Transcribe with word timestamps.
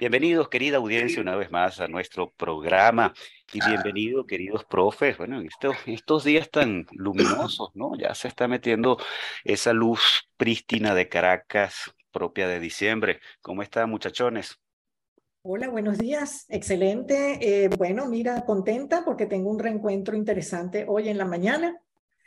Bienvenidos, 0.00 0.48
querida 0.48 0.76
audiencia, 0.76 1.20
una 1.20 1.34
vez 1.34 1.50
más 1.50 1.80
a 1.80 1.88
nuestro 1.88 2.30
programa. 2.30 3.12
Y 3.52 3.58
bienvenidos, 3.66 4.26
queridos 4.28 4.64
profes. 4.64 5.18
Bueno, 5.18 5.40
en 5.40 5.48
estos, 5.86 6.22
días 6.22 6.48
tan 6.52 6.86
luminosos, 6.92 7.70
¿no? 7.74 7.98
Ya 7.98 8.14
se 8.14 8.28
está 8.28 8.46
metiendo 8.46 8.96
esa 9.42 9.72
luz 9.72 10.30
prístina 10.36 10.94
de 10.94 11.08
Caracas 11.08 11.92
propia 12.12 12.46
de 12.46 12.60
diciembre. 12.60 13.18
¿Cómo 13.42 13.60
están, 13.60 13.90
muchachones? 13.90 14.60
Hola, 15.42 15.68
buenos 15.68 15.98
días. 15.98 16.46
Excelente. 16.48 17.64
Eh, 17.64 17.68
bueno, 17.68 18.06
mira, 18.06 18.44
contenta 18.44 19.04
porque 19.04 19.26
tengo 19.26 19.50
un 19.50 19.58
reencuentro 19.58 20.16
interesante 20.16 20.86
hoy 20.86 21.08
en 21.08 21.18
la 21.18 21.24
mañana 21.24 21.76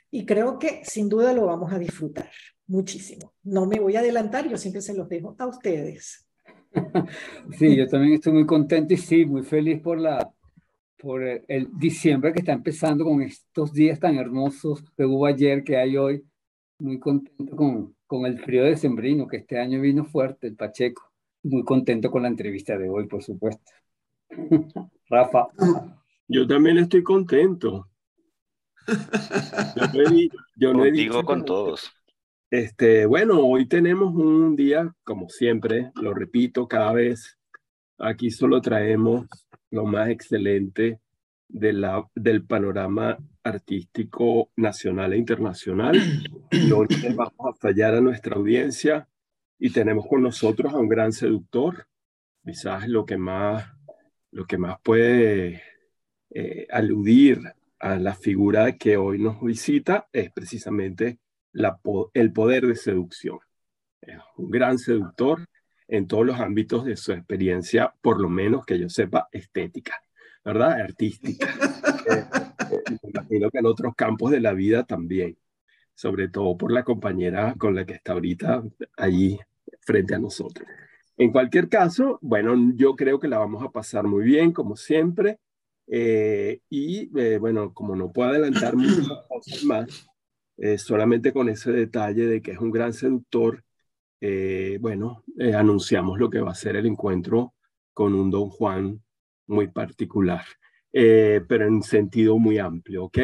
y 0.09 0.25
creo 0.25 0.59
que 0.59 0.83
sin 0.83 1.07
duda 1.07 1.31
lo 1.31 1.45
vamos 1.45 1.71
a 1.71 1.79
disfrutar 1.79 2.29
muchísimo. 2.67 3.33
No 3.43 3.65
me 3.65 3.79
voy 3.79 3.95
a 3.95 3.99
adelantar, 3.99 4.49
yo 4.49 4.57
siempre 4.57 4.81
se 4.81 4.93
los 4.93 5.07
dejo 5.07 5.37
a 5.39 5.47
ustedes. 5.47 6.27
Sí, 7.57 7.75
yo 7.75 7.87
también 7.87 8.13
estoy 8.13 8.33
muy 8.33 8.45
contento 8.45 8.93
y 8.93 8.97
sí, 8.97 9.25
muy 9.25 9.43
feliz 9.43 9.81
por 9.81 9.99
la 9.99 10.31
por 10.97 11.23
el, 11.23 11.67
diciembre 11.73 12.31
que 12.31 12.39
está 12.39 12.53
empezando 12.53 13.03
con 13.03 13.23
estos 13.23 13.73
días 13.73 13.99
tan 13.99 14.17
hermosos 14.17 14.83
que 14.95 15.03
hubo 15.03 15.25
ayer, 15.25 15.63
que 15.63 15.75
hay 15.75 15.97
hoy. 15.97 16.23
Muy 16.77 16.99
contento 16.99 17.55
con, 17.55 17.95
con 18.05 18.25
el 18.27 18.39
frío 18.39 18.63
de 18.63 18.77
sembrino, 18.77 19.27
que 19.27 19.37
este 19.37 19.59
año 19.59 19.81
vino 19.81 20.05
fuerte, 20.05 20.47
el 20.47 20.55
Pacheco. 20.55 21.11
Muy 21.43 21.63
contento 21.63 22.11
con 22.11 22.21
la 22.21 22.27
entrevista 22.27 22.77
de 22.77 22.87
hoy, 22.87 23.07
por 23.07 23.23
supuesto. 23.23 23.71
Rafa. 25.09 25.47
Yo 26.27 26.47
también 26.47 26.77
estoy 26.77 27.01
contento. 27.01 27.89
Yo 30.55 30.73
no 30.73 30.83
digo 30.83 31.23
con 31.23 31.43
todos. 31.45 31.91
Este, 32.51 33.05
bueno, 33.05 33.39
hoy 33.39 33.65
tenemos 33.65 34.13
un 34.13 34.57
día, 34.57 34.93
como 35.05 35.29
siempre, 35.29 35.93
lo 35.95 36.13
repito 36.13 36.67
cada 36.67 36.91
vez, 36.91 37.39
aquí 37.97 38.29
solo 38.29 38.59
traemos 38.59 39.25
lo 39.69 39.85
más 39.85 40.09
excelente 40.09 40.99
de 41.47 41.71
la, 41.71 42.05
del 42.13 42.43
panorama 42.43 43.17
artístico 43.41 44.51
nacional 44.57 45.13
e 45.13 45.17
internacional. 45.17 45.97
Y 46.51 46.69
hoy 46.73 46.87
vamos 47.15 47.33
a 47.39 47.53
fallar 47.53 47.95
a 47.95 48.01
nuestra 48.01 48.35
audiencia 48.35 49.07
y 49.57 49.69
tenemos 49.69 50.05
con 50.05 50.21
nosotros 50.21 50.73
a 50.73 50.77
un 50.77 50.89
gran 50.89 51.13
seductor, 51.13 51.87
quizás 52.43 52.85
lo 52.89 53.05
que 53.05 53.15
más, 53.15 53.65
lo 54.29 54.45
que 54.45 54.57
más 54.57 54.75
puede 54.83 55.63
eh, 56.31 56.67
aludir 56.69 57.39
a 57.79 57.95
la 57.95 58.13
figura 58.13 58.73
que 58.73 58.97
hoy 58.97 59.19
nos 59.19 59.41
visita 59.41 60.09
es 60.11 60.33
precisamente 60.33 61.21
el 62.13 62.33
poder 62.33 62.67
de 62.67 62.75
seducción. 62.75 63.39
Es 64.01 64.17
un 64.37 64.49
gran 64.49 64.77
seductor 64.77 65.47
en 65.87 66.07
todos 66.07 66.25
los 66.25 66.39
ámbitos 66.39 66.85
de 66.85 66.95
su 66.95 67.11
experiencia, 67.11 67.93
por 68.01 68.21
lo 68.21 68.29
menos 68.29 68.65
que 68.65 68.79
yo 68.79 68.89
sepa, 68.89 69.27
estética, 69.31 70.01
¿verdad? 70.43 70.79
Artística. 70.81 71.47
eh, 72.09 72.25
eh, 72.71 72.97
imagino 73.03 73.49
que 73.49 73.57
en 73.59 73.65
otros 73.65 73.93
campos 73.95 74.31
de 74.31 74.39
la 74.39 74.53
vida 74.53 74.85
también, 74.85 75.37
sobre 75.93 76.29
todo 76.29 76.57
por 76.57 76.71
la 76.71 76.83
compañera 76.83 77.55
con 77.57 77.75
la 77.75 77.85
que 77.85 77.93
está 77.93 78.13
ahorita 78.13 78.63
allí 78.97 79.39
frente 79.81 80.15
a 80.15 80.19
nosotros. 80.19 80.67
En 81.17 81.31
cualquier 81.31 81.69
caso, 81.69 82.17
bueno, 82.21 82.55
yo 82.75 82.95
creo 82.95 83.19
que 83.19 83.27
la 83.27 83.37
vamos 83.37 83.63
a 83.63 83.71
pasar 83.71 84.05
muy 84.05 84.23
bien, 84.23 84.53
como 84.53 84.75
siempre. 84.75 85.39
Eh, 85.87 86.61
y 86.69 87.11
eh, 87.19 87.37
bueno, 87.37 87.73
como 87.73 87.95
no 87.95 88.11
puedo 88.11 88.29
adelantar 88.29 88.75
muchas 88.75 89.07
cosas 89.27 89.63
más, 89.65 90.07
eh, 90.61 90.77
solamente 90.77 91.33
con 91.33 91.49
ese 91.49 91.71
detalle 91.71 92.27
de 92.27 92.41
que 92.41 92.51
es 92.51 92.59
un 92.59 92.69
gran 92.69 92.93
seductor, 92.93 93.63
eh, 94.21 94.77
bueno, 94.79 95.23
eh, 95.39 95.55
anunciamos 95.55 96.19
lo 96.19 96.29
que 96.29 96.39
va 96.39 96.51
a 96.51 96.55
ser 96.55 96.75
el 96.75 96.85
encuentro 96.85 97.55
con 97.93 98.13
un 98.13 98.29
Don 98.29 98.49
Juan 98.51 99.01
muy 99.47 99.69
particular, 99.69 100.45
pero 100.91 101.65
en 101.67 101.81
sentido 101.83 102.37
muy 102.37 102.59
amplio, 102.59 103.05
¿ok? 103.05 103.19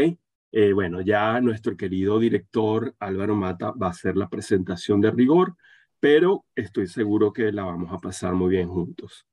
bueno, 0.73 1.01
ya 1.01 1.39
nuestro 1.41 1.77
querido 1.77 2.19
director 2.19 2.95
Álvaro 2.99 3.35
Mata 3.35 3.71
va 3.71 3.87
a 3.87 3.91
hacer 3.91 4.17
la 4.17 4.29
presentación 4.29 4.99
de 5.01 5.11
rigor, 5.11 5.55
pero 5.99 6.45
estoy 6.55 6.87
seguro 6.87 7.31
que 7.33 7.51
la 7.51 7.63
vamos 7.65 7.93
a 7.93 7.99
pasar 7.99 8.33
muy 8.33 8.49
bien 8.49 8.67
juntos. 8.69 9.27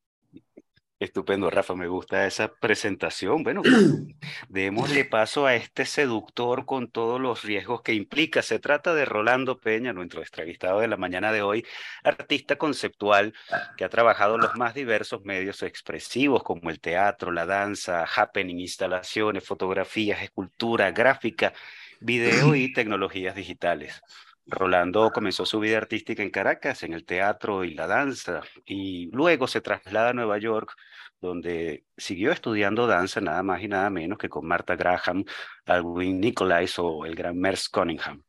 Estupendo, 1.00 1.50
Rafa, 1.50 1.75
me 1.75 1.88
gusta 1.88 2.25
esa 2.25 2.55
presentación. 2.55 3.43
Bueno, 3.43 3.62
démosle 4.49 5.05
paso 5.05 5.44
a 5.44 5.56
este 5.56 5.84
seductor 5.87 6.66
con 6.66 6.88
todos 6.88 7.21
los 7.21 7.43
riesgos 7.43 7.82
que 7.82 7.94
implica. 7.94 8.43
Se 8.43 8.60
trata 8.60 8.94
de 8.94 9.05
Rolando 9.05 9.59
Peña, 9.59 9.93
nuestro 9.93 10.22
entrevistado 10.22 10.81
de 10.81 10.88
la 10.88 10.97
mañana 10.97 11.32
de 11.32 11.43
hoy, 11.43 11.66
artista 12.05 12.56
conceptual 12.56 13.34
que 13.77 13.84
ha 13.84 13.88
trabajado 13.88 14.37
en 14.37 14.43
los 14.43 14.55
más 14.55 14.72
diversos 14.75 15.25
medios 15.25 15.65
expresivos 15.65 16.44
como 16.44 16.71
el 16.71 16.78
teatro, 16.81 17.32
la 17.32 17.44
danza, 17.44 18.05
happening, 18.05 18.61
instalaciones, 18.61 19.44
fotografías, 19.44 20.22
escultura, 20.22 20.93
gráfica, 20.93 21.53
video 22.00 22.55
y 22.55 22.72
tecnologías 22.72 23.34
digitales. 23.34 24.00
Rolando 24.47 25.10
comenzó 25.10 25.47
su 25.47 25.59
vida 25.60 25.78
artística 25.78 26.22
en 26.22 26.31
Caracas, 26.31 26.82
en 26.82 26.93
el 26.93 27.05
teatro 27.05 27.65
y 27.65 27.75
la 27.75 27.87
danza, 27.87 28.43
y 28.66 29.10
luego 29.12 29.47
se 29.47 29.60
traslada 29.60 30.10
a 30.10 30.12
Nueva 30.12 30.38
York, 30.38 30.75
donde 31.21 31.84
siguió 31.97 32.31
estudiando 32.32 32.87
danza 32.87 33.21
nada 33.21 33.43
más 33.43 33.62
y 33.62 33.69
nada 33.69 33.88
menos 33.91 34.19
que 34.19 34.28
con 34.28 34.47
Martha 34.47 34.77
Graham, 34.77 35.25
Alwyn 35.65 36.21
Nicolais 36.21 36.78
o 36.78 37.06
el 37.06 37.15
gran 37.15 37.38
Merce 37.38 37.69
Cunningham. 37.72 38.22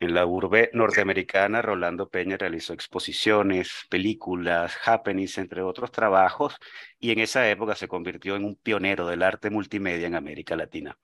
En 0.00 0.14
la 0.14 0.24
urbe 0.24 0.70
norteamericana, 0.72 1.60
Rolando 1.62 2.08
Peña 2.08 2.36
realizó 2.38 2.72
exposiciones, 2.72 3.86
películas, 3.90 4.76
happenings, 4.86 5.36
entre 5.38 5.62
otros 5.62 5.90
trabajos, 5.92 6.56
y 6.98 7.10
en 7.12 7.18
esa 7.18 7.48
época 7.50 7.74
se 7.74 7.88
convirtió 7.88 8.36
en 8.36 8.44
un 8.44 8.56
pionero 8.56 9.06
del 9.06 9.22
arte 9.22 9.50
multimedia 9.50 10.06
en 10.06 10.14
América 10.14 10.56
Latina. 10.56 10.96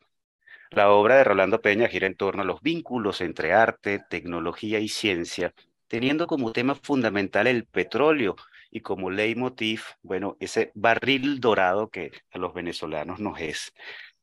La 0.71 0.91
obra 0.91 1.17
de 1.17 1.25
Rolando 1.25 1.61
Peña 1.61 1.89
gira 1.89 2.07
en 2.07 2.17
torno 2.17 2.43
a 2.43 2.45
los 2.45 2.61
vínculos 2.61 3.21
entre 3.21 3.53
arte, 3.53 4.03
tecnología 4.11 4.81
y 4.81 4.89
ciencia, 4.89 5.55
teniendo 5.87 6.27
como 6.27 6.53
tema 6.53 6.75
fundamental 6.75 7.47
el 7.47 7.67
petróleo 7.67 8.35
y 8.71 8.81
como 8.81 9.11
leitmotiv, 9.11 9.83
bueno, 10.03 10.37
ese 10.41 10.73
barril 10.75 11.39
dorado 11.39 11.89
que 11.89 12.11
a 12.33 12.39
los 12.39 12.53
venezolanos 12.53 13.21
nos 13.21 13.41
es 13.41 13.73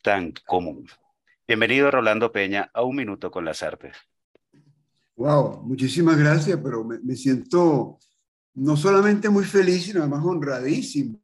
tan 0.02 0.34
común. 0.46 0.86
Bienvenido 1.48 1.90
Rolando 1.90 2.32
Peña 2.32 2.70
a 2.74 2.84
Un 2.84 2.98
Minuto 2.98 3.32
con 3.32 3.46
las 3.46 3.64
Artes. 3.64 3.96
Wow, 5.16 5.62
muchísimas 5.64 6.18
gracias, 6.18 6.60
pero 6.62 6.84
me, 6.84 7.00
me 7.00 7.16
siento 7.16 8.00
no 8.56 8.76
solamente 8.76 9.30
muy 9.30 9.46
feliz, 9.46 9.86
sino 9.86 10.02
además 10.02 10.26
honradísimo. 10.26 11.20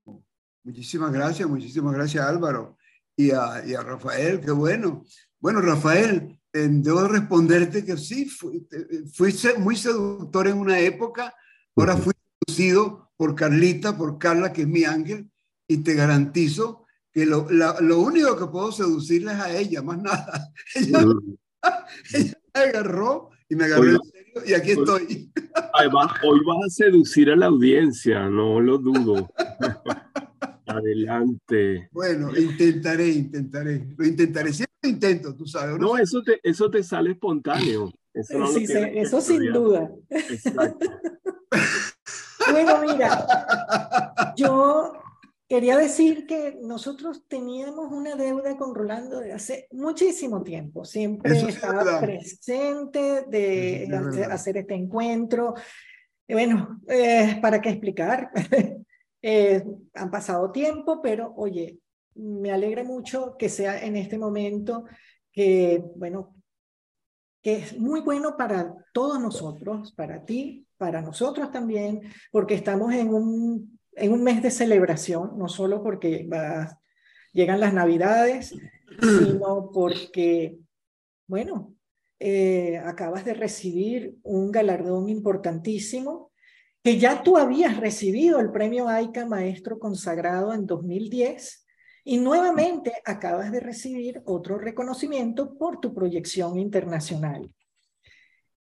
Muchísimas 0.64 1.12
gracias, 1.12 1.50
muchísimas 1.50 1.94
gracias 1.94 2.26
Álvaro 2.26 2.79
y 3.20 3.32
a, 3.32 3.62
y 3.66 3.74
a 3.74 3.82
Rafael, 3.82 4.40
qué 4.40 4.52
bueno. 4.52 5.04
Bueno, 5.42 5.60
Rafael, 5.60 6.40
eh, 6.54 6.68
debo 6.72 7.06
responderte 7.06 7.84
que 7.84 7.98
sí, 7.98 8.26
fui, 8.26 8.66
fui, 9.14 9.36
muy 9.58 9.76
seductor 9.76 10.48
en 10.48 10.58
una 10.58 10.80
época, 10.80 11.36
ahora 11.76 11.98
fui 11.98 12.14
seducido 12.48 13.12
por 13.18 13.36
Carlita, 13.36 13.98
por 13.98 14.18
Carla, 14.18 14.54
que 14.54 14.62
es 14.62 14.70
mi 14.70 14.86
ángel, 14.86 15.30
y 15.68 15.80
te 15.80 15.96
garantizo 15.96 16.86
que 17.12 17.26
lo, 17.26 17.46
la, 17.52 17.82
lo 17.82 18.00
único 18.00 18.38
que 18.38 18.46
puedo 18.46 18.72
seducirles 18.72 19.36
a 19.36 19.52
ella, 19.52 19.82
más 19.82 20.02
nada. 20.02 20.54
Ella, 20.76 21.04
ella 22.14 22.34
me 22.54 22.62
agarró 22.62 23.32
y 23.50 23.56
me 23.56 23.66
agarró 23.66 23.84
en 23.84 24.00
serio 24.02 24.44
y 24.46 24.54
aquí 24.54 24.72
estoy. 24.72 25.30
Además, 25.74 26.14
hoy 26.24 26.40
vas 26.46 26.68
a 26.68 26.70
seducir 26.70 27.30
a 27.32 27.36
la 27.36 27.48
audiencia, 27.48 28.30
no 28.30 28.62
lo 28.62 28.78
dudo. 28.78 29.30
Adelante. 30.80 31.90
Bueno, 31.92 32.36
intentaré, 32.36 33.10
intentaré. 33.10 33.88
Lo 33.98 34.06
intentaré. 34.06 34.54
Siempre 34.54 34.70
intento, 34.84 35.36
tú 35.36 35.46
sabes. 35.46 35.78
No, 35.80 35.94
no 35.94 35.98
eso, 35.98 36.22
te, 36.24 36.40
eso 36.44 36.70
te 36.70 36.84
sale 36.84 37.12
espontáneo. 37.12 37.92
Eso, 38.14 38.48
sí, 38.48 38.66
eso 38.96 39.22
sin 39.22 39.54
duda. 39.54 39.92
Exacto. 40.10 40.88
bueno, 42.52 42.82
mira, 42.82 43.26
yo 44.36 44.94
quería 45.48 45.78
decir 45.78 46.26
que 46.28 46.60
nosotros 46.62 47.24
teníamos 47.28 47.92
una 47.92 48.16
deuda 48.16 48.56
con 48.58 48.76
Rolando 48.76 49.20
de 49.20 49.34
hace 49.34 49.68
muchísimo 49.72 50.44
tiempo. 50.44 50.86
Siempre 50.86 51.38
estaba 51.40 52.00
presente 52.00 53.26
de 53.28 53.88
hacer, 54.30 54.58
este 54.58 54.76
encuentro. 54.76 55.56
bueno, 56.28 56.80
eh, 56.88 57.40
¿para 57.42 57.62
qué 57.62 57.70
explicar? 57.70 58.32
Eh, 59.22 59.64
han 59.94 60.12
pasado 60.12 60.52
tiempo, 60.52 61.02
pero 61.02 61.34
oye, 61.36 61.80
me 62.16 62.52
alegra 62.52 62.84
mucho 62.84 63.36
que 63.38 63.50
sea 63.50 63.84
en 63.84 63.96
este 63.96 64.18
momento 64.18 64.86
que, 65.32 65.84
bueno, 65.96 66.36
que 67.42 67.58
es 67.58 67.78
muy 67.78 68.02
bueno 68.02 68.36
para 68.38 68.74
todos 68.94 69.20
nosotros, 69.20 69.94
para 69.94 70.26
ti, 70.26 70.66
para 70.78 71.02
nosotros 71.02 71.52
también, 71.52 72.02
porque 72.32 72.56
estamos 72.56 72.94
en 72.94 73.14
un, 73.14 73.80
en 73.94 74.12
un 74.12 74.24
mes 74.24 74.42
de 74.42 74.52
celebración, 74.52 75.38
no 75.38 75.48
solo 75.48 75.84
porque 75.84 76.28
va, 76.32 76.80
llegan 77.34 77.60
las 77.60 77.74
navidades, 77.74 78.56
sino 79.02 79.72
porque, 79.72 80.58
bueno, 81.28 81.76
eh, 82.20 82.78
acabas 82.80 83.24
de 83.24 83.34
recibir 83.34 84.18
un 84.24 84.52
galardón 84.52 85.08
importantísimo, 85.10 86.29
que 86.90 86.98
ya 86.98 87.22
tú 87.22 87.38
habías 87.38 87.78
recibido 87.78 88.40
el 88.40 88.50
premio 88.50 88.88
AICA 88.88 89.28
Maestro 89.28 89.78
Consagrado 89.78 90.56
en 90.56 90.66
2010 90.66 91.68
y 92.04 92.18
nuevamente 92.18 92.94
acabas 93.06 93.52
de 93.52 93.60
recibir 93.60 94.24
otro 94.26 94.58
reconocimiento 94.58 95.56
por 95.56 95.80
tu 95.80 95.94
proyección 95.94 96.58
internacional. 96.58 97.54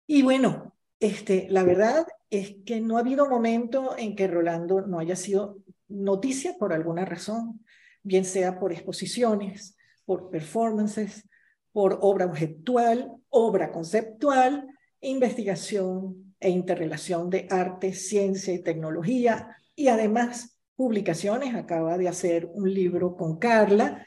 Y 0.06 0.22
bueno, 0.22 0.74
este, 0.98 1.46
la 1.50 1.62
verdad 1.62 2.06
es 2.30 2.56
que 2.64 2.80
no 2.80 2.96
ha 2.96 3.00
habido 3.00 3.28
momento 3.28 3.94
en 3.98 4.16
que 4.16 4.28
Rolando 4.28 4.80
no 4.80 4.98
haya 4.98 5.14
sido 5.14 5.58
noticia 5.86 6.54
por 6.58 6.72
alguna 6.72 7.04
razón, 7.04 7.66
bien 8.02 8.24
sea 8.24 8.58
por 8.58 8.72
exposiciones, 8.72 9.76
por 10.06 10.30
performances, 10.30 11.28
por 11.70 11.98
obra 12.00 12.24
objetual, 12.24 13.12
obra 13.28 13.70
conceptual, 13.72 14.66
investigación 15.02 16.25
e 16.40 16.50
interrelación 16.50 17.30
de 17.30 17.46
arte, 17.50 17.92
ciencia 17.92 18.52
y 18.52 18.62
tecnología, 18.62 19.56
y 19.74 19.88
además 19.88 20.58
publicaciones, 20.76 21.54
acaba 21.54 21.96
de 21.98 22.08
hacer 22.08 22.48
un 22.52 22.72
libro 22.72 23.16
con 23.16 23.38
Carla 23.38 24.06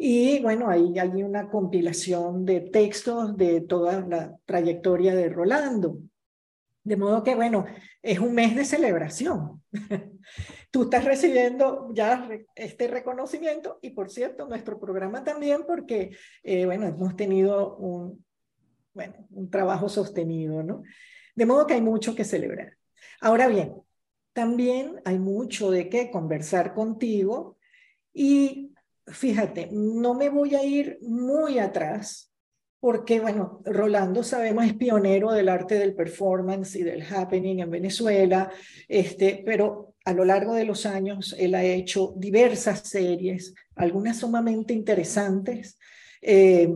y 0.00 0.40
bueno, 0.40 0.68
ahí 0.70 0.96
hay 0.98 1.24
una 1.24 1.50
compilación 1.50 2.44
de 2.44 2.60
textos 2.60 3.36
de 3.36 3.60
toda 3.62 4.00
la 4.00 4.36
trayectoria 4.46 5.14
de 5.14 5.28
Rolando. 5.28 5.98
De 6.84 6.96
modo 6.96 7.24
que 7.24 7.34
bueno, 7.34 7.66
es 8.00 8.20
un 8.20 8.32
mes 8.32 8.54
de 8.54 8.64
celebración. 8.64 9.60
Tú 10.70 10.84
estás 10.84 11.04
recibiendo 11.04 11.90
ya 11.94 12.28
este 12.54 12.86
reconocimiento 12.86 13.80
y 13.82 13.90
por 13.90 14.08
cierto, 14.08 14.46
nuestro 14.46 14.78
programa 14.78 15.24
también 15.24 15.64
porque 15.66 16.16
eh, 16.44 16.64
bueno, 16.64 16.86
hemos 16.86 17.16
tenido 17.16 17.76
un, 17.76 18.24
bueno, 18.94 19.14
un 19.30 19.50
trabajo 19.50 19.88
sostenido, 19.88 20.62
¿no? 20.62 20.84
De 21.38 21.46
modo 21.46 21.68
que 21.68 21.74
hay 21.74 21.80
mucho 21.80 22.16
que 22.16 22.24
celebrar. 22.24 22.76
Ahora 23.20 23.46
bien, 23.46 23.72
también 24.32 25.00
hay 25.04 25.20
mucho 25.20 25.70
de 25.70 25.88
qué 25.88 26.10
conversar 26.10 26.74
contigo 26.74 27.58
y 28.12 28.74
fíjate, 29.06 29.68
no 29.70 30.14
me 30.14 30.30
voy 30.30 30.56
a 30.56 30.64
ir 30.64 30.98
muy 31.00 31.60
atrás 31.60 32.32
porque, 32.80 33.20
bueno, 33.20 33.62
Rolando 33.64 34.24
sabemos 34.24 34.64
es 34.64 34.74
pionero 34.74 35.30
del 35.30 35.48
arte 35.48 35.76
del 35.76 35.94
performance 35.94 36.74
y 36.74 36.82
del 36.82 37.02
happening 37.02 37.60
en 37.60 37.70
Venezuela, 37.70 38.50
este, 38.88 39.40
pero 39.46 39.94
a 40.04 40.12
lo 40.14 40.24
largo 40.24 40.54
de 40.54 40.64
los 40.64 40.86
años 40.86 41.36
él 41.38 41.54
ha 41.54 41.62
hecho 41.62 42.14
diversas 42.16 42.80
series, 42.80 43.54
algunas 43.76 44.18
sumamente 44.18 44.74
interesantes. 44.74 45.78
Eh, 46.20 46.68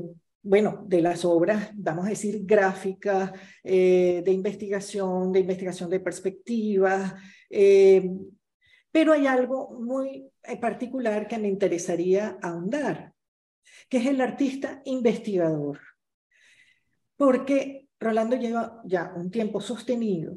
bueno, 0.42 0.84
de 0.86 1.00
las 1.00 1.24
obras, 1.24 1.70
vamos 1.74 2.06
a 2.06 2.10
decir, 2.10 2.44
gráficas, 2.44 3.32
eh, 3.62 4.22
de 4.24 4.32
investigación, 4.32 5.32
de 5.32 5.40
investigación 5.40 5.88
de 5.88 6.00
perspectivas, 6.00 7.14
eh, 7.48 8.10
pero 8.90 9.12
hay 9.12 9.26
algo 9.26 9.78
muy 9.80 10.28
eh, 10.42 10.56
particular 10.58 11.28
que 11.28 11.38
me 11.38 11.48
interesaría 11.48 12.38
ahondar, 12.42 13.14
que 13.88 13.98
es 13.98 14.06
el 14.06 14.20
artista 14.20 14.82
investigador, 14.84 15.78
porque 17.16 17.88
Rolando 18.00 18.36
lleva 18.36 18.82
ya 18.84 19.12
un 19.14 19.30
tiempo 19.30 19.60
sostenido 19.60 20.36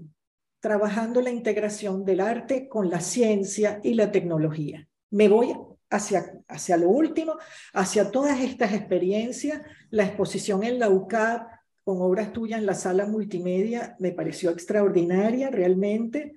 trabajando 0.60 1.22
la 1.22 1.32
integración 1.32 2.06
del 2.06 2.20
arte 2.20 2.68
con 2.68 2.90
la 2.90 3.00
ciencia 3.00 3.80
y 3.84 3.96
la 3.96 4.12
tecnología. 4.12 4.88
Me 5.10 5.28
voy 5.28 5.56
hacia, 5.96 6.34
hacia 6.48 6.78
lo 6.78 6.90
último, 6.90 7.38
hacia 7.74 8.12
todas 8.12 8.40
estas 8.40 8.74
experiencias. 8.74 9.62
La 9.90 10.06
exposición 10.06 10.64
en 10.64 10.80
la 10.80 10.90
UCAP 10.90 11.50
con 11.84 12.02
obras 12.02 12.34
tuyas 12.34 12.60
en 12.60 12.66
la 12.66 12.74
sala 12.74 13.06
multimedia 13.06 13.96
me 14.00 14.12
pareció 14.12 14.50
extraordinaria 14.50 15.50
realmente. 15.50 16.36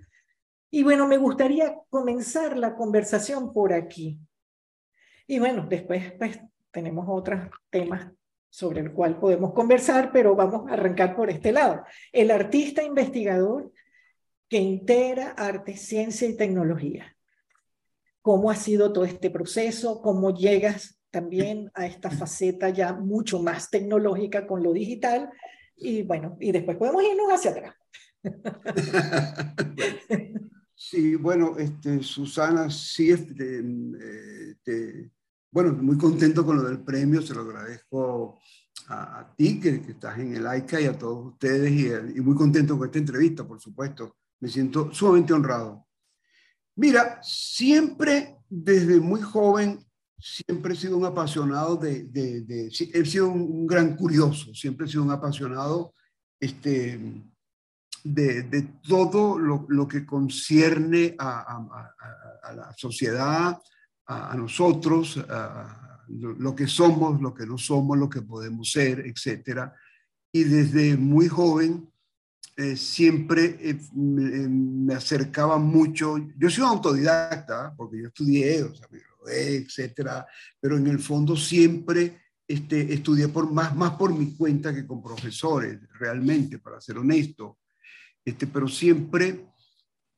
Y 0.70 0.82
bueno, 0.82 1.08
me 1.08 1.16
gustaría 1.16 1.74
comenzar 1.88 2.56
la 2.56 2.74
conversación 2.74 3.52
por 3.52 3.72
aquí. 3.72 4.18
Y 5.26 5.38
bueno, 5.38 5.66
después 5.68 6.12
pues, 6.12 6.38
tenemos 6.70 7.06
otros 7.08 7.50
temas 7.70 8.12
sobre 8.50 8.80
el 8.80 8.92
cual 8.92 9.18
podemos 9.18 9.52
conversar, 9.52 10.10
pero 10.12 10.34
vamos 10.34 10.70
a 10.70 10.74
arrancar 10.74 11.16
por 11.16 11.30
este 11.30 11.52
lado. 11.52 11.84
El 12.12 12.30
artista 12.30 12.82
investigador 12.82 13.72
que 14.48 14.58
integra 14.58 15.30
arte, 15.30 15.76
ciencia 15.76 16.28
y 16.28 16.36
tecnología 16.36 17.17
cómo 18.28 18.50
ha 18.50 18.56
sido 18.56 18.92
todo 18.92 19.06
este 19.06 19.30
proceso, 19.30 20.02
cómo 20.02 20.36
llegas 20.36 21.00
también 21.10 21.70
a 21.72 21.86
esta 21.86 22.10
faceta 22.10 22.68
ya 22.68 22.92
mucho 22.92 23.42
más 23.42 23.70
tecnológica 23.70 24.46
con 24.46 24.62
lo 24.62 24.74
digital 24.74 25.30
y 25.74 26.02
bueno, 26.02 26.36
y 26.38 26.52
después 26.52 26.76
podemos 26.76 27.02
irnos 27.02 27.32
hacia 27.32 27.52
atrás. 27.52 27.74
Sí, 30.80 31.16
bueno, 31.16 31.56
este, 31.58 32.02
Susana, 32.02 32.70
sí, 32.70 33.10
este, 33.10 33.64
este, 34.50 35.10
bueno, 35.50 35.72
muy 35.72 35.96
contento 35.98 36.44
con 36.44 36.56
lo 36.58 36.64
del 36.64 36.84
premio, 36.84 37.20
se 37.20 37.34
lo 37.34 37.40
agradezco 37.40 38.38
a, 38.88 39.34
ti 39.36 39.58
que, 39.58 39.82
que, 39.82 39.92
estás 39.92 40.18
en 40.18 40.36
el 40.36 40.46
AICA 40.46 40.80
y 40.82 40.84
a 40.84 40.96
todos 40.96 41.32
ustedes 41.32 41.72
y, 41.72 42.18
y 42.18 42.20
muy 42.20 42.36
contento 42.36 42.76
con 42.76 42.86
esta 42.86 42.98
entrevista, 42.98 43.48
por 43.48 43.58
supuesto. 43.58 44.16
Me 44.38 44.48
siento 44.48 44.92
sumamente 44.92 45.32
honrado. 45.32 45.87
Mira, 46.78 47.18
siempre 47.24 48.36
desde 48.48 49.00
muy 49.00 49.20
joven, 49.20 49.84
siempre 50.16 50.74
he 50.74 50.76
sido 50.76 50.96
un 50.96 51.06
apasionado 51.06 51.76
de, 51.76 52.08
he 52.94 53.04
sido 53.04 53.30
un, 53.30 53.66
gran 53.66 53.96
curioso, 53.96 54.54
siempre 54.54 54.86
he 54.86 54.88
sido 54.88 55.02
un 55.02 55.10
apasionado 55.10 55.92
este, 56.38 57.20
de, 58.04 58.68
todo 58.86 59.40
lo, 59.40 59.88
que 59.88 60.06
concierne 60.06 61.16
a, 61.18 61.90
la 62.54 62.72
sociedad, 62.76 63.60
a, 64.06 64.36
nosotros, 64.36 65.20
lo 66.06 66.54
que 66.54 66.68
somos, 66.68 67.20
lo 67.20 67.34
que 67.34 67.44
no 67.44 67.58
somos, 67.58 67.98
lo 67.98 68.08
que 68.08 68.22
podemos 68.22 68.70
ser, 68.70 69.00
etc. 69.00 69.72
Y 70.30 70.44
desde 70.44 70.96
muy 70.96 71.26
joven 71.26 71.92
eh, 72.60 72.74
siempre 72.74 73.56
eh, 73.60 73.78
me, 73.94 74.92
acercaba 74.92 75.58
mucho. 75.58 76.16
Yo 76.36 76.50
soy 76.50 76.64
autodidacta, 76.64 77.72
porque 77.76 78.02
yo 78.02 78.08
estudié, 78.08 78.64
o 78.64 78.74
sea, 78.74 78.88
etcétera, 79.30 80.26
pero 80.58 80.76
en 80.76 80.88
el 80.88 80.98
fondo 80.98 81.36
siempre 81.36 82.20
este, 82.48 82.92
estudié 82.92 83.28
por, 83.28 83.52
más, 83.52 83.76
más 83.76 83.92
por 83.92 84.12
mi 84.12 84.34
cuenta 84.34 84.74
que 84.74 84.84
con 84.84 85.00
profesores, 85.00 85.78
realmente, 86.00 86.58
para 86.58 86.80
ser 86.80 86.98
honesto. 86.98 87.58
Este, 88.24 88.48
pero 88.48 88.66
siempre, 88.66 89.52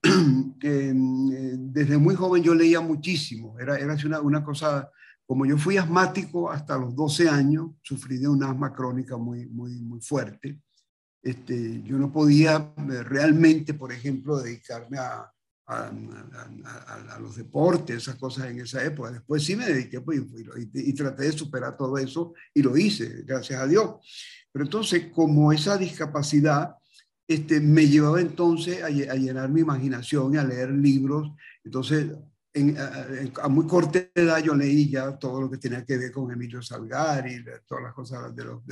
eh, 0.63 0.93
desde 0.95 1.99
muy 1.99 2.15
joven 2.15 2.43
yo 2.43 2.55
leía 2.55 2.81
muchísimo. 2.81 3.61
Era, 3.61 3.77
era 3.77 3.99
una, 4.07 4.21
una 4.23 4.43
cosa, 4.43 4.91
como 5.27 5.45
yo 5.45 5.59
fui 5.59 5.77
asmático 5.77 6.51
hasta 6.51 6.79
los 6.79 6.97
12 6.97 7.29
años, 7.29 7.73
sufrí 7.83 8.17
de 8.17 8.29
un 8.29 8.43
asma 8.43 8.73
crónica 8.73 9.19
muy, 9.19 9.45
muy, 9.45 9.79
muy 9.83 10.01
fuerte. 10.01 10.59
Este, 11.23 11.83
yo 11.83 11.99
no 11.99 12.13
podía 12.13 12.73
eh, 12.77 13.03
realmente, 13.03 13.75
por 13.75 13.93
ejemplo, 13.93 14.39
dedicarme 14.39 14.99
a, 14.99 15.31
a, 15.71 17.19
los 17.21 17.37
deportes, 17.37 17.97
esas 17.97 18.17
cosas 18.17 18.51
en 18.51 18.61
esa 18.61 18.85
época. 18.85 19.13
Después 19.13 19.45
sí 19.45 19.55
me 19.55 19.67
dediqué 19.67 20.01
pues, 20.01 20.21
y, 20.75 20.93
traté 20.95 21.25
de 21.25 21.33
superar 21.33 21.77
todo 21.77 21.97
eso 21.99 22.35
y 22.53 22.63
lo 22.63 22.77
hice, 22.77 23.23
gracias 23.25 23.61
a 23.61 23.67
Dios. 23.67 23.97
Pero 24.51 24.65
entonces, 24.65 25.07
como 25.13 25.53
esa 25.53 25.77
discapacidad 25.77 26.75
este, 27.29 27.61
me 27.61 27.87
llevaba 27.87 28.21
entonces 28.21 28.83
a, 28.83 28.87
a 28.87 29.17
llenar 29.17 29.49
mi 29.51 29.61
imaginación 29.61 30.35
y 30.35 30.39
a 30.39 30.45
leer 30.45 30.71
libros, 30.71 31.31
entonces 31.63 32.09
a, 33.43 33.49
muy 33.49 33.67
corta 33.67 34.01
edad 34.15 34.43
yo 34.43 34.55
leí 34.55 34.91
ya 34.91 35.17
todo 35.17 35.43
lo 35.43 35.51
que 35.51 35.59
tenía 35.59 35.85
que 35.85 35.97
ver 35.97 36.11
con 36.11 36.31
Emilio 36.33 36.61
Salgari, 36.61 37.45
todas 37.67 37.85
las 37.85 37.95
cosas 37.95 38.35
de 38.35 38.45
los, 38.45 38.63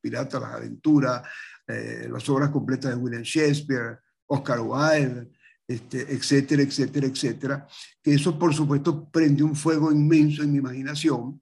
piratas, 0.00 0.40
las 0.40 0.54
aventuras, 0.54 1.22
eh, 1.66 2.08
las 2.10 2.28
obras 2.28 2.50
completas 2.50 2.90
de 2.90 2.96
William 2.96 3.22
Shakespeare, 3.22 3.98
Oscar 4.26 4.60
Wilde, 4.60 5.30
este, 5.66 6.12
etcétera, 6.12 6.62
etcétera, 6.62 7.06
etcétera, 7.06 7.66
que 8.02 8.14
eso 8.14 8.38
por 8.38 8.54
supuesto 8.54 9.08
prende 9.10 9.42
un 9.42 9.56
fuego 9.56 9.90
inmenso 9.90 10.42
en 10.42 10.52
mi 10.52 10.58
imaginación, 10.58 11.40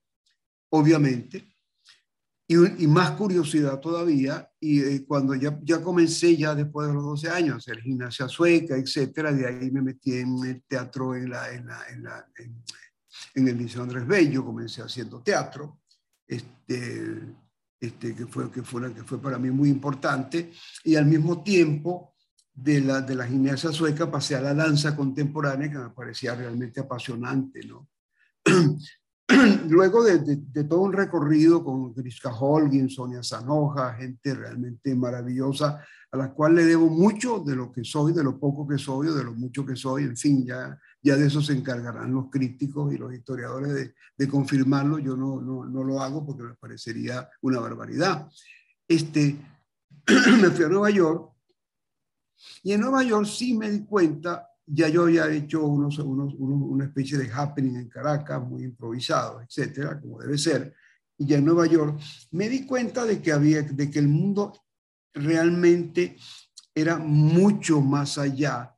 obviamente, 0.71 1.57
y, 2.53 2.87
más 2.89 3.13
curiosidad 3.13 3.79
todavía, 3.79 4.51
y 4.59 4.81
eh, 4.81 5.05
cuando 5.07 5.37
ya, 5.37 5.57
ya 5.63 5.81
comencé, 5.81 6.37
ya 6.37 6.53
después 6.53 6.89
de 6.89 6.95
los 6.95 7.05
12 7.05 7.31
años, 7.31 7.55
a 7.55 7.57
hacer 7.59 7.81
gimnasia 7.81 8.27
sueca, 8.27 8.77
etcétera, 8.77 9.33
de 9.33 9.47
ahí 9.47 9.71
me 9.71 9.81
metí 9.81 10.15
en 10.15 10.37
el 10.45 10.63
teatro 10.65 11.15
en, 11.15 11.31
la, 11.31 11.53
en, 11.53 11.67
la, 11.67 11.87
en, 11.89 12.03
la, 12.03 12.27
en, 13.37 13.47
el 13.47 13.57
Liceo 13.57 13.85
Andrés 13.85 14.05
Bello, 14.05 14.45
comencé 14.45 14.83
haciendo 14.83 15.23
teatro, 15.23 15.83
este, 16.27 17.21
este, 17.79 18.17
que, 18.17 18.27
fue, 18.27 18.51
que, 18.51 18.65
fue, 18.65 18.93
que 18.95 19.05
fue 19.05 19.23
para 19.23 19.39
mí 19.39 19.53
muy 19.53 19.69
importante, 19.69 20.51
y 20.83 20.97
al 20.97 21.07
mismo 21.07 21.45
tiempo 21.45 22.17
de 22.53 22.81
la, 22.81 23.01
de 23.01 23.15
la 23.15 23.29
gimnasia 23.29 23.71
sueca 23.71 24.11
pasé 24.11 24.35
a 24.35 24.41
la 24.41 24.55
danza 24.55 24.97
contemporánea, 24.97 25.71
que 25.71 25.79
me 25.79 25.91
parecía 25.91 26.35
realmente 26.35 26.81
apasionante, 26.81 27.61
¿no? 27.65 27.89
luego 29.69 30.03
de, 30.03 30.65
todo 30.65 30.81
un 30.81 30.93
recorrido 30.93 31.63
con 31.63 31.95
Griska 31.95 32.33
Holguin, 32.33 32.89
Sonia 32.89 33.23
Sanoja, 33.23 33.95
gente 33.95 34.35
realmente 34.35 34.95
maravillosa, 34.95 35.85
a 36.11 36.17
la 36.17 36.33
cual 36.33 36.57
le 36.57 36.65
debo 36.65 36.89
mucho 36.89 37.39
de 37.39 37.55
lo 37.55 37.71
que 37.71 37.85
soy, 37.85 38.13
de 38.13 38.25
lo 38.25 38.39
poco 38.39 38.67
que 38.67 38.79
soy 38.79 39.09
o 39.09 39.15
de 39.15 39.25
lo 39.25 39.33
mucho 39.33 39.65
que 39.65 39.77
soy, 39.77 40.05
en 40.05 40.17
fin, 40.17 40.45
ya, 40.45 40.77
ya 41.03 41.17
de 41.17 41.27
eso 41.27 41.41
se 41.41 41.53
encargarán 41.53 42.13
los 42.13 42.31
críticos 42.31 42.93
y 42.93 42.99
los 42.99 43.13
historiadores 43.15 43.95
de, 44.17 44.29
confirmarlo, 44.29 44.99
yo 44.99 45.17
no, 45.17 45.41
no, 45.41 45.65
no, 45.65 45.85
lo 45.85 46.01
hago 46.01 46.27
porque 46.27 46.43
me 46.43 46.55
parecería 46.55 47.29
una 47.41 47.59
barbaridad. 47.59 48.29
Este, 48.87 49.37
me 50.41 50.51
fui 50.51 50.65
a 50.65 50.69
Nueva 50.69 50.91
York 50.91 51.33
y 52.63 52.73
en 52.73 52.81
Nueva 52.81 53.03
York 53.03 53.27
sí 53.27 53.57
me 53.57 53.71
di 53.71 53.85
cuenta 53.85 54.50
ya 54.73 54.89
yo 54.89 55.03
había 55.03 55.31
hecho 55.31 55.65
unos, 55.67 55.99
unos, 55.99 56.35
una 56.39 56.85
especie 56.85 57.19
de 57.19 57.31
happening 57.31 57.77
en 57.77 57.89
Caracas, 57.89 58.41
muy 58.43 58.65
improvisado, 58.65 59.41
etcétera, 59.41 60.01
como 60.01 60.21
debe 60.21 60.39
ser. 60.39 60.75
Y 61.19 61.27
ya 61.27 61.39
en 61.39 61.45
Nueva 61.45 61.67
York 61.67 62.01
me 62.31 62.49
di 62.49 62.65
cuenta 62.65 63.05
de 63.05 63.21
que, 63.21 63.33
había, 63.33 63.63
de 63.63 63.91
que 63.91 63.99
el 63.99 64.09
mundo 64.09 64.53
realmente 65.13 66.17
era 66.75 66.99
mucho 66.99 67.81
más 67.81 68.17
allá, 68.17 68.75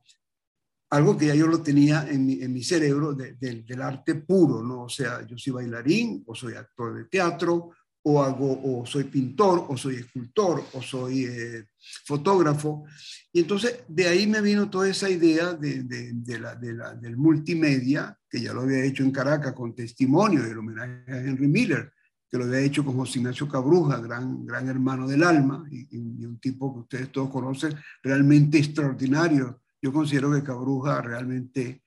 algo 0.89 1.17
que 1.17 1.27
ya 1.27 1.35
yo 1.35 1.47
lo 1.47 1.61
tenía 1.61 2.07
en 2.09 2.25
mi, 2.25 2.41
en 2.41 2.53
mi 2.53 2.63
cerebro 2.63 3.13
del 3.13 3.81
arte 3.81 4.15
puro, 4.15 4.63
¿no? 4.63 4.83
O 4.83 4.89
sea, 4.89 5.25
yo 5.25 5.37
soy 5.37 5.53
bailarín 5.53 6.23
o 6.27 6.35
soy 6.35 6.53
actor 6.53 6.95
de 6.95 7.05
teatro 7.05 7.71
o, 8.03 8.21
hago, 8.21 8.59
o 8.63 8.85
soy 8.85 9.05
pintor, 9.05 9.65
o 9.69 9.77
soy 9.77 9.95
escultor, 9.95 10.63
o 10.73 10.81
soy 10.81 11.25
eh, 11.25 11.65
fotógrafo. 12.05 12.85
Y 13.31 13.41
entonces 13.41 13.79
de 13.87 14.07
ahí 14.07 14.27
me 14.27 14.41
vino 14.41 14.69
toda 14.69 14.89
esa 14.89 15.09
idea 15.09 15.53
de, 15.53 15.83
de, 15.83 16.39
la, 16.39 16.55
la, 16.55 16.93
del 16.95 17.17
multimedia, 17.17 18.17
que 18.29 18.41
ya 18.41 18.53
lo 18.53 18.61
había 18.61 18.83
hecho 18.83 19.03
en 19.03 19.11
Caracas 19.11 19.53
con 19.53 19.73
testimonio 19.73 20.43
del 20.43 20.57
homenaje 20.57 21.11
a 21.11 21.17
Henry 21.17 21.47
Miller, 21.47 21.91
que 22.29 22.37
lo 22.37 22.45
había 22.45 22.59
hecho 22.59 22.83
con 22.83 22.95
José 22.95 23.19
Ignacio 23.19 23.47
Cabruja, 23.47 23.99
gran, 23.99 24.45
gran 24.45 24.67
hermano 24.67 25.07
del 25.07 25.23
alma, 25.23 25.65
y, 25.71 25.87
y 25.91 26.25
un 26.25 26.39
tipo 26.39 26.73
que 26.73 26.79
ustedes 26.81 27.11
todos 27.11 27.29
conocen, 27.29 27.75
realmente 28.01 28.57
extraordinario. 28.57 29.61
Yo 29.81 29.93
considero 29.93 30.31
que 30.33 30.43
Cabruja 30.43 31.01
realmente 31.01 31.83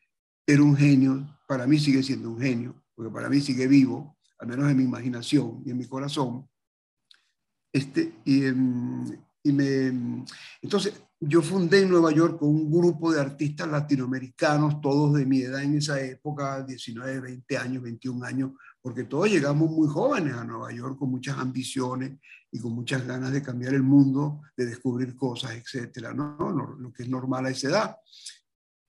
era 0.47 0.63
un 0.63 0.77
genio, 0.77 1.39
para 1.49 1.67
mí 1.67 1.79
sigue 1.79 2.03
siendo 2.03 2.31
un 2.31 2.41
genio, 2.41 2.83
porque 2.95 3.13
para 3.13 3.29
mí 3.29 3.41
sigue 3.41 3.67
vivo, 3.67 4.17
al 4.39 4.49
menos 4.49 4.71
en 4.71 4.77
mi 4.77 4.85
imaginación 4.85 5.63
y 5.65 5.71
en 5.71 5.79
mi 5.79 5.87
corazón. 5.87 6.49
Este, 7.73 8.21
y, 8.25 8.45
em, 8.45 9.05
y 9.43 9.53
me, 9.53 10.25
entonces, 10.63 10.95
yo 11.21 11.41
fundé 11.41 11.83
en 11.83 11.91
Nueva 11.91 12.13
York 12.13 12.39
con 12.39 12.49
un 12.49 12.71
grupo 12.71 13.13
de 13.13 13.21
artistas 13.21 13.69
latinoamericanos, 13.69 14.81
todos 14.81 15.15
de 15.15 15.25
mi 15.25 15.41
edad 15.41 15.63
en 15.63 15.77
esa 15.77 16.01
época, 16.01 16.63
19, 16.63 17.21
20 17.21 17.57
años, 17.57 17.83
21 17.83 18.25
años, 18.25 18.53
porque 18.83 19.05
todos 19.05 19.29
llegamos 19.29 19.71
muy 19.71 19.89
jóvenes 19.89 20.35
a 20.35 20.45
Nueva 20.45 20.73
York 20.73 20.99
con 20.99 21.11
muchas 21.11 21.39
ambiciones 21.39 22.19
y 22.53 22.61
con 22.61 22.73
muchas 22.73 23.07
ganas 23.07 23.33
de 23.33 23.43
cambiar 23.43 23.75
el 23.75 23.83
mundo, 23.83 24.43
de 24.57 24.67
descubrir 24.67 25.17
cosas, 25.17 25.53
etcétera, 25.53 26.13
¿no? 26.13 26.77
Lo 26.79 26.93
que 26.93 27.03
es 27.03 27.09
normal 27.09 27.47
a 27.47 27.51
esa 27.51 27.69
edad. 27.69 27.97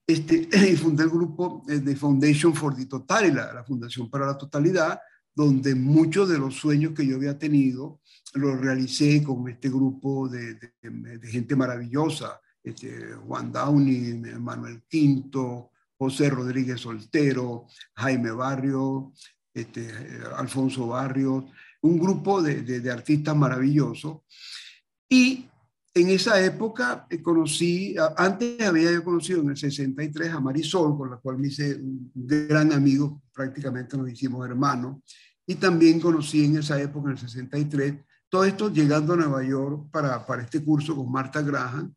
Este, 0.06 0.48
y 0.72 0.76
fundé 0.76 1.04
el 1.04 1.10
grupo 1.10 1.64
eh, 1.68 1.80
de 1.80 1.96
Foundation 1.96 2.54
for 2.54 2.74
the 2.74 2.86
Totality, 2.86 3.34
la, 3.34 3.52
la 3.52 3.64
Fundación 3.64 4.08
para 4.08 4.26
la 4.26 4.38
Totalidad, 4.38 4.98
donde 5.38 5.76
muchos 5.76 6.28
de 6.28 6.36
los 6.36 6.56
sueños 6.56 6.94
que 6.94 7.06
yo 7.06 7.14
había 7.14 7.38
tenido 7.38 8.00
los 8.34 8.60
realicé 8.60 9.22
con 9.22 9.48
este 9.48 9.68
grupo 9.68 10.28
de, 10.28 10.58
gente 11.22 11.54
maravillosa, 11.54 12.40
este, 12.60 13.12
Juan 13.24 13.52
Downey, 13.52 14.14
Manuel 14.40 14.82
Quinto, 14.88 15.70
José 15.96 16.28
Rodríguez 16.28 16.80
Soltero, 16.80 17.66
Jaime 17.94 18.32
Barrio, 18.32 19.12
este, 19.54 19.88
Alfonso 20.36 20.88
Barrios, 20.88 21.44
un 21.82 22.00
grupo 22.00 22.42
de, 22.42 22.90
artistas 22.90 23.36
maravillosos. 23.36 24.22
Y 25.08 25.46
en 25.94 26.08
esa 26.08 26.44
época 26.44 27.06
eh, 27.08 27.22
conocí, 27.22 27.94
antes 28.16 28.60
había 28.66 28.90
yo 28.90 29.04
conocido 29.04 29.40
en 29.42 29.50
el 29.50 29.56
63 29.56 30.32
a 30.32 30.40
Marisol, 30.40 30.98
con 30.98 31.10
la 31.10 31.18
cual 31.18 31.38
me 31.38 31.46
hice 31.46 31.76
un 31.76 32.10
gran 32.12 32.72
amigo, 32.72 33.22
prácticamente 33.32 33.96
nos 33.96 34.10
hicimos 34.10 34.44
hermanos. 34.44 34.96
Y 35.50 35.54
también 35.54 35.98
conocí 35.98 36.44
en 36.44 36.58
esa 36.58 36.78
época, 36.78 37.06
en 37.06 37.12
el 37.12 37.18
63, 37.18 37.94
todo 38.28 38.44
esto 38.44 38.70
llegando 38.70 39.14
a 39.14 39.16
Nueva 39.16 39.42
York 39.42 39.88
para, 39.90 40.26
para 40.26 40.42
este 40.42 40.62
curso 40.62 40.94
con 40.94 41.10
Marta 41.10 41.40
Graham. 41.40 41.94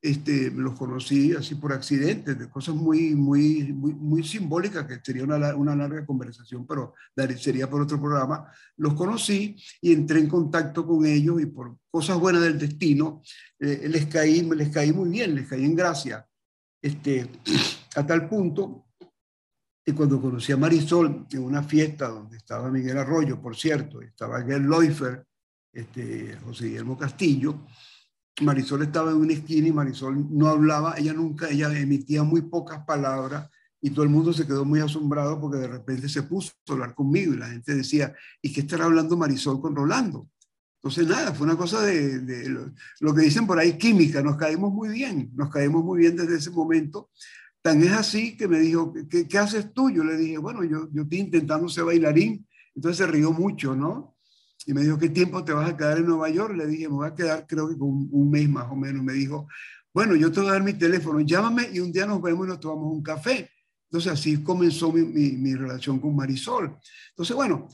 Este, 0.00 0.50
los 0.50 0.72
conocí 0.72 1.32
así 1.32 1.54
por 1.54 1.74
accidente, 1.74 2.34
de 2.34 2.48
cosas 2.48 2.74
muy, 2.74 3.14
muy, 3.14 3.74
muy, 3.74 3.92
muy 3.92 4.24
simbólicas, 4.24 4.86
que 4.86 5.00
sería 5.02 5.24
una, 5.24 5.54
una 5.54 5.76
larga 5.76 6.06
conversación, 6.06 6.66
pero 6.66 6.94
sería 7.38 7.68
por 7.68 7.82
otro 7.82 8.00
programa. 8.00 8.50
Los 8.78 8.94
conocí 8.94 9.54
y 9.82 9.92
entré 9.92 10.20
en 10.20 10.28
contacto 10.28 10.86
con 10.86 11.04
ellos 11.04 11.42
y 11.42 11.46
por 11.46 11.76
cosas 11.90 12.18
buenas 12.18 12.40
del 12.40 12.58
destino, 12.58 13.20
eh, 13.60 13.86
les, 13.86 14.06
caí, 14.06 14.40
les 14.42 14.70
caí 14.70 14.94
muy 14.94 15.10
bien, 15.10 15.34
les 15.34 15.46
caí 15.46 15.62
en 15.62 15.76
gracia. 15.76 16.26
Este, 16.80 17.30
a 17.96 18.06
tal 18.06 18.30
punto 18.30 18.86
y 19.86 19.92
cuando 19.92 20.20
conocí 20.20 20.52
a 20.52 20.56
Marisol 20.56 21.26
en 21.30 21.42
una 21.42 21.62
fiesta 21.62 22.08
donde 22.08 22.38
estaba 22.38 22.70
Miguel 22.70 22.96
Arroyo, 22.96 23.40
por 23.40 23.54
cierto, 23.54 24.00
estaba 24.00 24.42
Gerd 24.42 24.68
Leufer, 24.68 25.26
este, 25.72 26.38
José 26.44 26.66
Guillermo 26.66 26.96
Castillo, 26.96 27.66
Marisol 28.40 28.82
estaba 28.82 29.10
en 29.10 29.18
una 29.18 29.34
esquina 29.34 29.68
y 29.68 29.72
Marisol 29.72 30.26
no 30.30 30.48
hablaba, 30.48 30.94
ella 30.96 31.12
nunca, 31.12 31.50
ella 31.50 31.76
emitía 31.78 32.22
muy 32.22 32.42
pocas 32.42 32.84
palabras 32.84 33.48
y 33.80 33.90
todo 33.90 34.04
el 34.04 34.10
mundo 34.10 34.32
se 34.32 34.46
quedó 34.46 34.64
muy 34.64 34.80
asombrado 34.80 35.38
porque 35.38 35.58
de 35.58 35.68
repente 35.68 36.08
se 36.08 36.22
puso 36.22 36.52
a 36.68 36.72
hablar 36.72 36.94
conmigo 36.94 37.34
y 37.34 37.36
la 37.36 37.48
gente 37.48 37.74
decía, 37.74 38.14
¿y 38.40 38.52
qué 38.52 38.62
estará 38.62 38.86
hablando 38.86 39.16
Marisol 39.16 39.60
con 39.60 39.76
Rolando? 39.76 40.28
Entonces, 40.76 41.06
nada, 41.06 41.32
fue 41.34 41.46
una 41.46 41.56
cosa 41.56 41.82
de, 41.82 42.20
de 42.20 42.48
lo, 43.00 43.14
que 43.14 43.22
dicen 43.22 43.46
por 43.46 43.58
ahí, 43.58 43.78
química, 43.78 44.22
nos 44.22 44.36
caímos 44.36 44.72
muy 44.72 44.88
bien, 44.88 45.30
nos 45.34 45.50
caímos 45.50 45.84
muy 45.84 45.98
bien 45.98 46.16
desde 46.16 46.36
ese 46.36 46.50
momento 46.50 47.10
Tan 47.64 47.82
es 47.82 47.92
así 47.92 48.36
que 48.36 48.46
me 48.46 48.60
dijo, 48.60 48.92
¿qué, 49.08 49.26
qué 49.26 49.38
haces 49.38 49.72
tú? 49.72 49.88
Yo 49.88 50.04
le 50.04 50.18
dije, 50.18 50.36
bueno, 50.36 50.62
yo, 50.64 50.86
yo 50.92 51.04
estoy 51.04 51.20
intentando 51.20 51.66
ser 51.66 51.84
bailarín. 51.84 52.46
Entonces 52.74 52.98
se 52.98 53.10
rió 53.10 53.32
mucho, 53.32 53.74
¿no? 53.74 54.18
Y 54.66 54.74
me 54.74 54.82
dijo, 54.82 54.98
¿qué 54.98 55.08
tiempo 55.08 55.42
te 55.42 55.54
vas 55.54 55.70
a 55.70 55.74
quedar 55.74 55.96
en 55.96 56.04
Nueva 56.04 56.28
York? 56.28 56.54
Le 56.54 56.66
dije, 56.66 56.90
me 56.90 56.96
voy 56.96 57.08
a 57.08 57.14
quedar 57.14 57.46
creo 57.46 57.66
que 57.70 57.78
con 57.78 58.06
un, 58.12 58.30
mes 58.30 58.50
más 58.50 58.70
o 58.70 58.76
menos. 58.76 59.02
Me 59.02 59.14
dijo, 59.14 59.48
bueno, 59.94 60.14
yo 60.14 60.30
te 60.30 60.40
voy 60.40 60.50
a 60.50 60.52
dar 60.52 60.62
mi 60.62 60.74
teléfono, 60.74 61.20
llámame 61.20 61.70
y 61.72 61.80
un 61.80 61.90
día 61.90 62.04
nos 62.04 62.20
vemos 62.20 62.46
y 62.46 62.50
nos 62.50 62.60
tomamos 62.60 62.92
un 62.92 63.02
café. 63.02 63.48
Entonces 63.88 64.12
así 64.12 64.42
comenzó 64.42 64.92
mi, 64.92 65.00
mi, 65.00 65.32
mi 65.32 65.54
relación 65.54 65.98
con 65.98 66.14
Marisol. 66.14 66.76
Entonces, 67.12 67.34
bueno, 67.34 67.66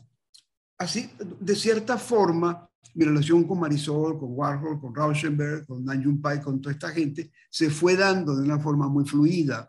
así, 0.79 1.11
de 1.41 1.57
cierta 1.57 1.99
forma, 1.99 2.71
mi 2.95 3.07
relación 3.07 3.43
con 3.43 3.59
Marisol, 3.59 4.21
con 4.21 4.29
Warhol, 4.35 4.81
con 4.81 4.95
Rauschenberg, 4.95 5.67
con 5.67 5.85
Nan 5.85 6.21
Pai, 6.21 6.41
con 6.41 6.61
toda 6.61 6.75
esta 6.75 6.91
gente, 6.91 7.33
se 7.51 7.71
fue 7.71 7.97
dando 7.97 8.37
de 8.37 8.45
una 8.45 8.61
forma 8.61 8.89
muy 8.89 9.05
fluida. 9.05 9.69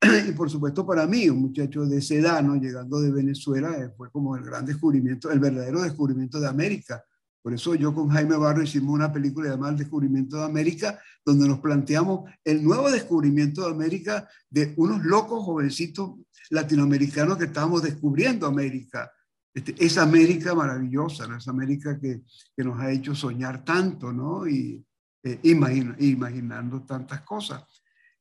y 0.28 0.32
por 0.32 0.48
supuesto 0.50 0.86
para 0.86 1.06
mí, 1.06 1.28
un 1.28 1.42
muchacho 1.42 1.84
de 1.84 1.98
edad, 1.98 2.42
llegando 2.54 3.00
de 3.00 3.12
Venezuela, 3.12 3.76
eh, 3.78 3.90
fue 3.96 4.10
como 4.10 4.36
el 4.36 4.42
gran 4.42 4.64
descubrimiento, 4.64 5.30
el 5.30 5.40
verdadero 5.40 5.82
descubrimiento 5.82 6.40
de 6.40 6.48
América. 6.48 7.04
Por 7.42 7.54
eso 7.54 7.74
yo 7.74 7.94
con 7.94 8.08
Jaime 8.08 8.36
Barro 8.36 8.62
hicimos 8.62 8.94
una 8.94 9.12
película 9.12 9.50
llamada 9.50 9.72
El 9.72 9.78
descubrimiento 9.78 10.36
de 10.36 10.44
América, 10.44 10.98
donde 11.24 11.48
nos 11.48 11.60
planteamos 11.60 12.30
el 12.44 12.62
nuevo 12.62 12.90
descubrimiento 12.90 13.62
de 13.62 13.70
América 13.70 14.28
de 14.48 14.74
unos 14.76 15.04
locos 15.04 15.44
jovencitos 15.44 16.16
latinoamericanos 16.50 17.38
que 17.38 17.44
estábamos 17.44 17.82
descubriendo 17.82 18.46
América. 18.46 19.10
Este, 19.52 19.74
esa 19.84 20.02
América 20.02 20.54
maravillosa, 20.54 21.26
esa 21.36 21.50
América 21.50 21.98
que, 21.98 22.22
que, 22.56 22.64
nos 22.64 22.78
ha 22.78 22.90
hecho 22.90 23.14
soñar 23.14 23.64
tanto, 23.64 24.12
¿no? 24.12 24.46
Y 24.46 24.84
eh, 25.22 25.40
imaginando 25.42 26.82
tantas 26.82 27.22
cosas. 27.22 27.62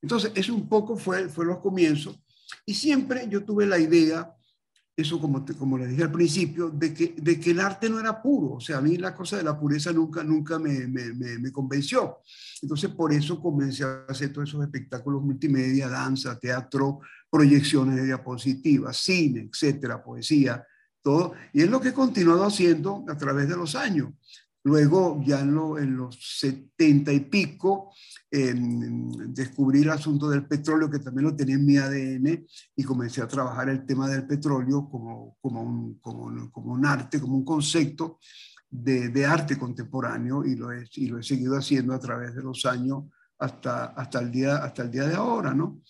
Entonces, 0.01 0.31
eso 0.35 0.53
un 0.53 0.67
poco 0.67 0.97
fue, 0.97 1.29
fue 1.29 1.45
los 1.45 1.59
comienzos. 1.59 2.19
Y 2.65 2.73
siempre 2.73 3.27
yo 3.29 3.43
tuve 3.43 3.65
la 3.65 3.77
idea 3.77 4.35
eso 5.01 5.19
como, 5.19 5.45
como 5.57 5.77
le 5.77 5.87
dije 5.87 6.03
al 6.03 6.11
principio, 6.11 6.69
de 6.69 6.93
que, 6.93 7.15
de 7.17 7.39
que 7.39 7.51
el 7.51 7.59
arte 7.59 7.89
no 7.89 7.99
era 7.99 8.21
puro. 8.21 8.55
O 8.55 8.59
sea, 8.59 8.77
a 8.77 8.81
mí 8.81 8.97
la 8.97 9.15
cosa 9.15 9.37
de 9.37 9.43
la 9.43 9.57
pureza 9.57 9.93
nunca, 9.93 10.23
nunca 10.23 10.59
me, 10.59 10.87
me, 10.87 11.13
me, 11.13 11.51
convenció. 11.51 12.19
Entonces, 12.61 12.89
por 12.89 13.13
eso 13.13 13.39
comencé 13.39 13.83
a 13.83 14.05
hacer 14.09 14.33
todos 14.33 14.49
esos 14.49 14.61
espectáculos 14.61 15.23
multimedia, 15.23 15.87
danza, 15.87 16.37
teatro, 16.37 16.99
proyecciones 17.29 17.95
de 17.95 18.05
diapositivas, 18.05 18.97
cine, 18.97 19.49
etcétera, 19.51 20.03
poesía, 20.03 20.65
todo. 21.01 21.33
Y 21.53 21.61
es 21.61 21.69
lo 21.69 21.79
que 21.79 21.89
he 21.89 21.93
continuado 21.93 22.43
haciendo 22.43 23.05
a 23.07 23.17
través 23.17 23.47
de 23.47 23.55
los 23.55 23.75
años. 23.75 24.09
Luego, 24.63 25.23
ya 25.25 25.39
en, 25.39 25.57
en 25.77 25.95
los 25.95 26.19
setenta 26.39 27.13
y 27.13 27.21
pico, 27.21 27.93
descubrí 28.31 29.81
el 29.81 29.89
asunto 29.89 30.29
del 30.29 30.45
petróleo, 30.45 30.89
que 30.89 30.99
también 30.99 31.25
lo 31.25 31.35
tenía 31.35 31.55
en 31.55 31.65
mi 31.65 31.77
ADN, 31.77 32.45
y 32.75 32.83
comencé 32.83 33.21
a 33.21 33.27
trabajar 33.27 33.69
el 33.69 33.85
tema 33.85 34.07
del 34.07 34.27
petróleo 34.27 34.87
como, 34.89 35.37
como, 35.41 35.61
un, 35.61 35.99
como, 35.99 36.51
como 36.51 36.73
un 36.73 36.85
arte, 36.85 37.19
como 37.19 37.35
un 37.35 37.45
concepto 37.45 38.19
de, 38.69 39.09
de, 39.09 39.25
arte 39.25 39.57
contemporáneo, 39.57 40.45
y 40.45 40.55
lo, 40.55 40.71
he, 40.71 40.87
y 40.95 41.07
lo 41.07 41.19
he 41.19 41.23
seguido 41.23 41.57
haciendo 41.57 41.93
a 41.93 41.99
través 41.99 42.35
de 42.35 42.43
los 42.43 42.65
años 42.65 43.05
hasta, 43.39 43.85
hasta, 43.85 44.19
el, 44.19 44.31
día, 44.31 44.57
hasta 44.57 44.83
el 44.83 44.91
día 44.91 45.07
de 45.07 45.15
ahora, 45.15 45.53
¿no? 45.53 45.81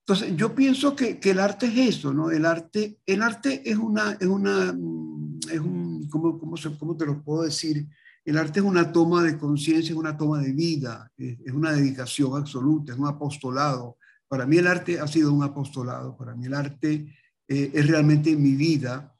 Entonces, 0.00 0.36
yo 0.36 0.54
pienso 0.54 0.94
que, 0.94 1.18
que, 1.18 1.32
el 1.32 1.38
arte 1.38 1.66
es 1.66 1.96
eso, 1.96 2.14
¿no? 2.14 2.30
El 2.30 2.46
arte, 2.46 2.98
el 3.04 3.22
arte 3.22 3.68
es 3.68 3.76
una, 3.76 4.12
es 4.12 4.26
una, 4.26 4.72
mm, 4.72 5.40
es 5.50 5.60
un, 5.60 6.08
¿cómo, 6.08 6.38
cómo, 6.38 6.54
¿cómo, 6.78 6.96
te 6.96 7.04
lo 7.04 7.22
puedo 7.22 7.42
decir? 7.42 7.86
El 8.28 8.36
arte 8.36 8.60
es 8.60 8.66
una 8.66 8.92
toma 8.92 9.22
de 9.22 9.38
conciencia, 9.38 9.90
es 9.90 9.96
una 9.96 10.14
toma 10.14 10.38
de 10.40 10.52
vida, 10.52 11.10
es, 11.16 11.50
una 11.50 11.72
dedicación 11.72 12.36
absoluta, 12.36 12.92
es 12.92 12.98
un 12.98 13.06
apostolado. 13.06 13.96
Para 14.28 14.44
mí 14.44 14.58
el 14.58 14.66
arte 14.66 15.00
ha 15.00 15.06
sido 15.06 15.32
un 15.32 15.42
apostolado, 15.42 16.14
para 16.14 16.34
mí 16.34 16.44
el 16.44 16.52
arte 16.52 17.16
eh, 17.48 17.70
es 17.72 17.86
realmente 17.86 18.36
mi 18.36 18.52
vida. 18.52 19.14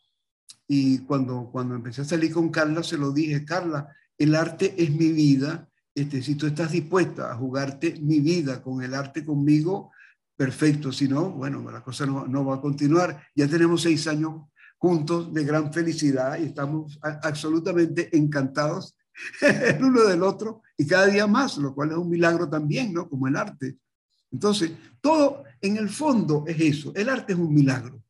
Y 0.66 0.98
cuando, 1.06 1.48
cuando 1.50 1.74
empecé 1.74 2.02
a 2.02 2.04
salir 2.04 2.34
con 2.34 2.50
Carla, 2.50 2.82
se 2.82 2.98
lo 2.98 3.10
dije, 3.10 3.46
Carla, 3.46 3.88
el 4.18 4.34
arte 4.34 4.74
es 4.76 4.90
mi 4.90 5.10
vida. 5.10 5.66
Este, 5.94 6.20
si 6.20 6.34
tú 6.34 6.46
estás 6.46 6.72
dispuesta 6.72 7.32
a 7.32 7.36
jugarte 7.36 7.98
mi 8.02 8.20
vida 8.20 8.62
con 8.62 8.82
el 8.82 8.92
arte 8.92 9.24
conmigo, 9.24 9.90
perfecto, 10.36 10.92
si 10.92 11.08
no, 11.08 11.30
bueno, 11.30 11.64
la 11.70 11.82
cosa 11.82 12.04
no, 12.04 12.26
no 12.26 12.44
va 12.44 12.56
a 12.56 12.60
continuar. 12.60 13.22
Ya 13.34 13.48
tenemos 13.48 13.80
seis 13.80 14.06
años 14.06 14.42
juntos 14.76 15.32
de 15.32 15.44
gran 15.44 15.72
felicidad 15.72 16.38
y 16.38 16.44
estamos 16.44 17.00
absolutamente 17.02 18.14
encantados 18.14 18.96
el 19.40 19.82
uno 19.84 20.04
del 20.04 20.22
otro 20.22 20.62
y 20.76 20.86
cada 20.86 21.06
día 21.06 21.26
más, 21.26 21.56
lo 21.58 21.74
cual 21.74 21.92
es 21.92 21.96
un 21.96 22.08
milagro 22.08 22.48
también, 22.48 22.92
¿no? 22.92 23.08
Como 23.08 23.28
el 23.28 23.36
arte. 23.36 23.78
Entonces, 24.30 24.72
todo 25.00 25.44
en 25.60 25.76
el 25.76 25.88
fondo 25.88 26.44
es 26.46 26.60
eso, 26.60 26.92
el 26.94 27.08
arte 27.08 27.32
es 27.32 27.38
un 27.38 27.52
milagro. 27.52 28.02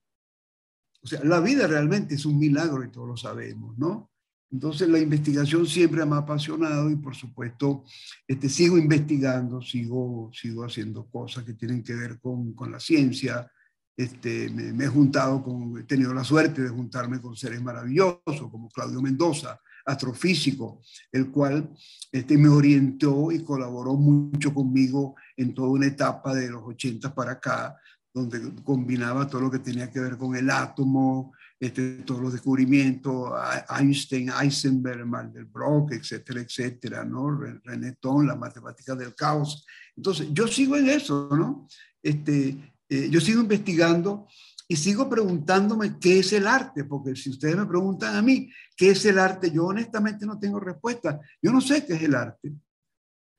O 1.00 1.06
sea, 1.06 1.22
la 1.24 1.40
vida 1.40 1.66
realmente 1.66 2.16
es 2.16 2.26
un 2.26 2.38
milagro 2.38 2.84
y 2.84 2.90
todos 2.90 3.08
lo 3.08 3.16
sabemos, 3.16 3.78
¿no? 3.78 4.10
Entonces 4.50 4.88
la 4.88 4.98
investigación 4.98 5.66
siempre 5.66 6.04
me 6.06 6.14
ha 6.14 6.18
apasionado 6.18 6.90
y 6.90 6.96
por 6.96 7.14
supuesto 7.14 7.84
este, 8.26 8.48
sigo 8.48 8.78
investigando, 8.78 9.60
sigo, 9.60 10.30
sigo 10.32 10.64
haciendo 10.64 11.06
cosas 11.06 11.44
que 11.44 11.52
tienen 11.52 11.82
que 11.82 11.94
ver 11.94 12.18
con, 12.18 12.54
con 12.54 12.72
la 12.72 12.80
ciencia. 12.80 13.50
Este, 13.94 14.48
me, 14.48 14.84
he 14.84 14.88
juntado 14.88 15.42
con, 15.42 15.78
he 15.78 15.84
tenido 15.84 16.14
la 16.14 16.24
suerte 16.24 16.62
de 16.62 16.68
juntarme 16.70 17.20
con 17.20 17.36
seres 17.36 17.60
maravillosos 17.60 18.50
como 18.50 18.70
Claudio 18.70 19.02
Mendoza, 19.02 19.60
astrofísico, 19.88 20.82
el 21.10 21.30
cual 21.30 21.70
este, 22.12 22.36
me 22.36 22.48
orientó 22.48 23.32
y 23.32 23.42
colaboró 23.42 23.94
mucho 23.94 24.52
conmigo 24.52 25.16
en 25.36 25.54
toda 25.54 25.68
una 25.70 25.86
etapa 25.86 26.34
de 26.34 26.50
los 26.50 26.62
80 26.62 27.14
para 27.14 27.32
acá, 27.32 27.76
donde 28.12 28.54
combinaba 28.62 29.28
todo 29.28 29.42
lo 29.42 29.50
que 29.50 29.58
tenía 29.58 29.90
que 29.90 30.00
ver 30.00 30.18
con 30.18 30.36
el 30.36 30.50
átomo, 30.50 31.32
este, 31.58 32.02
todos 32.04 32.20
los 32.20 32.32
descubrimientos, 32.32 33.32
Einstein, 33.68 34.30
Heisenberg, 34.30 35.06
Mandelbrot, 35.06 35.92
etcétera, 35.92 36.40
etcétera, 36.40 37.04
¿no? 37.04 37.30
René 37.64 37.96
Thom, 38.00 38.26
la 38.26 38.36
matemática 38.36 38.94
del 38.94 39.14
caos. 39.14 39.66
Entonces, 39.96 40.28
yo 40.32 40.46
sigo 40.46 40.76
en 40.76 40.88
eso, 40.88 41.28
¿no? 41.32 41.66
Este, 42.02 42.74
eh, 42.88 43.08
yo 43.10 43.20
sigo 43.20 43.40
investigando 43.40 44.28
y 44.68 44.76
sigo 44.76 45.08
preguntándome 45.08 45.98
qué 45.98 46.18
es 46.18 46.32
el 46.34 46.46
arte, 46.46 46.84
porque 46.84 47.16
si 47.16 47.30
ustedes 47.30 47.56
me 47.56 47.64
preguntan 47.64 48.14
a 48.14 48.22
mí 48.22 48.52
qué 48.76 48.90
es 48.90 49.04
el 49.06 49.18
arte, 49.18 49.50
yo 49.50 49.64
honestamente 49.64 50.26
no 50.26 50.38
tengo 50.38 50.60
respuesta. 50.60 51.18
Yo 51.40 51.50
no 51.50 51.62
sé 51.62 51.86
qué 51.86 51.94
es 51.94 52.02
el 52.02 52.14
arte. 52.14 52.52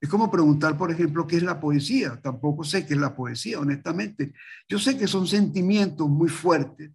Es 0.01 0.09
como 0.09 0.31
preguntar, 0.31 0.75
por 0.75 0.91
ejemplo, 0.91 1.27
qué 1.27 1.37
es 1.37 1.43
la 1.43 1.59
poesía. 1.59 2.19
Tampoco 2.19 2.63
sé 2.63 2.85
qué 2.85 2.95
es 2.95 2.99
la 2.99 3.15
poesía, 3.15 3.59
honestamente. 3.59 4.33
Yo 4.67 4.79
sé 4.79 4.97
que 4.97 5.07
son 5.07 5.27
sentimientos 5.27 6.09
muy 6.09 6.29
fuertes 6.29 6.91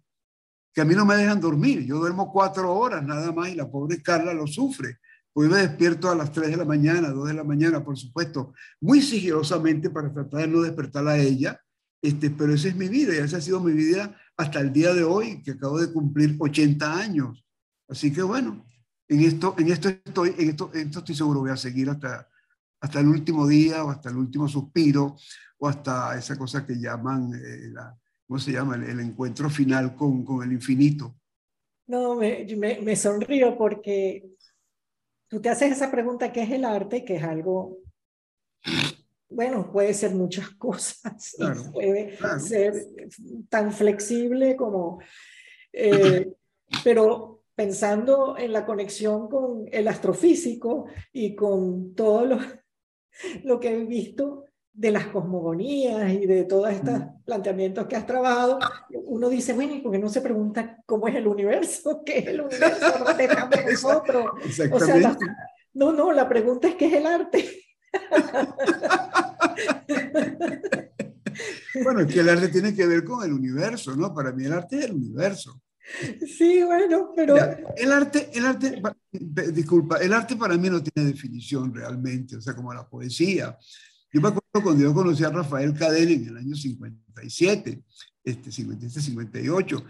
que 0.73 0.81
a 0.81 0.85
mí 0.85 0.93
no 0.93 1.05
me 1.05 1.15
dejan 1.15 1.39
dormir. 1.39 1.85
Yo 1.85 1.99
duermo 1.99 2.29
cuatro 2.33 2.73
horas 2.75 3.01
nada 3.01 3.31
más 3.31 3.47
y 3.49 3.55
la 3.55 3.71
pobre 3.71 4.01
Carla 4.01 4.33
lo 4.33 4.45
sufre. 4.45 4.97
Hoy 5.31 5.47
me 5.47 5.59
despierto 5.59 6.09
a 6.09 6.15
las 6.15 6.33
3 6.33 6.49
de 6.49 6.57
la 6.57 6.65
mañana, 6.65 7.09
2 7.09 7.29
de 7.29 7.33
la 7.33 7.45
mañana, 7.45 7.83
por 7.83 7.97
supuesto, 7.97 8.53
muy 8.81 9.01
sigilosamente 9.01 9.89
para 9.89 10.13
tratar 10.13 10.41
de 10.41 10.47
no 10.47 10.61
despertarla 10.61 11.11
a 11.11 11.17
ella, 11.17 11.59
este, 12.01 12.29
pero 12.29 12.53
esa 12.53 12.67
es 12.67 12.75
mi 12.75 12.87
vida 12.87 13.13
y 13.13 13.17
esa 13.17 13.37
ha 13.37 13.41
sido 13.41 13.59
mi 13.59 13.73
vida 13.73 14.15
hasta 14.37 14.59
el 14.59 14.73
día 14.73 14.93
de 14.93 15.03
hoy, 15.03 15.41
que 15.41 15.51
acabo 15.51 15.79
de 15.79 15.91
cumplir 15.91 16.35
80 16.39 16.97
años. 16.97 17.45
Así 17.87 18.11
que 18.11 18.21
bueno, 18.21 18.65
en 19.07 19.21
esto, 19.21 19.55
en 19.57 19.71
esto, 19.71 19.89
estoy, 19.89 20.35
en 20.37 20.49
esto, 20.49 20.71
en 20.73 20.87
esto 20.87 20.99
estoy 20.99 21.15
seguro 21.15 21.41
voy 21.41 21.51
a 21.51 21.57
seguir 21.57 21.89
hasta, 21.89 22.27
hasta 22.81 22.99
el 22.99 23.07
último 23.07 23.47
día 23.47 23.83
o 23.83 23.89
hasta 23.89 24.09
el 24.09 24.17
último 24.17 24.47
suspiro 24.47 25.15
o 25.57 25.67
hasta 25.67 26.17
esa 26.17 26.37
cosa 26.37 26.65
que 26.65 26.75
llaman 26.75 27.31
eh, 27.33 27.69
la, 27.71 27.97
¿cómo 28.27 28.39
se 28.39 28.51
llama? 28.51 28.75
El, 28.75 28.99
encuentro 28.99 29.49
final 29.49 29.95
con, 29.95 30.25
con, 30.25 30.43
el 30.43 30.51
infinito. 30.51 31.15
No, 31.87 32.15
me, 32.15 32.45
me, 32.55 32.95
sonrío 32.95 33.57
porque 33.57 34.31
tú 35.27 35.39
te 35.39 35.49
haces 35.49 35.73
esa 35.73 35.91
pregunta, 35.91 36.33
¿qué 36.33 36.41
es 36.41 36.51
el 36.51 36.65
arte? 36.65 37.05
Que 37.05 37.17
es 37.17 37.23
algo, 37.23 37.77
bueno, 39.35 39.69
puede 39.71 39.93
ser 39.93 40.15
muchas 40.15 40.49
cosas, 40.57 41.35
puede 41.73 42.17
ser 42.39 42.87
tan 43.49 43.71
flexible 43.71 44.55
como, 44.55 44.99
eh, 45.73 46.33
pero 46.83 47.43
pensando 47.53 48.35
en 48.37 48.51
la 48.53 48.65
conexión 48.65 49.29
con 49.29 49.65
el 49.71 49.87
astrofísico 49.87 50.85
y 51.11 51.35
con 51.35 51.93
todo 51.93 52.25
lo, 52.25 52.39
lo 53.43 53.59
que 53.59 53.75
he 53.75 53.85
visto, 53.85 54.45
de 54.77 54.91
las 54.91 55.07
cosmogonías 55.07 56.11
y 56.11 56.25
de 56.25 56.43
todos 56.43 56.69
estos 56.69 56.99
planteamientos 57.23 57.87
que 57.87 57.95
has 57.95 58.05
trabajado, 58.05 58.59
uno 58.89 59.29
dice, 59.29 59.53
bueno, 59.53 59.73
¿y 59.73 59.79
por 59.79 59.93
qué 59.93 59.99
no 59.99 60.09
se 60.09 60.19
pregunta 60.19 60.83
cómo 60.85 61.07
es 61.07 61.15
el 61.15 61.27
universo? 61.27 62.03
¿Qué 62.05 62.19
es 62.19 62.27
el 62.27 62.41
universo? 62.41 62.93
¿Dónde 63.05 63.23
estamos 63.23 63.55
nosotros? 63.71 64.25
O 64.73 64.79
sea, 64.81 65.17
no, 65.73 65.93
no, 65.93 66.11
la 66.11 66.27
pregunta 66.27 66.67
es 66.67 66.75
¿qué 66.75 66.87
es 66.87 66.93
el 66.93 67.05
arte? 67.05 67.64
Bueno, 71.83 72.01
es 72.01 72.13
que 72.13 72.19
el 72.19 72.29
arte 72.29 72.49
tiene 72.49 72.73
que 72.73 72.85
ver 72.85 73.03
con 73.03 73.23
el 73.23 73.33
universo, 73.33 73.95
¿no? 73.95 74.13
Para 74.13 74.31
mí 74.31 74.45
el 74.45 74.53
arte 74.53 74.79
es 74.79 74.85
el 74.85 74.93
universo. 74.93 75.61
Sí, 76.25 76.63
bueno, 76.63 77.11
pero... 77.15 77.35
el 77.77 77.91
arte, 77.91 78.31
el 78.33 78.45
arte, 78.45 78.81
disculpa, 79.11 79.97
el 79.97 80.13
arte 80.13 80.35
para 80.35 80.57
mí 80.57 80.69
no 80.69 80.81
tiene 80.81 81.11
definición 81.11 81.73
realmente, 81.73 82.37
o 82.37 82.41
sea, 82.41 82.55
como 82.55 82.73
la 82.73 82.87
poesía. 82.87 83.57
Yo 84.11 84.21
me 84.21 84.29
acuerdo 84.29 84.63
cuando 84.63 84.83
yo 84.83 84.93
conocí 84.93 85.23
a 85.23 85.29
Rafael 85.29 85.73
Cadena 85.73 86.11
en 86.11 86.27
el 86.27 86.37
año 86.37 86.55
57, 86.55 87.83
este, 88.23 88.51
57, 88.51 89.05
58, 89.05 89.85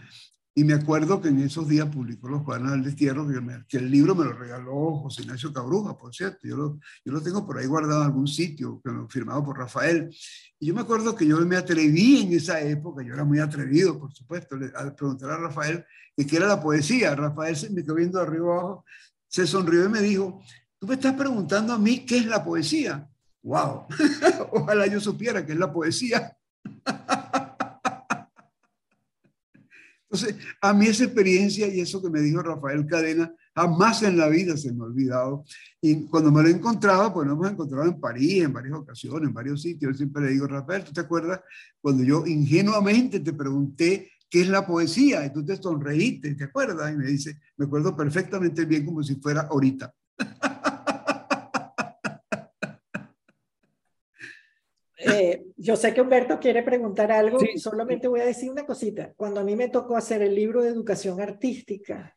y 0.58 0.64
me 0.64 0.74
acuerdo 0.74 1.22
que 1.22 1.28
en 1.28 1.40
esos 1.42 1.68
días 1.68 1.88
publicó 1.88 2.30
Los 2.30 2.44
Cuadernos 2.44 2.72
del 2.72 2.84
Destierro, 2.84 3.28
que, 3.68 3.78
el 3.78 3.92
libro 3.92 4.16
me 4.16 4.24
lo 4.24 4.32
regaló 4.32 4.96
José 5.02 5.24
Ignacio 5.24 5.52
Cabruja, 5.52 5.98
por 5.98 6.16
cierto. 6.16 6.40
Yo 6.48 6.56
lo, 6.56 6.80
yo 7.04 7.12
lo 7.12 7.22
tengo 7.22 7.46
por 7.46 7.58
ahí 7.58 7.66
guardado 7.66 8.02
en 8.02 8.08
algún 8.08 8.28
sitio, 8.28 8.82
firmado 9.10 9.44
por 9.44 9.58
Rafael. 9.58 10.10
Y 10.58 10.68
yo 10.68 10.74
me 10.74 10.82
acuerdo 10.82 11.14
que 11.14 11.28
yo 11.28 11.38
me 11.46 11.58
atreví 11.58 12.22
en 12.22 12.34
esa 12.34 12.62
época, 12.62 13.04
yo 13.04 13.14
era 13.14 13.26
muy 13.26 13.40
atrevido, 13.40 14.00
por 14.00 14.14
supuesto, 14.14 14.56
al 14.76 14.96
preguntar 14.96 15.32
a 15.32 15.38
Rafael 15.38 15.86
qué 16.16 16.38
era 16.38 16.48
la 16.48 16.62
poesía. 16.62 17.14
Rafael 17.14 17.56
se 17.56 17.70
me 17.70 17.84
quedó 17.84 17.96
viendo 17.96 18.22
arriba 18.22 18.54
abajo, 18.54 18.86
se 19.28 19.46
sonrió 19.46 19.86
y 19.86 19.90
me 19.90 20.00
dijo, 20.00 20.42
tú 20.80 20.88
me 20.88 20.94
estás 20.96 21.14
preguntando 21.16 21.74
a 21.74 21.78
mí 21.78 22.06
qué 22.06 22.20
es 22.20 22.26
la 22.26 22.44
poesía 22.44 23.08
wow, 23.46 23.86
ojalá 24.52 24.88
yo 24.88 25.00
supiera 25.00 25.46
que 25.46 25.54
es 25.54 25.60
la 25.60 25.72
poesía. 25.72 26.36
Entonces, 30.16 30.38
a 30.62 30.74
mí 30.74 30.88
esa 30.88 31.04
experiencia 31.04 31.68
y 31.68 31.82
eso 31.82 32.02
que 32.02 32.10
me 32.10 32.22
dijo 32.22 32.42
Rafael 32.42 32.86
Cadena, 32.86 33.34
jamás 33.54 34.02
en 34.04 34.18
la 34.18 34.30
vida 34.30 34.56
se 34.56 34.72
me 34.72 34.84
ha 34.84 34.86
olvidado. 34.86 35.44
Y 35.82 36.06
cuando 36.06 36.32
me 36.32 36.42
lo 36.42 36.48
he 36.48 36.52
encontrado, 36.52 37.14
pues 37.14 37.28
nos 37.28 37.36
hemos 37.36 37.52
encontrado 37.52 37.84
en 37.86 38.00
París, 38.00 38.44
en 38.44 38.54
varias 38.54 38.78
ocasiones, 38.78 39.28
en 39.28 39.34
varios 39.34 39.62
sitios. 39.62 39.92
Yo 39.92 39.98
siempre 39.98 40.24
le 40.24 40.32
digo, 40.32 40.48
Rafael, 40.48 40.86
¿tú 40.86 40.94
te 40.94 41.02
acuerdas 41.02 41.42
cuando 41.82 42.04
yo 42.04 42.26
ingenuamente 42.26 43.20
te 43.20 43.34
pregunté 43.34 44.10
qué 44.30 44.42
es 44.42 44.48
la 44.48 44.66
poesía? 44.66 45.26
Y 45.26 45.34
tú 45.34 45.44
te 45.44 45.58
sonreíste, 45.58 46.34
¿te 46.36 46.46
acuerdas? 46.46 46.94
Y 46.94 46.98
me 46.98 47.08
dice, 47.08 47.38
me 47.58 47.66
acuerdo 47.66 47.94
perfectamente 47.94 48.64
bien 48.64 48.86
como 48.86 49.04
si 49.04 49.16
fuera 49.16 49.42
ahorita. 49.42 49.94
eh, 55.08 55.46
yo 55.58 55.76
sé 55.76 55.94
que 55.94 56.02
Humberto 56.02 56.40
quiere 56.40 56.64
preguntar 56.64 57.12
algo, 57.12 57.40
y 57.42 57.60
solamente 57.60 58.08
voy 58.08 58.22
a 58.22 58.26
decir 58.26 58.52
una 58.52 58.66
cosita. 58.66 59.14
Cuando 59.16 59.40
a 59.40 59.44
mí 59.44 59.56
me 59.56 59.70
tocó 59.70 59.98
hacer 59.98 60.22
el 60.22 60.36
libro 60.36 60.62
de 60.62 60.70
educación 60.70 61.22
artística, 61.22 62.16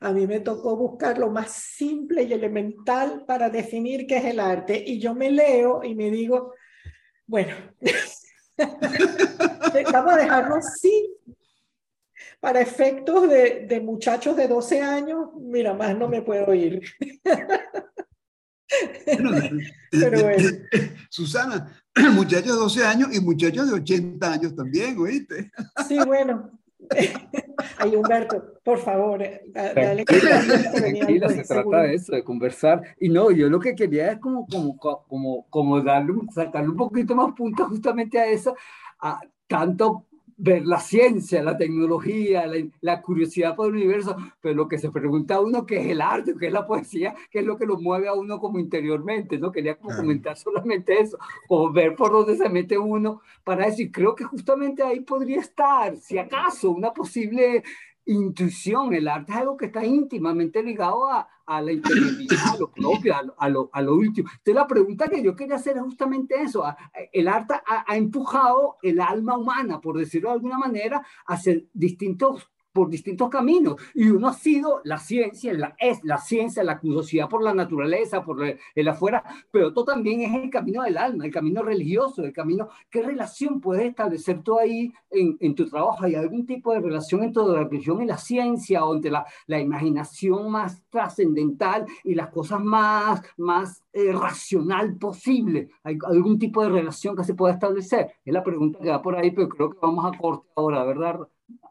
a 0.00 0.12
mí 0.12 0.26
me 0.26 0.40
tocó 0.40 0.76
buscar 0.76 1.18
lo 1.18 1.30
más 1.30 1.52
simple 1.52 2.22
y 2.22 2.32
elemental 2.32 3.24
para 3.26 3.50
definir 3.50 4.06
qué 4.06 4.18
es 4.18 4.24
el 4.24 4.40
arte. 4.40 4.82
Y 4.84 4.98
yo 4.98 5.14
me 5.14 5.30
leo 5.30 5.84
y 5.84 5.94
me 5.94 6.10
digo, 6.10 6.54
bueno, 7.26 7.54
vamos 9.92 10.14
a 10.14 10.16
dejarlo 10.16 10.56
así. 10.56 11.16
Para 12.40 12.62
efectos 12.62 13.28
de, 13.28 13.66
de 13.66 13.80
muchachos 13.80 14.34
de 14.36 14.48
12 14.48 14.80
años, 14.80 15.28
mira, 15.36 15.74
más 15.74 15.96
no 15.96 16.08
me 16.08 16.22
puedo 16.22 16.54
ir. 16.54 16.80
Pero 19.90 20.22
bueno. 20.22 20.48
Susana, 21.08 21.72
muchachos 22.14 22.52
de 22.52 22.58
12 22.58 22.84
años 22.86 23.08
y 23.12 23.20
muchachos 23.20 23.68
de 23.68 23.74
80 23.74 24.32
años 24.32 24.54
también, 24.54 24.98
¿oíste? 24.98 25.50
Sí, 25.88 25.98
bueno. 26.06 26.50
Ay, 27.78 27.94
Humberto, 27.94 28.58
por 28.64 28.78
favor, 28.78 29.22
eh, 29.22 29.42
dale. 29.52 30.04
Tranquila, 30.04 31.28
se 31.28 31.44
trata 31.44 31.82
de 31.82 31.94
eso, 31.94 32.14
de 32.14 32.24
conversar. 32.24 32.82
Y 32.98 33.08
no, 33.08 33.30
yo 33.30 33.48
lo 33.48 33.60
que 33.60 33.74
quería 33.74 34.12
es 34.12 34.18
como, 34.18 34.46
como, 34.46 34.76
como, 34.76 35.46
como 35.50 35.80
darle, 35.80 36.14
sacarle 36.34 36.70
un 36.70 36.76
poquito 36.76 37.14
más 37.14 37.32
punto 37.34 37.66
justamente 37.66 38.18
a 38.18 38.26
eso, 38.26 38.56
a 39.00 39.20
tanto 39.46 40.06
ver 40.42 40.64
la 40.64 40.80
ciencia, 40.80 41.42
la 41.42 41.58
tecnología, 41.58 42.50
la, 42.80 43.02
curiosidad 43.02 43.54
por 43.54 43.68
el 43.68 43.74
universo, 43.74 44.16
pero 44.40 44.54
lo 44.54 44.68
que 44.68 44.78
se 44.78 44.90
pregunta 44.90 45.34
a 45.34 45.40
uno 45.40 45.66
qué 45.66 45.80
es 45.80 45.86
el 45.88 46.00
arte, 46.00 46.34
qué 46.38 46.46
es 46.46 46.52
la 46.52 46.66
poesía, 46.66 47.14
qué 47.30 47.40
es 47.40 47.44
lo 47.44 47.58
que 47.58 47.66
lo 47.66 47.78
mueve 47.78 48.08
a 48.08 48.14
uno 48.14 48.38
como 48.40 48.58
interiormente, 48.58 49.38
¿no? 49.38 49.52
Quería 49.52 49.76
comentar 49.76 50.38
solamente 50.38 50.98
eso, 50.98 51.18
o 51.48 51.70
ver 51.70 51.94
por 51.94 52.10
dónde 52.10 52.36
se 52.36 52.48
mete 52.48 52.78
uno 52.78 53.20
para 53.44 53.66
decir, 53.66 53.92
creo 53.92 54.14
que 54.14 54.24
justamente 54.24 54.82
ahí 54.82 55.00
podría 55.00 55.40
estar, 55.40 55.96
si 55.98 56.16
acaso, 56.16 56.70
una 56.70 56.92
posible 56.92 57.62
intuición. 58.06 58.92
El 58.94 59.08
arte 59.08 59.32
es 59.32 59.38
algo 59.38 59.56
que 59.56 59.66
está 59.66 59.84
íntimamente 59.84 60.62
ligado 60.62 61.08
a, 61.08 61.28
a 61.46 61.60
la 61.60 61.72
interioridad, 61.72 62.38
a 62.54 62.58
lo 62.58 62.70
propio, 62.70 63.14
a 63.16 63.48
lo, 63.48 63.70
a 63.72 63.82
lo, 63.82 63.94
último. 63.94 64.28
Entonces 64.30 64.54
la 64.54 64.66
pregunta 64.66 65.08
que 65.08 65.22
yo 65.22 65.34
quería 65.36 65.56
hacer 65.56 65.76
es 65.76 65.82
justamente 65.82 66.40
eso. 66.40 66.64
El 67.12 67.28
arte 67.28 67.54
ha, 67.54 67.84
ha 67.86 67.96
empujado 67.96 68.76
el 68.82 69.00
alma 69.00 69.36
humana, 69.36 69.80
por 69.80 69.98
decirlo 69.98 70.30
de 70.30 70.34
alguna 70.34 70.58
manera, 70.58 71.04
a 71.26 71.34
hacer 71.34 71.66
distintos 71.72 72.50
por 72.72 72.88
distintos 72.88 73.28
caminos 73.28 73.76
y 73.94 74.08
uno 74.08 74.28
ha 74.28 74.32
sido 74.32 74.80
la 74.84 74.98
ciencia, 74.98 75.52
la, 75.54 75.74
es 75.78 76.02
la 76.04 76.18
ciencia, 76.18 76.62
la 76.62 76.78
curiosidad 76.78 77.28
por 77.28 77.42
la 77.42 77.54
naturaleza, 77.54 78.24
por 78.24 78.42
el, 78.44 78.88
afuera, 78.88 79.22
pero 79.50 79.68
otro 79.68 79.84
también 79.84 80.22
es 80.22 80.34
el 80.34 80.50
camino 80.50 80.82
del 80.82 80.98
alma, 80.98 81.24
el 81.24 81.32
camino 81.32 81.62
religioso, 81.62 82.24
el 82.24 82.32
camino, 82.32 82.68
¿qué 82.90 83.02
relación 83.02 83.60
puedes 83.60 83.84
establecer 83.84 84.42
tú 84.42 84.58
ahí 84.58 84.92
en, 85.10 85.36
en 85.40 85.54
tu 85.54 85.68
trabajo? 85.68 86.04
¿Hay 86.04 86.14
algún 86.14 86.46
tipo 86.46 86.72
de 86.72 86.80
relación 86.80 87.22
entre 87.22 87.42
la 87.44 87.64
religión 87.64 88.02
y 88.02 88.06
la 88.06 88.18
ciencia 88.18 88.84
o 88.84 88.94
entre 88.94 89.10
la, 89.10 89.26
la 89.46 89.60
imaginación 89.60 90.50
más 90.50 90.82
trascendental 90.90 91.86
y 92.04 92.14
las 92.14 92.28
cosas 92.28 92.60
más, 92.60 93.22
más 93.36 93.82
eh, 93.92 94.12
racional 94.12 94.96
posible? 94.96 95.70
¿Hay 95.82 95.98
algún 96.06 96.38
tipo 96.38 96.62
de 96.62 96.70
relación 96.70 97.16
que 97.16 97.24
se 97.24 97.34
pueda 97.34 97.54
establecer? 97.54 98.12
Es 98.24 98.32
la 98.32 98.42
pregunta 98.42 98.78
que 98.80 98.90
va 98.90 99.02
por 99.02 99.16
ahí, 99.16 99.30
pero 99.30 99.48
creo 99.48 99.70
que 99.70 99.78
vamos 99.80 100.04
a 100.04 100.16
corte 100.16 100.48
ahora, 100.56 100.84
¿verdad? 100.84 101.20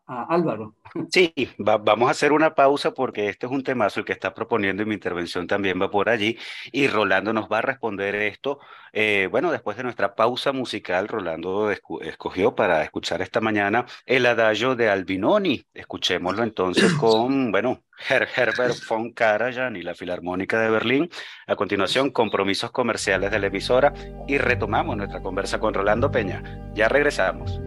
Álvaro. 0.09 0.75
Sí, 1.11 1.33
vamos 1.57 2.07
a 2.07 2.11
hacer 2.11 2.31
una 2.31 2.55
pausa 2.55 2.91
porque 2.95 3.29
este 3.29 3.45
es 3.45 3.51
un 3.51 3.63
temazo 3.63 3.99
el 3.99 4.05
que 4.05 4.13
está 4.13 4.33
proponiendo 4.33 4.81
y 4.81 4.85
mi 4.87 4.95
intervención 4.95 5.45
también 5.45 5.79
va 5.79 5.91
por 5.91 6.09
allí 6.09 6.37
y 6.71 6.87
Rolando 6.87 7.31
nos 7.31 7.47
va 7.47 7.59
a 7.59 7.61
responder 7.61 8.15
esto. 8.15 8.59
Eh, 8.91 9.27
bueno, 9.29 9.51
después 9.51 9.77
de 9.77 9.83
nuestra 9.83 10.15
pausa 10.15 10.51
musical, 10.51 11.07
Rolando 11.07 11.69
escogió 11.69 12.55
para 12.55 12.83
escuchar 12.83 13.21
esta 13.21 13.39
mañana 13.39 13.85
el 14.05 14.25
adagio 14.25 14.75
de 14.75 14.89
Albinoni. 14.89 15.63
Escuchémoslo 15.73 16.43
entonces 16.43 16.91
con, 16.99 17.51
bueno, 17.51 17.83
Herbert 18.07 18.77
von 18.89 19.11
Karajan 19.11 19.75
y 19.75 19.83
la 19.83 19.93
Filarmónica 19.93 20.59
de 20.59 20.71
Berlín. 20.71 21.09
A 21.45 21.55
continuación, 21.55 22.09
compromisos 22.09 22.71
comerciales 22.71 23.29
de 23.29 23.39
la 23.39 23.47
emisora 23.47 23.93
y 24.27 24.39
retomamos 24.39 24.97
nuestra 24.97 25.21
conversa 25.21 25.59
con 25.59 25.73
Rolando 25.73 26.09
Peña. 26.09 26.71
Ya 26.73 26.89
regresamos. 26.89 27.59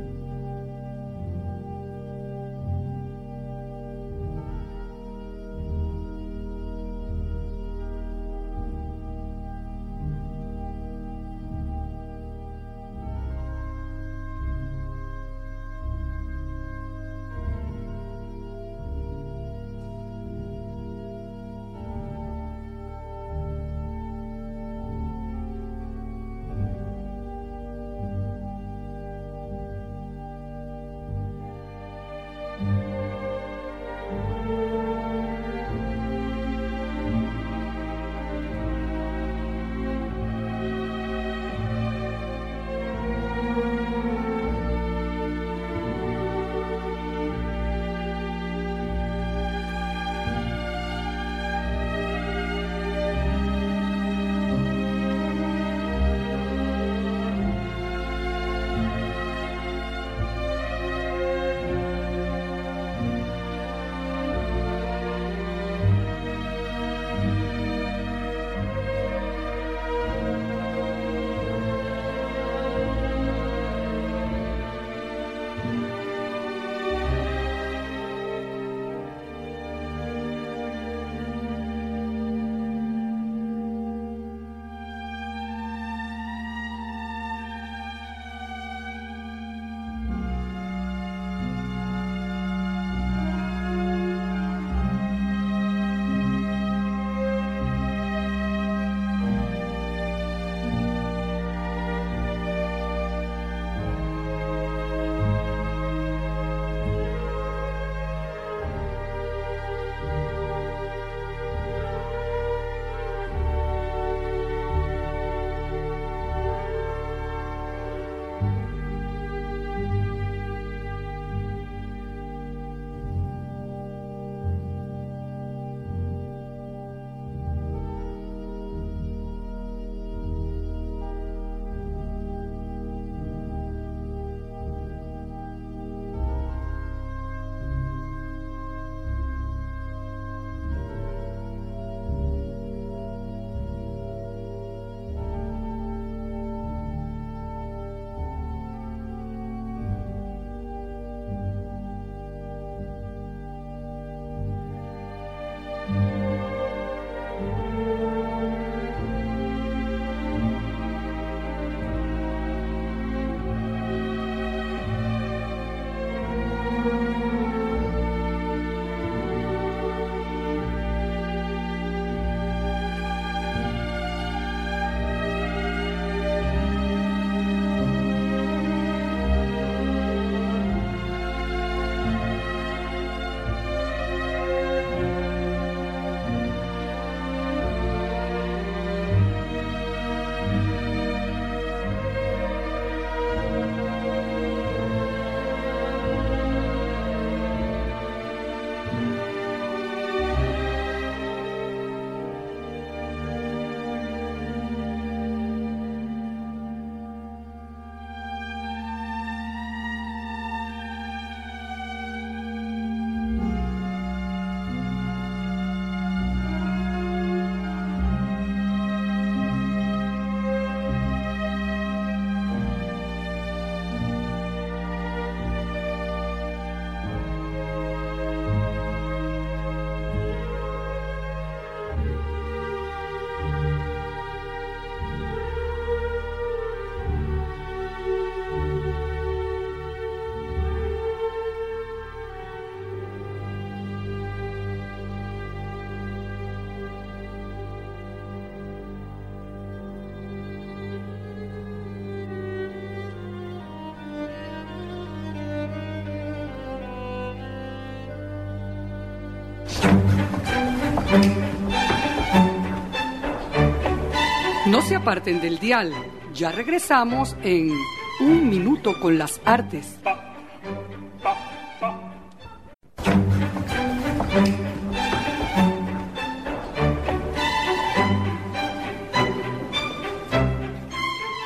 Aparten 265.02 265.40
del 265.40 265.58
dial. 265.58 265.92
Ya 266.32 266.52
regresamos 266.52 267.36
en 267.42 267.72
Un 268.20 268.48
Minuto 268.48 269.00
con 269.00 269.18
las 269.18 269.40
Artes. 269.44 269.98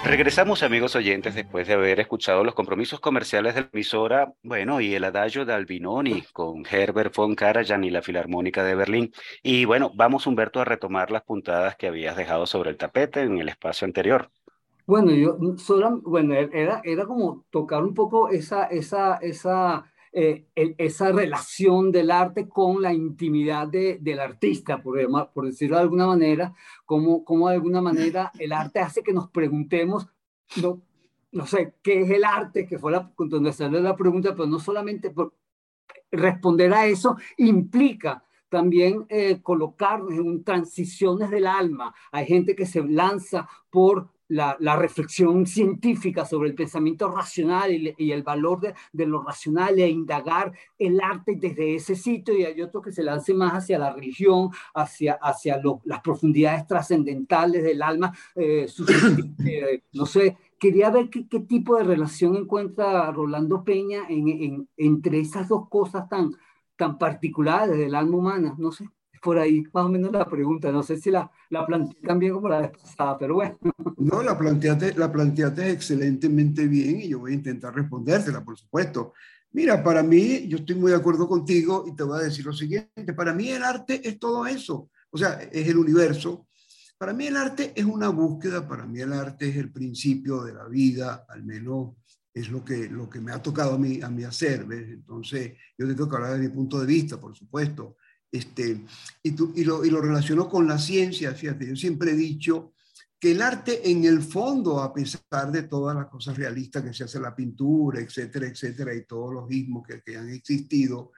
Regresamos, 0.09 0.63
amigos 0.63 0.95
oyentes, 0.95 1.35
después 1.35 1.67
de 1.67 1.75
haber 1.75 1.99
escuchado 1.99 2.45
los 2.45 2.55
compromisos 2.55 3.01
comerciales 3.01 3.57
de 3.57 3.63
la 3.63 3.69
emisora, 3.73 4.33
bueno, 4.45 4.81
y 4.81 4.95
el 4.95 5.03
adagio 5.03 5.45
de 5.45 5.53
Albinoni 5.53 6.23
con 6.33 6.63
Herbert 6.65 7.13
von 7.17 7.35
Karajan 7.35 7.83
y 7.83 7.91
la 7.91 8.03
Filarmónica 8.03 8.63
de 8.63 8.77
Berlín. 8.77 9.13
Y 9.43 9.65
bueno, 9.65 9.91
vamos, 9.97 10.29
Humberto, 10.29 10.61
a 10.61 10.65
retomar 10.65 11.11
las 11.11 11.25
puntadas 11.25 11.75
que 11.75 11.89
habías 11.89 12.17
dejado 12.17 12.47
sobre 12.47 12.71
el 12.71 12.77
tapete 12.77 13.23
en 13.23 13.39
el 13.39 13.49
espacio 13.49 13.85
anterior. 13.85 14.31
Bueno, 14.87 15.11
yo 15.11 15.37
solo, 15.57 16.01
bueno, 16.05 16.35
era, 16.35 16.81
era 16.85 17.05
como 17.05 17.45
tocar 17.51 17.83
un 17.83 17.93
poco 17.93 18.29
esa, 18.29 18.67
esa, 18.67 19.17
esa, 19.17 19.93
eh, 20.19 20.47
esa 20.79 21.13
relación 21.13 21.93
del 21.93 22.11
arte 22.11 22.49
con 22.49 22.81
la 22.81 22.95
intimidad 22.95 23.69
de, 23.69 23.99
del 24.01 24.19
artista, 24.19 24.83
por, 24.83 24.99
por 25.35 25.45
decirlo 25.45 25.77
de 25.77 25.83
alguna 25.83 26.07
manera, 26.07 26.55
como, 26.87 27.23
como 27.23 27.51
de 27.51 27.57
alguna 27.57 27.83
manera 27.83 28.33
el 28.39 28.55
arte 28.55 28.81
hace 28.81 29.03
que 29.03 29.13
nos 29.13 29.29
preguntemos, 29.29 30.09
no, 30.63 30.81
no 31.33 31.45
sé, 31.45 31.75
¿qué 31.83 32.01
es 32.01 32.11
el 32.11 32.25
arte? 32.25 32.67
Que 32.67 32.79
fue 32.79 32.93
la, 32.93 33.13
donde 33.19 33.53
salió 33.53 33.79
la 33.79 33.95
pregunta, 33.95 34.35
pero 34.35 34.47
no 34.47 34.59
solamente 34.59 35.11
por 35.11 35.35
responder 36.11 36.73
a 36.73 36.87
eso 36.87 37.19
implica 37.37 38.25
también 38.49 39.05
eh, 39.11 39.43
colocarnos 39.43 40.13
en 40.13 40.43
transiciones 40.43 41.29
del 41.29 41.47
alma. 41.47 41.95
Hay 42.11 42.25
gente 42.25 42.57
que 42.57 42.65
se 42.65 42.83
lanza 42.83 43.47
por 43.69 44.09
la, 44.29 44.77
reflexión 44.77 45.47
científica 45.47 46.25
sobre 46.25 46.49
el 46.51 46.55
pensamiento 46.55 47.11
racional 47.11 47.73
y, 47.73 48.13
el 48.13 48.23
valor 48.23 48.61
de, 48.93 49.07
lo 49.07 49.23
racional 49.23 49.79
e 49.79 49.89
indagar 49.89 50.53
el 50.79 51.01
arte 51.01 51.37
desde 51.37 51.75
ese 51.75 51.95
sitio. 51.95 52.37
Y 52.37 52.45
hay 52.45 52.61
otro 52.63 52.83
que 52.83 52.93
se 52.93 53.03
lance 53.03 53.35
más 53.35 53.53
hacia 53.53 53.79
la 53.79 53.93
religión, 53.93 54.51
hacia, 54.75 55.15
hacia 55.15 55.61
las 55.85 56.01
profundidades 56.01 56.67
trascendentales 56.67 57.63
del 57.63 57.83
alma. 57.83 58.13
Eh, 58.35 58.67
eh, 59.47 59.83
no 59.93 60.07
sé, 60.07 60.37
quería 60.59 60.91
ver 60.91 61.11
qué, 61.11 61.41
tipo 61.41 61.77
de 61.77 61.85
relación 61.85 62.37
encuentra 62.37 63.11
Rolando 63.13 63.63
Peña 63.65 64.03
en, 64.09 64.69
entre 64.77 65.21
esas 65.21 65.49
dos 65.49 65.69
cosas 65.69 66.09
tan, 66.09 66.33
tan 66.77 66.99
particulares 66.99 67.79
del 67.79 67.95
alma 67.95 68.17
humana, 68.17 68.55
no 68.59 68.73
sé 68.73 68.89
por 69.27 69.41
ahí 69.41 69.65
más 69.73 69.87
o 69.87 69.89
menos 69.89 70.13
la 70.13 70.25
pregunta. 70.25 70.71
No 70.71 70.85
sé 70.85 70.99
si 70.99 71.11
la, 71.11 71.29
la 71.51 71.67
planteé 71.67 72.01
también 72.01 72.33
como 72.33 72.49
la 72.49 72.61
vez 72.61 72.71
pasada, 72.71 73.19
pero 73.19 73.35
bueno. 73.35 73.59
No, 73.97 74.23
la 74.23 74.39
planteaste, 74.39 74.95
la 74.95 75.11
planteaste 75.11 75.69
excelentemente 75.69 76.69
bien 76.69 77.01
y 77.01 77.09
yo 77.09 77.19
voy 77.19 77.33
a 77.33 77.35
intentar 77.35 77.75
respondértela, 77.75 78.45
por 78.45 78.57
supuesto. 78.57 79.15
Mira, 79.51 79.83
para 79.83 80.05
mí, 80.05 80.47
yo 80.47 80.59
estoy 80.59 80.77
muy 80.77 80.93
de 80.93 80.99
acuerdo 80.99 81.27
contigo 81.27 81.87
y 81.89 81.97
te 81.97 82.05
voy 82.05 82.21
a 82.21 82.23
decir 82.23 82.47
lo 82.47 82.53
siguiente. 82.53 83.15
Para 83.17 83.35
mí 83.35 83.49
el 83.49 83.65
arte 83.65 84.01
es 84.09 84.17
todo 84.21 84.47
eso. 84.47 84.91
O 85.11 85.19
sea, 85.19 85.41
es 85.51 85.67
el 85.67 85.77
universo. 85.77 86.47
Para 86.97 87.13
mí 87.13 87.27
el 87.27 87.37
arte 87.37 87.73
es 87.75 87.85
una 87.85 88.09
búsqueda, 88.11 88.69
para 88.69 88.87
mí 88.87 89.01
el 89.01 89.13
arte 89.13 89.49
es 89.49 89.57
el 89.57 89.73
principio 89.73 90.45
de 90.45 90.55
la 90.55 90.69
vida, 90.69 91.27
al 91.29 91.43
menos 91.43 91.97
es 92.33 92.49
lo 92.49 92.65
que, 92.65 92.89
lo 92.89 93.11
que 93.11 93.21
me 93.21 93.33
ha 93.33 93.43
tocado 93.43 93.75
a 93.75 93.79
mí, 93.79 94.01
a 94.01 94.09
mí 94.09 94.23
hacer. 94.23 94.67
¿ves? 94.67 94.89
Entonces, 94.89 95.55
yo 95.77 95.89
tengo 95.89 96.09
que 96.09 96.15
hablar 96.15 96.35
desde 96.35 96.49
mi 96.49 96.55
punto 96.55 96.79
de 96.79 96.87
vista, 96.87 97.19
por 97.19 97.35
supuesto. 97.35 97.97
Este, 98.37 98.85
y, 99.23 99.61
y, 99.61 99.65
lo, 99.65 99.85
y 99.85 99.91
lo 99.91 100.01
relaciono 100.01 100.49
con 100.49 100.67
la 100.67 100.79
ciencia, 100.79 101.33
fíjate, 101.35 101.67
yo 101.67 101.77
siempre 101.77 102.13
he 102.13 102.17
dicho 102.17 102.75
que 103.19 103.33
el 103.33 103.41
arte 103.41 103.91
en 103.91 104.05
el 104.05 104.23
fondo, 104.23 104.81
a 104.81 104.93
pesar 104.93 105.51
de 105.51 105.63
todas 105.63 105.97
las 105.97 106.07
cosas 106.07 106.37
realistas 106.37 106.83
que 106.83 106.93
se 106.93 107.05
hace 107.05 107.19
la 107.19 107.35
pintura, 107.35 108.01
etcétera, 108.01 108.47
etcétera, 108.47 108.95
y 108.95 109.07
todos 109.07 109.33
los 109.33 109.51
ismos 109.51 109.87
que, 109.87 110.03
que 110.03 110.17
han 110.17 110.29
existido, 110.29 111.13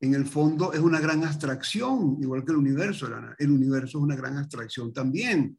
en 0.00 0.14
el 0.14 0.26
fondo 0.26 0.72
es 0.72 0.80
una 0.80 0.98
gran 0.98 1.22
abstracción, 1.24 2.18
igual 2.20 2.44
que 2.44 2.50
el 2.50 2.58
universo. 2.58 3.08
El 3.38 3.52
universo 3.52 3.98
es 3.98 4.02
una 4.02 4.16
gran 4.16 4.36
abstracción 4.36 4.92
también. 4.92 5.56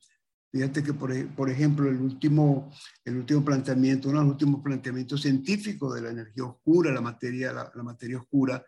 Fíjate 0.52 0.84
que, 0.84 0.93
por, 0.93 1.28
por, 1.30 1.49
ejemplo, 1.49 1.89
el 1.89 1.95
último, 1.95 2.69
el 3.06 3.17
último 3.17 3.43
planteamiento, 3.45 4.10
uno 4.10 4.19
de 4.19 4.26
los 4.26 4.34
últimos 4.34 4.62
planteamientos 4.62 5.21
científicos 5.21 5.95
de 5.95 6.02
la 6.02 6.10
energía 6.10 6.43
oscura, 6.43 6.91
la 6.91 6.99
materia, 6.99 7.54
la, 7.54 7.71
la 7.73 7.84
materia 7.84 8.17
oscura, 8.17 8.63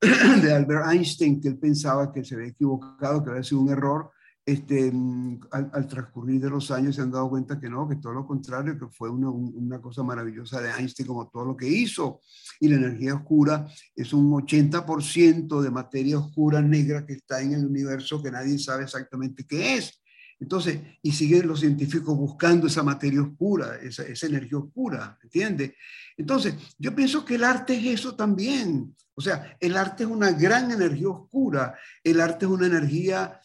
de 0.42 0.52
Albert 0.52 0.92
Einstein, 0.92 1.40
que 1.40 1.48
él 1.48 1.58
pensaba 1.58 2.12
que 2.12 2.24
se 2.24 2.34
había 2.34 2.48
equivocado, 2.48 3.24
que 3.24 3.30
había 3.30 3.42
sido 3.42 3.60
un 3.60 3.70
error, 3.70 4.10
este, 4.48 4.90
mm, 4.90 5.40
al, 5.50 5.86
transcurrir 5.86 6.40
de 6.40 6.48
los 6.48 6.70
años 6.70 6.96
se 6.96 7.02
han 7.02 7.10
dado 7.10 7.28
cuenta 7.28 7.60
que 7.60 7.68
no, 7.68 7.86
que 7.86 7.96
todo 7.96 8.14
lo 8.14 8.26
contrario, 8.26 8.78
que 8.78 8.86
fue 8.86 9.10
una, 9.10 9.28
una, 9.28 9.78
cosa 9.78 10.02
maravillosa 10.02 10.62
de 10.62 10.70
Einstein 10.70 11.06
como 11.06 11.28
todo 11.28 11.44
lo 11.44 11.54
que 11.54 11.68
hizo. 11.68 12.20
Y 12.58 12.68
la 12.68 12.76
energía 12.76 13.14
oscura 13.14 13.66
es 13.94 14.12
un 14.14 14.30
80% 14.30 15.60
de 15.60 15.70
materia 15.70 16.18
oscura 16.18 16.62
negra 16.62 17.04
que 17.04 17.12
está 17.12 17.42
en 17.42 17.52
el 17.52 17.66
universo 17.66 18.22
que 18.22 18.30
nadie 18.30 18.58
sabe 18.58 18.84
exactamente 18.84 19.44
qué 19.46 19.74
es. 19.76 20.00
Entonces, 20.40 20.80
y 21.02 21.12
siguen 21.12 21.48
los 21.48 21.60
científicos 21.60 22.16
buscando 22.16 22.66
esa 22.66 22.82
materia 22.82 23.22
oscura, 23.22 23.76
esa, 23.82 24.04
esa 24.04 24.26
energía 24.26 24.58
oscura, 24.58 25.18
¿entiendes? 25.22 25.72
Entonces, 26.16 26.54
yo 26.78 26.94
pienso 26.94 27.24
que 27.24 27.34
el 27.34 27.44
arte 27.44 27.74
es 27.74 28.00
eso 28.00 28.14
también. 28.14 28.94
O 29.14 29.20
sea, 29.20 29.56
el 29.58 29.76
arte 29.76 30.04
es 30.04 30.08
una 30.08 30.30
gran 30.30 30.70
energía 30.70 31.08
oscura, 31.08 31.76
el 32.04 32.20
arte 32.20 32.46
es 32.46 32.50
una 32.50 32.66
energía 32.66 33.40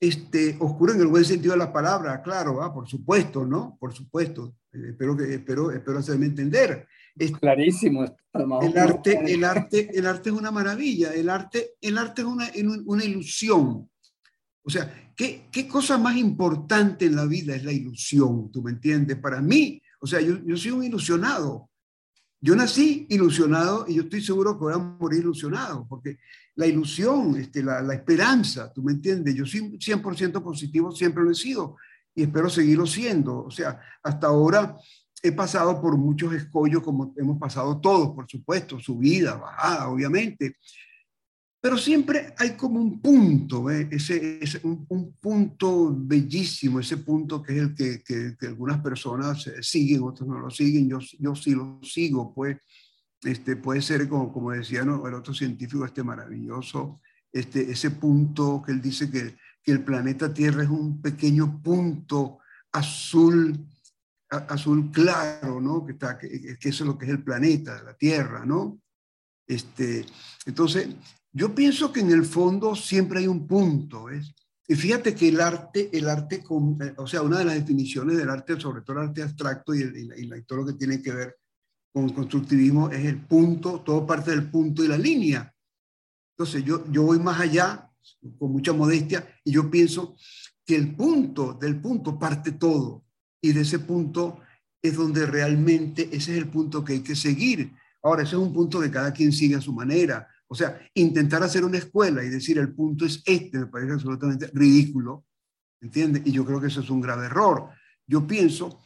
este, 0.00 0.56
oscura 0.58 0.94
en 0.94 1.00
el 1.00 1.06
buen 1.06 1.24
sentido 1.24 1.52
de 1.52 1.58
la 1.58 1.72
palabra, 1.72 2.20
claro, 2.22 2.60
¿ah? 2.60 2.74
por 2.74 2.88
supuesto, 2.88 3.46
¿no? 3.46 3.76
Por 3.78 3.94
supuesto. 3.94 4.56
Eh, 4.72 4.88
espero, 4.90 5.16
que, 5.16 5.32
espero, 5.34 5.70
espero 5.70 5.98
hacerme 6.00 6.26
entender. 6.26 6.88
Es, 7.14 7.30
Clarísimo. 7.38 8.04
El 8.34 8.78
arte, 8.78 9.20
el, 9.32 9.44
arte, 9.44 9.90
el 9.96 10.06
arte 10.06 10.30
es 10.30 10.34
una 10.34 10.50
maravilla, 10.50 11.14
el 11.14 11.28
arte, 11.28 11.74
el 11.80 11.98
arte 11.98 12.22
es 12.22 12.26
una, 12.26 12.50
una 12.86 13.04
ilusión. 13.04 13.88
O 14.64 14.70
sea, 14.70 15.12
¿qué, 15.16 15.48
¿qué, 15.50 15.66
cosa 15.66 15.98
más 15.98 16.16
importante 16.16 17.06
en 17.06 17.16
la 17.16 17.26
vida 17.26 17.56
es 17.56 17.64
la 17.64 17.72
ilusión? 17.72 18.50
¿Tú 18.52 18.62
me 18.62 18.70
entiendes? 18.70 19.16
Para 19.18 19.40
mí, 19.40 19.82
o 20.00 20.06
sea, 20.06 20.20
yo, 20.20 20.38
yo 20.44 20.56
soy 20.56 20.70
un 20.70 20.84
ilusionado. 20.84 21.68
Yo 22.40 22.56
nací 22.56 23.06
ilusionado 23.08 23.84
y 23.88 23.94
yo 23.94 24.02
estoy 24.02 24.22
seguro 24.22 24.54
que 24.54 24.64
voy 24.64 24.74
a 24.74 24.78
morir 24.78 25.20
ilusionado, 25.20 25.86
porque 25.88 26.18
la 26.56 26.66
ilusión, 26.66 27.36
este, 27.36 27.62
la, 27.62 27.80
la 27.82 27.94
esperanza, 27.94 28.72
¿tú 28.72 28.82
me 28.82 28.92
entiendes? 28.92 29.34
Yo 29.34 29.46
soy 29.46 29.78
100% 29.78 30.42
positivo, 30.42 30.90
siempre 30.90 31.22
lo 31.22 31.30
he 31.30 31.34
sido 31.34 31.76
y 32.14 32.22
espero 32.24 32.50
seguirlo 32.50 32.86
siendo. 32.86 33.44
O 33.44 33.50
sea, 33.50 33.80
hasta 34.02 34.26
ahora 34.26 34.76
he 35.22 35.32
pasado 35.32 35.80
por 35.80 35.96
muchos 35.96 36.32
escollos 36.34 36.82
como 36.82 37.14
hemos 37.16 37.38
pasado 37.38 37.80
todos, 37.80 38.12
por 38.14 38.28
supuesto, 38.28 38.78
subida, 38.80 39.36
bajada, 39.36 39.88
obviamente, 39.88 40.56
pero 41.62 41.78
siempre 41.78 42.34
hay 42.38 42.56
como 42.56 42.80
un 42.80 43.00
punto, 43.00 43.70
ese, 43.70 44.40
un, 44.64 45.16
punto 45.20 45.94
bellísimo, 45.96 46.80
ese 46.80 46.96
punto 46.96 47.40
que 47.40 47.52
es 47.52 47.62
el 47.62 47.74
que, 47.76 48.02
que, 48.02 48.46
algunas 48.48 48.82
personas 48.82 49.48
siguen, 49.60 50.02
otros 50.02 50.28
no 50.28 50.40
lo 50.40 50.50
siguen, 50.50 50.88
yo, 50.88 50.98
yo 51.20 51.36
sí 51.36 51.54
lo 51.54 51.78
sigo, 51.84 52.34
pues 52.34 52.56
este, 53.22 53.54
puede 53.54 53.80
ser, 53.80 54.08
como, 54.08 54.32
como 54.32 54.50
decía 54.50 54.84
¿no? 54.84 55.06
el 55.06 55.14
otro 55.14 55.32
científico, 55.32 55.84
este 55.84 56.02
maravilloso, 56.02 57.00
este, 57.30 57.70
ese 57.70 57.92
punto 57.92 58.60
que 58.66 58.72
él 58.72 58.82
dice 58.82 59.08
que, 59.08 59.36
que 59.62 59.70
el 59.70 59.84
planeta 59.84 60.34
Tierra 60.34 60.64
es 60.64 60.68
un 60.68 61.00
pequeño 61.00 61.62
punto 61.62 62.40
azul, 62.72 63.56
azul 64.28 64.90
claro, 64.90 65.60
¿no? 65.60 65.86
Que, 65.86 65.92
está, 65.92 66.18
que, 66.18 66.28
que 66.58 66.68
eso 66.68 66.82
es 66.82 66.88
lo 66.88 66.98
que 66.98 67.06
es 67.06 67.12
el 67.12 67.22
planeta, 67.22 67.80
la 67.84 67.94
Tierra, 67.94 68.44
¿no? 68.44 68.80
Este, 69.46 70.04
entonces, 70.44 70.88
yo 71.32 71.54
pienso 71.54 71.92
que 71.92 72.00
en 72.00 72.10
el 72.10 72.24
fondo 72.24 72.74
siempre 72.74 73.20
hay 73.20 73.26
un 73.26 73.46
punto, 73.46 74.04
¿ves? 74.04 74.34
Y 74.68 74.74
fíjate 74.74 75.14
que 75.14 75.28
el 75.28 75.40
arte, 75.40 75.90
el 75.92 76.08
arte, 76.08 76.42
o 76.96 77.06
sea, 77.06 77.22
una 77.22 77.38
de 77.38 77.44
las 77.44 77.54
definiciones 77.54 78.16
del 78.16 78.30
arte, 78.30 78.60
sobre 78.60 78.82
todo 78.82 78.98
el 78.98 79.08
arte 79.08 79.22
abstracto 79.22 79.74
y, 79.74 79.82
y, 79.82 80.42
todo 80.42 80.60
lo 80.60 80.66
que 80.66 80.74
tiene 80.74 81.02
que 81.02 81.12
ver 81.12 81.36
con 81.92 82.08
constructivismo, 82.10 82.90
es 82.90 83.04
el 83.04 83.20
punto, 83.26 83.80
todo 83.80 84.06
parte 84.06 84.30
del 84.30 84.48
punto 84.50 84.84
y 84.84 84.88
la 84.88 84.96
línea. 84.96 85.52
Entonces, 86.36 86.64
yo, 86.64 86.90
yo 86.90 87.02
voy 87.02 87.18
más 87.18 87.40
allá, 87.40 87.90
con 88.38 88.52
mucha 88.52 88.72
modestia, 88.72 89.28
y 89.44 89.52
yo 89.52 89.70
pienso 89.70 90.16
que 90.64 90.76
el 90.76 90.94
punto, 90.94 91.54
del 91.54 91.80
punto 91.80 92.18
parte 92.18 92.52
todo, 92.52 93.04
y 93.42 93.52
de 93.52 93.62
ese 93.62 93.80
punto 93.80 94.40
es 94.80 94.96
donde 94.96 95.26
realmente 95.26 96.08
ese 96.12 96.32
es 96.32 96.38
el 96.38 96.48
punto 96.48 96.84
que 96.84 96.94
hay 96.94 97.00
que 97.00 97.16
seguir. 97.16 97.72
Ahora, 98.02 98.22
ese 98.22 98.36
es 98.36 98.42
un 98.42 98.52
punto 98.52 98.80
que 98.80 98.90
cada 98.90 99.12
quien 99.12 99.32
sigue 99.32 99.56
a 99.56 99.60
su 99.60 99.72
manera. 99.72 100.28
O 100.52 100.54
sea, 100.54 100.86
intentar 100.92 101.42
hacer 101.42 101.64
una 101.64 101.78
escuela 101.78 102.22
y 102.22 102.28
decir 102.28 102.58
el 102.58 102.74
punto 102.74 103.06
es 103.06 103.22
este 103.24 103.58
me 103.58 103.68
parece 103.68 103.94
absolutamente 103.94 104.48
ridículo, 104.52 105.24
¿entiendes? 105.80 106.24
Y 106.26 106.32
yo 106.32 106.44
creo 106.44 106.60
que 106.60 106.66
eso 106.66 106.82
es 106.82 106.90
un 106.90 107.00
grave 107.00 107.24
error. 107.24 107.70
Yo 108.06 108.26
pienso 108.26 108.84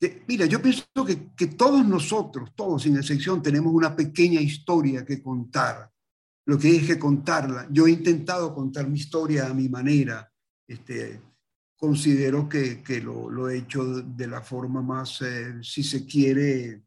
que, 0.00 0.24
mira, 0.26 0.44
yo 0.46 0.60
pienso 0.60 0.84
que, 1.06 1.46
todos 1.46 1.86
nosotros, 1.86 2.50
todos 2.56 2.82
sin 2.82 2.96
excepción, 2.96 3.40
tenemos 3.44 3.72
una 3.72 3.94
pequeña 3.94 4.40
historia 4.40 5.04
que 5.04 5.22
contar. 5.22 5.88
lo 6.46 6.58
que 6.58 6.74
es 6.74 6.84
que 6.84 6.98
contarla. 6.98 7.68
Yo 7.70 7.86
he 7.86 7.92
intentado 7.92 8.52
contar 8.52 8.88
mi 8.88 8.98
historia 8.98 9.46
a 9.46 9.54
mi 9.54 9.68
manera. 9.68 10.28
Este, 10.66 11.20
considero 11.76 12.48
que, 12.48 12.82
que 12.82 13.00
lo, 13.00 13.30
lo, 13.30 13.48
he 13.48 13.58
hecho 13.58 14.02
de 14.02 14.26
la 14.26 14.42
forma 14.42 14.82
más, 14.82 15.22
eh, 15.22 15.62
si 15.62 15.84
se 15.84 16.04
quiere, 16.04 16.82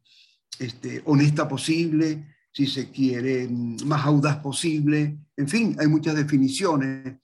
este, 0.58 1.00
honesta 1.06 1.48
posible, 1.48 2.26
si 2.52 2.66
se 2.66 2.90
quiere, 2.90 3.48
mm, 3.48 3.86
más 3.86 4.04
audaz 4.06 4.36
posible. 4.38 5.18
En 5.36 5.48
fin, 5.48 5.76
hay 5.78 5.86
muchas 5.86 6.14
definiciones. 6.14 7.18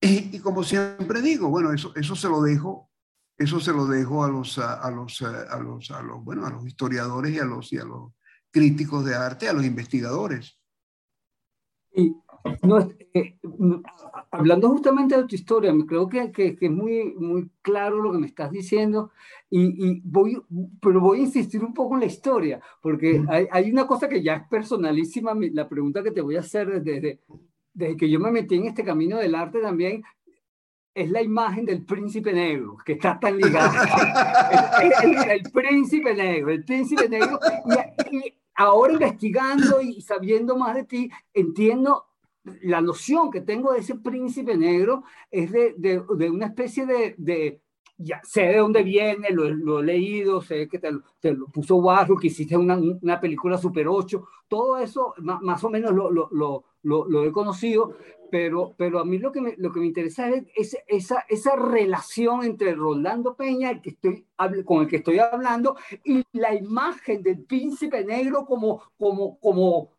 Y, 0.00 0.38
como 0.40 0.64
siempre 0.64 1.22
digo, 1.22 1.48
bueno, 1.48 1.72
eso, 1.72 1.92
eso 1.94 2.16
se 2.16 2.28
lo 2.28 2.42
dejo, 2.42 2.90
eso 3.38 3.60
se 3.60 3.72
lo 3.72 3.86
dejo 3.86 4.24
a 4.24 4.28
los, 4.28 4.58
a, 4.58 4.90
los, 4.90 5.22
a 5.22 5.58
los, 5.60 5.90
a 5.92 6.02
los, 6.02 6.24
bueno, 6.24 6.44
a 6.44 6.50
los 6.50 6.66
historiadores 6.66 7.32
y 7.32 7.38
a 7.38 7.44
los, 7.44 7.72
y 7.72 7.78
a 7.78 7.84
los 7.84 8.12
críticos 8.50 9.04
de 9.04 9.14
arte, 9.14 9.48
a 9.48 9.52
los 9.52 9.64
investigadores. 9.64 10.58
Y 11.94 12.16
no, 12.62 12.80
eh, 13.14 13.38
hablando 14.32 14.70
justamente 14.70 15.14
de 15.14 15.26
tu 15.26 15.34
historia, 15.34 15.72
creo 15.86 16.08
que, 16.08 16.32
que, 16.32 16.56
que, 16.56 16.66
es 16.66 16.72
muy, 16.72 17.14
muy 17.14 17.50
claro 17.60 18.02
lo 18.02 18.10
que 18.12 18.18
me 18.18 18.26
estás 18.26 18.50
diciendo, 18.50 19.12
y, 19.50 19.88
y, 19.90 20.00
voy, 20.04 20.42
pero 20.80 21.00
voy 21.00 21.18
a 21.18 21.22
insistir 21.24 21.62
un 21.62 21.74
poco 21.74 21.94
en 21.94 22.00
la 22.00 22.06
historia, 22.06 22.60
porque 22.80 23.22
hay, 23.28 23.46
hay, 23.50 23.70
una 23.70 23.86
cosa 23.86 24.08
que 24.08 24.22
ya 24.22 24.36
es 24.36 24.48
personalísima, 24.48 25.34
la 25.52 25.68
pregunta 25.68 26.02
que 26.02 26.10
te 26.10 26.22
voy 26.22 26.36
a 26.36 26.40
hacer 26.40 26.82
desde, 26.82 27.20
desde 27.74 27.96
que 27.96 28.10
yo 28.10 28.18
me 28.18 28.30
metí 28.30 28.54
en 28.54 28.66
este 28.66 28.82
camino 28.82 29.18
del 29.18 29.34
arte 29.34 29.60
también, 29.60 30.02
es 30.94 31.10
la 31.10 31.20
imagen 31.20 31.66
del 31.66 31.84
príncipe 31.84 32.32
negro, 32.32 32.78
que 32.84 32.94
está 32.94 33.20
tan 33.20 33.36
ligada. 33.36 34.80
el, 35.02 35.30
el, 35.30 35.42
príncipe 35.52 36.14
negro, 36.14 36.50
el 36.50 36.64
príncipe 36.64 37.08
negro. 37.08 37.38
Y, 38.10 38.16
y, 38.16 38.34
ahora 38.54 38.94
investigando 38.94 39.80
y 39.80 40.00
sabiendo 40.00 40.56
más 40.56 40.74
de 40.74 40.84
ti, 40.84 41.10
entiendo 41.34 42.06
la 42.44 42.80
noción 42.80 43.30
que 43.30 43.40
tengo 43.40 43.72
de 43.72 43.80
ese 43.80 43.96
príncipe 43.96 44.56
negro 44.56 45.04
es 45.30 45.52
de, 45.52 45.74
de, 45.76 46.02
de 46.16 46.30
una 46.30 46.46
especie 46.46 46.86
de, 46.86 47.14
de, 47.16 47.60
ya 47.98 48.20
sé 48.24 48.42
de 48.42 48.58
dónde 48.58 48.82
viene, 48.82 49.30
lo, 49.30 49.48
lo 49.48 49.80
he 49.80 49.84
leído, 49.84 50.40
sé 50.40 50.68
que 50.68 50.78
te, 50.78 50.90
te, 51.20 51.32
lo 51.32 51.46
puso 51.46 51.76
Warhol, 51.76 52.20
que 52.20 52.26
hiciste 52.28 52.56
una, 52.56 52.76
una 52.76 53.20
película 53.20 53.58
Super 53.58 53.86
8, 53.88 54.26
todo 54.48 54.78
eso 54.78 55.14
más, 55.18 55.40
más 55.42 55.62
o 55.64 55.70
menos 55.70 55.92
lo, 55.92 56.10
lo, 56.10 56.28
lo, 56.30 56.64
lo, 56.82 57.24
he 57.24 57.32
conocido, 57.32 57.96
pero, 58.30 58.74
pero 58.76 58.98
a 58.98 59.04
mí 59.04 59.18
lo 59.18 59.30
que 59.30 59.40
me, 59.40 59.54
lo 59.56 59.70
que 59.70 59.80
me 59.80 59.86
interesa 59.86 60.28
es, 60.30 60.44
es 60.56 60.76
esa, 60.88 61.24
esa 61.28 61.54
relación 61.54 62.44
entre 62.44 62.74
Rolando 62.74 63.36
Peña, 63.36 63.70
el 63.70 63.80
que 63.80 63.90
estoy, 63.90 64.26
con 64.64 64.82
el 64.82 64.88
que 64.88 64.96
estoy 64.96 65.18
hablando, 65.18 65.76
y 66.04 66.24
la 66.32 66.54
imagen 66.54 67.22
del 67.22 67.44
príncipe 67.44 68.04
negro 68.04 68.44
como, 68.46 68.82
como, 68.98 69.38
como 69.38 69.90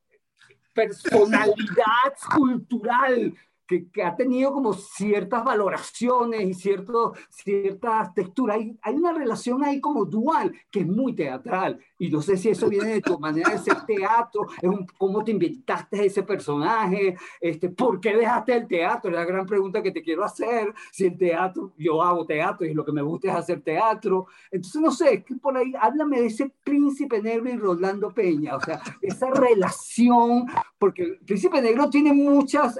personalidad 0.73 2.13
cultural 2.33 3.33
que, 3.73 3.89
que, 3.89 4.03
ha 4.03 4.15
tenido 4.15 4.53
como 4.53 4.73
ciertas 4.73 5.43
valoraciones 5.43 6.41
y 6.43 6.53
cierto, 6.53 7.13
ciertas 7.29 8.13
texturas. 8.13 8.57
Hay, 8.57 8.77
hay, 8.81 8.95
una 8.95 9.13
relación 9.13 9.63
ahí 9.63 9.79
como 9.81 10.05
dual 10.05 10.53
que 10.69 10.81
es 10.81 10.87
muy 10.87 11.13
teatral. 11.13 11.79
Y 11.97 12.09
no 12.09 12.21
sé 12.21 12.37
si 12.37 12.49
eso 12.49 12.69
viene 12.69 12.95
de 12.95 13.01
tu 13.01 13.17
manera 13.19 13.49
de 13.49 13.57
ser 13.57 13.81
teatro, 13.85 14.47
es 14.61 14.69
un, 14.69 14.85
cómo 14.97 15.23
te 15.23 15.31
inventaste 15.31 16.05
ese 16.05 16.23
personaje, 16.23 17.15
este, 17.39 17.69
por 17.69 17.99
qué 17.99 18.15
dejaste 18.15 18.55
el 18.55 18.67
teatro, 18.67 19.09
es 19.09 19.17
la 19.17 19.25
gran 19.25 19.45
pregunta 19.45 19.81
que 19.81 19.91
te 19.91 20.03
quiero 20.03 20.23
hacer. 20.23 20.73
Si 20.91 21.05
el 21.05 21.17
teatro, 21.17 21.73
yo 21.77 22.01
hago 22.01 22.25
teatro 22.25 22.65
y 22.67 22.73
lo 22.73 22.85
que 22.85 22.91
me 22.91 23.01
gusta 23.01 23.29
es 23.29 23.35
hacer 23.35 23.61
teatro. 23.61 24.27
Entonces, 24.51 24.81
no 24.81 24.91
sé, 24.91 25.13
es 25.15 25.25
que 25.25 25.35
por 25.35 25.57
ahí 25.57 25.73
háblame 25.79 26.21
de 26.21 26.27
ese 26.27 26.51
príncipe 26.63 27.21
negro 27.21 27.49
y 27.49 27.57
Rolando 27.57 28.13
Peña, 28.13 28.55
o 28.55 28.61
sea, 28.61 28.81
esa 29.01 29.29
relación, 29.31 30.45
porque 30.77 31.03
el 31.03 31.17
príncipe 31.19 31.61
negro 31.61 31.89
tiene 31.89 32.13
muchas 32.13 32.79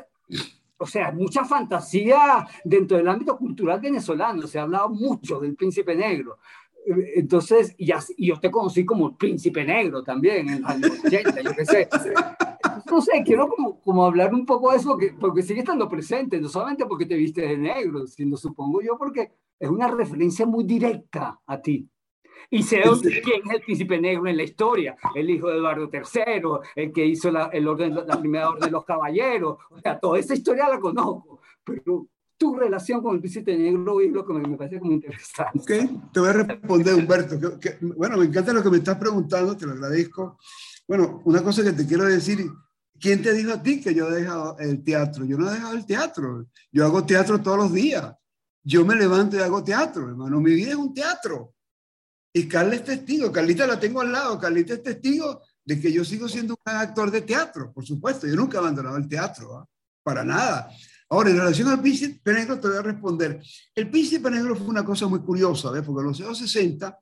o 0.78 0.86
sea, 0.86 1.12
mucha 1.12 1.46
fantasía 1.46 2.48
dentro 2.64 2.98
del 2.98 3.08
ámbito 3.08 3.38
cultural 3.38 3.80
venezolano. 3.80 4.48
Se 4.48 4.60
ha 4.60 4.64
hablado 4.64 4.90
mucho 4.90 5.40
del 5.40 5.56
príncipe 5.56 5.96
negro. 5.96 6.40
Entonces, 6.86 7.74
y, 7.78 7.92
así, 7.92 8.14
y 8.18 8.28
yo 8.28 8.40
te 8.40 8.52
conocí 8.52 8.86
como 8.86 9.08
el 9.08 9.16
príncipe 9.16 9.64
negro 9.64 10.04
también 10.04 10.50
en 10.50 10.62
los 10.62 11.00
80, 11.06 11.42
yo 11.42 11.52
qué 11.52 11.66
sé. 11.66 11.88
No 12.90 13.02
sé, 13.02 13.24
quiero 13.26 13.48
como, 13.48 13.80
como 13.80 14.06
hablar 14.06 14.34
un 14.34 14.46
poco 14.46 14.72
de 14.72 14.78
eso, 14.78 14.90
porque, 14.90 15.16
porque 15.20 15.42
sigue 15.42 15.62
estando 15.62 15.88
presente, 15.88 16.40
no 16.42 16.50
solamente 16.50 16.86
porque 16.86 17.06
te 17.06 17.16
viste 17.16 17.42
de 17.42 17.58
negro, 17.58 18.06
sino 18.06 18.36
supongo 18.36 18.82
yo 18.82 18.98
porque 18.98 19.32
es 19.60 19.70
una 19.70 19.88
referencia 19.88 20.46
muy 20.46 20.66
directa 20.66 21.40
a 21.46 21.62
ti. 21.62 21.90
Y 22.50 22.64
sé 22.64 22.82
quién 23.24 23.42
es 23.46 23.56
el 23.56 23.62
príncipe 23.62 24.00
negro 24.00 24.28
en 24.28 24.38
la 24.38 24.44
historia, 24.44 24.96
el 25.16 25.30
hijo 25.30 25.50
de 25.50 25.58
Eduardo 25.58 25.90
III, 25.92 26.42
el 26.76 26.94
que 26.94 27.06
hizo 27.06 27.32
la, 27.32 27.46
el 27.46 27.68
orden, 27.68 27.96
la 27.96 28.20
primera 28.20 28.50
orden 28.50 28.66
de 28.66 28.72
los 28.72 28.86
caballeros, 28.86 29.58
o 29.70 29.80
sea, 29.80 30.00
toda 30.00 30.20
esa 30.20 30.34
historia 30.34 30.70
la 30.70 30.80
conozco, 30.80 31.42
pero 31.64 32.08
tu 32.38 32.56
relación 32.56 33.02
con 33.02 33.16
el 33.16 33.22
príncipe 33.22 33.58
negro 33.58 34.02
es 34.02 34.12
lo 34.12 34.26
que 34.26 34.34
me, 34.34 34.48
me 34.48 34.58
parece 34.58 34.80
como 34.80 34.92
interesante. 34.92 35.60
Ok, 35.60 36.12
te 36.12 36.20
voy 36.20 36.30
a 36.30 36.34
responder, 36.34 36.96
Humberto. 36.96 37.40
Que, 37.40 37.60
que, 37.60 37.86
bueno, 37.86 38.18
me 38.18 38.26
encanta 38.26 38.54
lo 38.54 38.64
que 38.64 38.70
me 38.70 38.78
estás 38.78 38.98
preguntando, 38.98 39.56
te 39.56 39.66
lo 39.66 39.74
agradezco. 39.74 40.38
Bueno, 40.88 41.22
una 41.26 41.42
cosa 41.42 41.64
que 41.64 41.72
te 41.72 41.86
quiero 41.86 42.06
decir, 42.06 42.46
¿quién 43.00 43.22
te 43.22 43.34
dijo 43.34 43.54
a 43.54 43.62
ti 43.62 43.80
que 43.80 43.94
yo 43.94 44.10
he 44.10 44.16
dejado 44.16 44.58
el 44.60 44.84
teatro? 44.84 45.26
Yo 45.26 45.38
no 45.38 45.50
he 45.50 45.54
dejado 45.54 45.74
el 45.74 45.86
teatro, 45.86 46.48
yo 46.72 46.86
hago 46.86 47.06
teatro 47.06 47.42
todos 47.42 47.58
los 47.58 47.74
días. 47.74 48.14
Yo 48.66 48.86
me 48.86 48.96
levanto 48.96 49.36
y 49.36 49.40
hago 49.40 49.64
teatro, 49.64 50.08
hermano, 50.08 50.40
mi 50.40 50.54
vida 50.54 50.72
es 50.72 50.76
un 50.76 50.94
teatro. 50.94 51.54
Y 52.36 52.48
Carla 52.48 52.76
es 52.76 52.84
testigo, 52.84 53.32
Carlita 53.32 53.68
la 53.68 53.80
tengo 53.80 54.02
al 54.02 54.12
lado, 54.12 54.40
Carlita 54.40 54.74
es 54.74 54.82
testigo 54.82 55.44
de 55.64 55.80
que 55.80 55.94
yo 55.94 56.04
sigo 56.04 56.28
siendo 56.28 56.56
un 56.56 56.74
actor 56.74 57.12
de 57.12 57.22
teatro, 57.22 57.72
por 57.72 57.86
supuesto, 57.86 58.26
yo 58.26 58.36
nunca 58.36 58.58
he 58.58 58.60
abandonado 58.60 58.98
el 58.98 59.08
teatro, 59.08 59.62
¿eh? 59.62 59.66
para 60.02 60.24
nada. 60.24 60.70
Ahora, 61.10 61.30
en 61.30 61.38
relación 61.38 61.68
al 61.70 61.80
príncipe 61.80 62.34
negro, 62.34 62.60
te 62.60 62.68
voy 62.68 62.78
a 62.78 62.82
responder. 62.82 63.40
El 63.76 63.90
príncipe 63.90 64.32
negro 64.32 64.56
fue 64.56 64.68
una 64.68 64.84
cosa 64.84 65.08
muy 65.08 65.20
curiosa, 65.20 65.70
¿ves? 65.70 65.84
porque 65.84 66.02
en 66.02 66.08
los 66.08 66.20
años 66.22 66.40
60, 66.40 67.00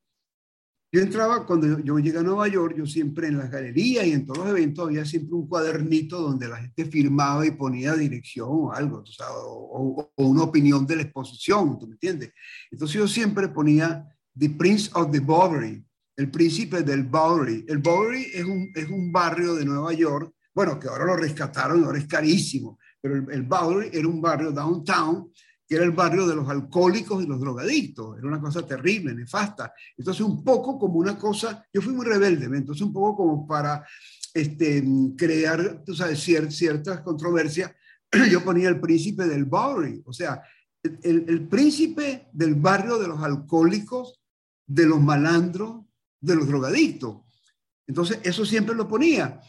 yo 0.94 1.00
entraba, 1.00 1.46
cuando 1.46 1.80
yo, 1.80 1.98
llegué 1.98 2.18
a 2.18 2.24
Nueva 2.24 2.50
York, 2.50 2.76
yo 2.78 2.86
siempre 2.86 3.28
en 3.28 3.38
las 3.38 3.50
galerías 3.50 4.06
y 4.06 4.12
en 4.12 4.26
todos 4.26 4.40
los 4.40 4.50
eventos 4.50 4.86
había 4.86 5.06
siempre 5.06 5.36
un 5.36 5.48
cuadernito 5.48 6.20
donde 6.20 6.50
la 6.50 6.58
gente 6.58 6.86
firmaba 6.86 7.46
y 7.46 7.52
ponía 7.52 7.94
dirección 7.94 8.50
o 8.50 8.74
algo, 8.74 9.02
o, 9.30 9.94
o, 9.98 10.12
o 10.14 10.28
una 10.28 10.44
opinión 10.44 10.86
de 10.86 10.98
la 10.98 11.04
exposición, 11.04 11.80
¿tú 11.80 11.88
me 11.88 11.94
entiendes? 11.94 12.34
Entonces 12.70 12.98
yo 12.98 13.08
siempre 13.08 13.48
ponía 13.48 14.06
The 14.38 14.50
Prince 14.50 14.90
of 14.94 15.12
the 15.12 15.20
Bowery, 15.20 15.84
el 16.16 16.32
príncipe 16.32 16.84
del 16.84 17.04
Bowery. 17.04 17.66
El 17.68 17.80
Bowery 17.80 18.28
es 18.34 18.46
un, 18.46 18.72
es 18.76 18.90
un 18.90 19.12
barrio 19.12 19.56
de 19.56 19.66
Nueva 19.66 19.94
York, 19.94 20.34
bueno, 20.54 20.80
que 20.80 20.88
ahora 20.88 21.06
lo 21.06 21.16
rescataron, 21.16 21.84
ahora 21.84 22.00
es 22.00 22.08
carísimo, 22.08 22.78
pero 23.02 23.16
el, 23.16 23.44
Bowery 23.44 23.90
era 23.94 24.08
un 24.08 24.22
barrio 24.22 24.52
downtown 24.52 25.32
que 25.68 25.76
era 25.76 25.86
el 25.86 25.92
barrio 25.92 26.28
de 26.28 26.36
los 26.36 26.50
alcohólicos 26.50 27.24
y 27.24 27.28
los 27.28 27.40
drogadictos. 27.40 28.18
Era 28.18 28.28
una 28.28 28.42
cosa 28.42 28.68
terrible, 28.68 29.16
nefasta. 29.16 29.74
Entonces, 29.98 30.22
un 30.22 30.44
poco 30.44 30.78
como 30.78 30.96
una 30.96 31.18
cosa, 31.18 31.66
yo 31.74 31.82
fui 31.82 31.94
muy 31.94 32.06
rebelde, 32.06 32.46
entonces 32.46 32.82
un 32.82 32.92
poco 32.92 33.16
como 33.16 33.48
para 33.48 33.86
este, 34.34 34.84
crear, 35.18 35.82
tú 35.86 35.96
sabes, 35.96 36.20
ciertas 36.20 37.00
controversias, 37.00 37.72
yo 38.30 38.44
ponía 38.44 38.68
el 38.68 38.82
príncipe 38.82 39.26
del 39.26 39.46
Bowery, 39.46 40.04
o 40.06 40.12
sea, 40.12 40.42
el, 40.84 41.26
el, 41.28 41.48
príncipe 41.48 42.28
del 42.34 42.56
barrio 42.56 42.98
de 42.98 43.08
los 43.08 43.22
alcohólicos 43.22 44.21
de 44.74 44.86
los 44.86 45.02
malandros, 45.02 45.86
de 46.20 46.36
los 46.36 46.48
drogadictos. 46.48 47.18
Entonces, 47.88 48.20
eso 48.24 48.46
siempre 48.46 48.74
lo 48.74 48.88
ponía. 48.88 49.42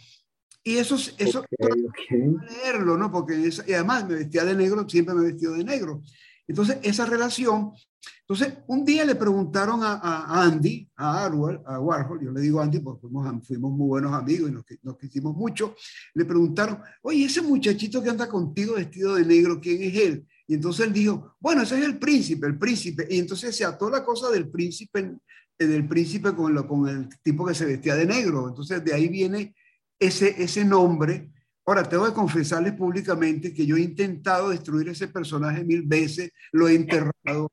Y 0.64 0.76
eso, 0.76 0.96
eso 1.18 1.40
okay, 1.40 1.84
okay. 1.84 2.34
leerlo, 2.48 2.96
¿no? 2.96 3.10
Porque 3.10 3.46
es, 3.46 3.62
y 3.66 3.72
además 3.72 4.06
me 4.08 4.16
vestía 4.16 4.44
de 4.44 4.54
negro, 4.54 4.88
siempre 4.88 5.14
me 5.14 5.24
vestido 5.24 5.54
de 5.54 5.64
negro. 5.64 6.02
Entonces, 6.46 6.78
esa 6.82 7.06
relación. 7.06 7.72
Entonces, 8.20 8.58
un 8.66 8.84
día 8.84 9.04
le 9.04 9.14
preguntaron 9.14 9.82
a, 9.82 9.94
a 9.94 10.42
Andy, 10.42 10.88
a 10.96 11.24
Arwell, 11.24 11.60
a 11.66 11.78
Warhol, 11.78 12.20
yo 12.24 12.32
le 12.32 12.40
digo 12.40 12.60
Andy 12.60 12.80
porque 12.80 13.02
fuimos, 13.02 13.46
fuimos 13.46 13.72
muy 13.72 13.88
buenos 13.88 14.12
amigos 14.12 14.50
y 14.50 14.52
nos, 14.52 14.64
nos 14.82 14.98
quisimos 14.98 15.36
mucho. 15.36 15.76
Le 16.14 16.24
preguntaron, 16.24 16.80
oye, 17.02 17.24
ese 17.24 17.42
muchachito 17.42 18.02
que 18.02 18.10
anda 18.10 18.28
contigo 18.28 18.74
vestido 18.74 19.14
de 19.14 19.24
negro, 19.24 19.60
¿quién 19.60 19.82
es 19.82 19.94
él? 19.96 20.26
Y 20.52 20.56
entonces 20.56 20.86
él 20.86 20.92
dijo, 20.92 21.34
bueno, 21.40 21.62
ese 21.62 21.78
es 21.78 21.84
el 21.86 21.98
príncipe, 21.98 22.46
el 22.46 22.58
príncipe. 22.58 23.06
Y 23.08 23.20
entonces 23.20 23.56
se 23.56 23.64
ató 23.64 23.88
la 23.88 24.04
cosa 24.04 24.28
del 24.28 24.50
príncipe, 24.50 25.14
del 25.58 25.88
príncipe 25.88 26.34
con, 26.34 26.52
lo, 26.52 26.68
con 26.68 26.86
el 26.86 27.08
tipo 27.22 27.46
que 27.46 27.54
se 27.54 27.64
vestía 27.64 27.94
de 27.94 28.04
negro. 28.04 28.50
Entonces 28.50 28.84
de 28.84 28.92
ahí 28.92 29.08
viene 29.08 29.54
ese, 29.98 30.42
ese 30.42 30.62
nombre. 30.62 31.30
Ahora, 31.64 31.84
tengo 31.84 32.04
que 32.04 32.12
confesarles 32.12 32.74
públicamente 32.74 33.54
que 33.54 33.64
yo 33.64 33.78
he 33.78 33.80
intentado 33.80 34.50
destruir 34.50 34.90
ese 34.90 35.08
personaje 35.08 35.64
mil 35.64 35.84
veces, 35.84 36.30
lo 36.52 36.68
he 36.68 36.74
enterrado, 36.74 37.50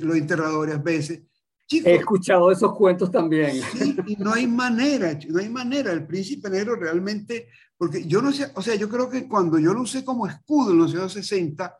lo 0.00 0.14
he 0.14 0.18
enterrado 0.18 0.58
varias 0.58 0.82
veces. 0.82 1.22
Chicos, 1.68 1.86
he 1.86 1.94
escuchado 1.94 2.50
esos 2.50 2.76
cuentos 2.76 3.12
también. 3.12 3.62
Sí, 3.78 3.96
y 4.08 4.16
no 4.16 4.32
hay 4.32 4.48
manera, 4.48 5.16
no 5.28 5.38
hay 5.38 5.48
manera. 5.48 5.92
El 5.92 6.04
príncipe 6.04 6.50
negro 6.50 6.74
realmente, 6.74 7.46
porque 7.78 8.04
yo 8.08 8.20
no 8.20 8.32
sé, 8.32 8.50
o 8.56 8.60
sea, 8.60 8.74
yo 8.74 8.88
creo 8.88 9.08
que 9.08 9.28
cuando 9.28 9.56
yo 9.56 9.72
lo 9.72 9.82
usé 9.82 10.04
como 10.04 10.26
escudo 10.26 10.72
en 10.72 10.78
los 10.78 10.92
años 10.96 11.12
60, 11.12 11.76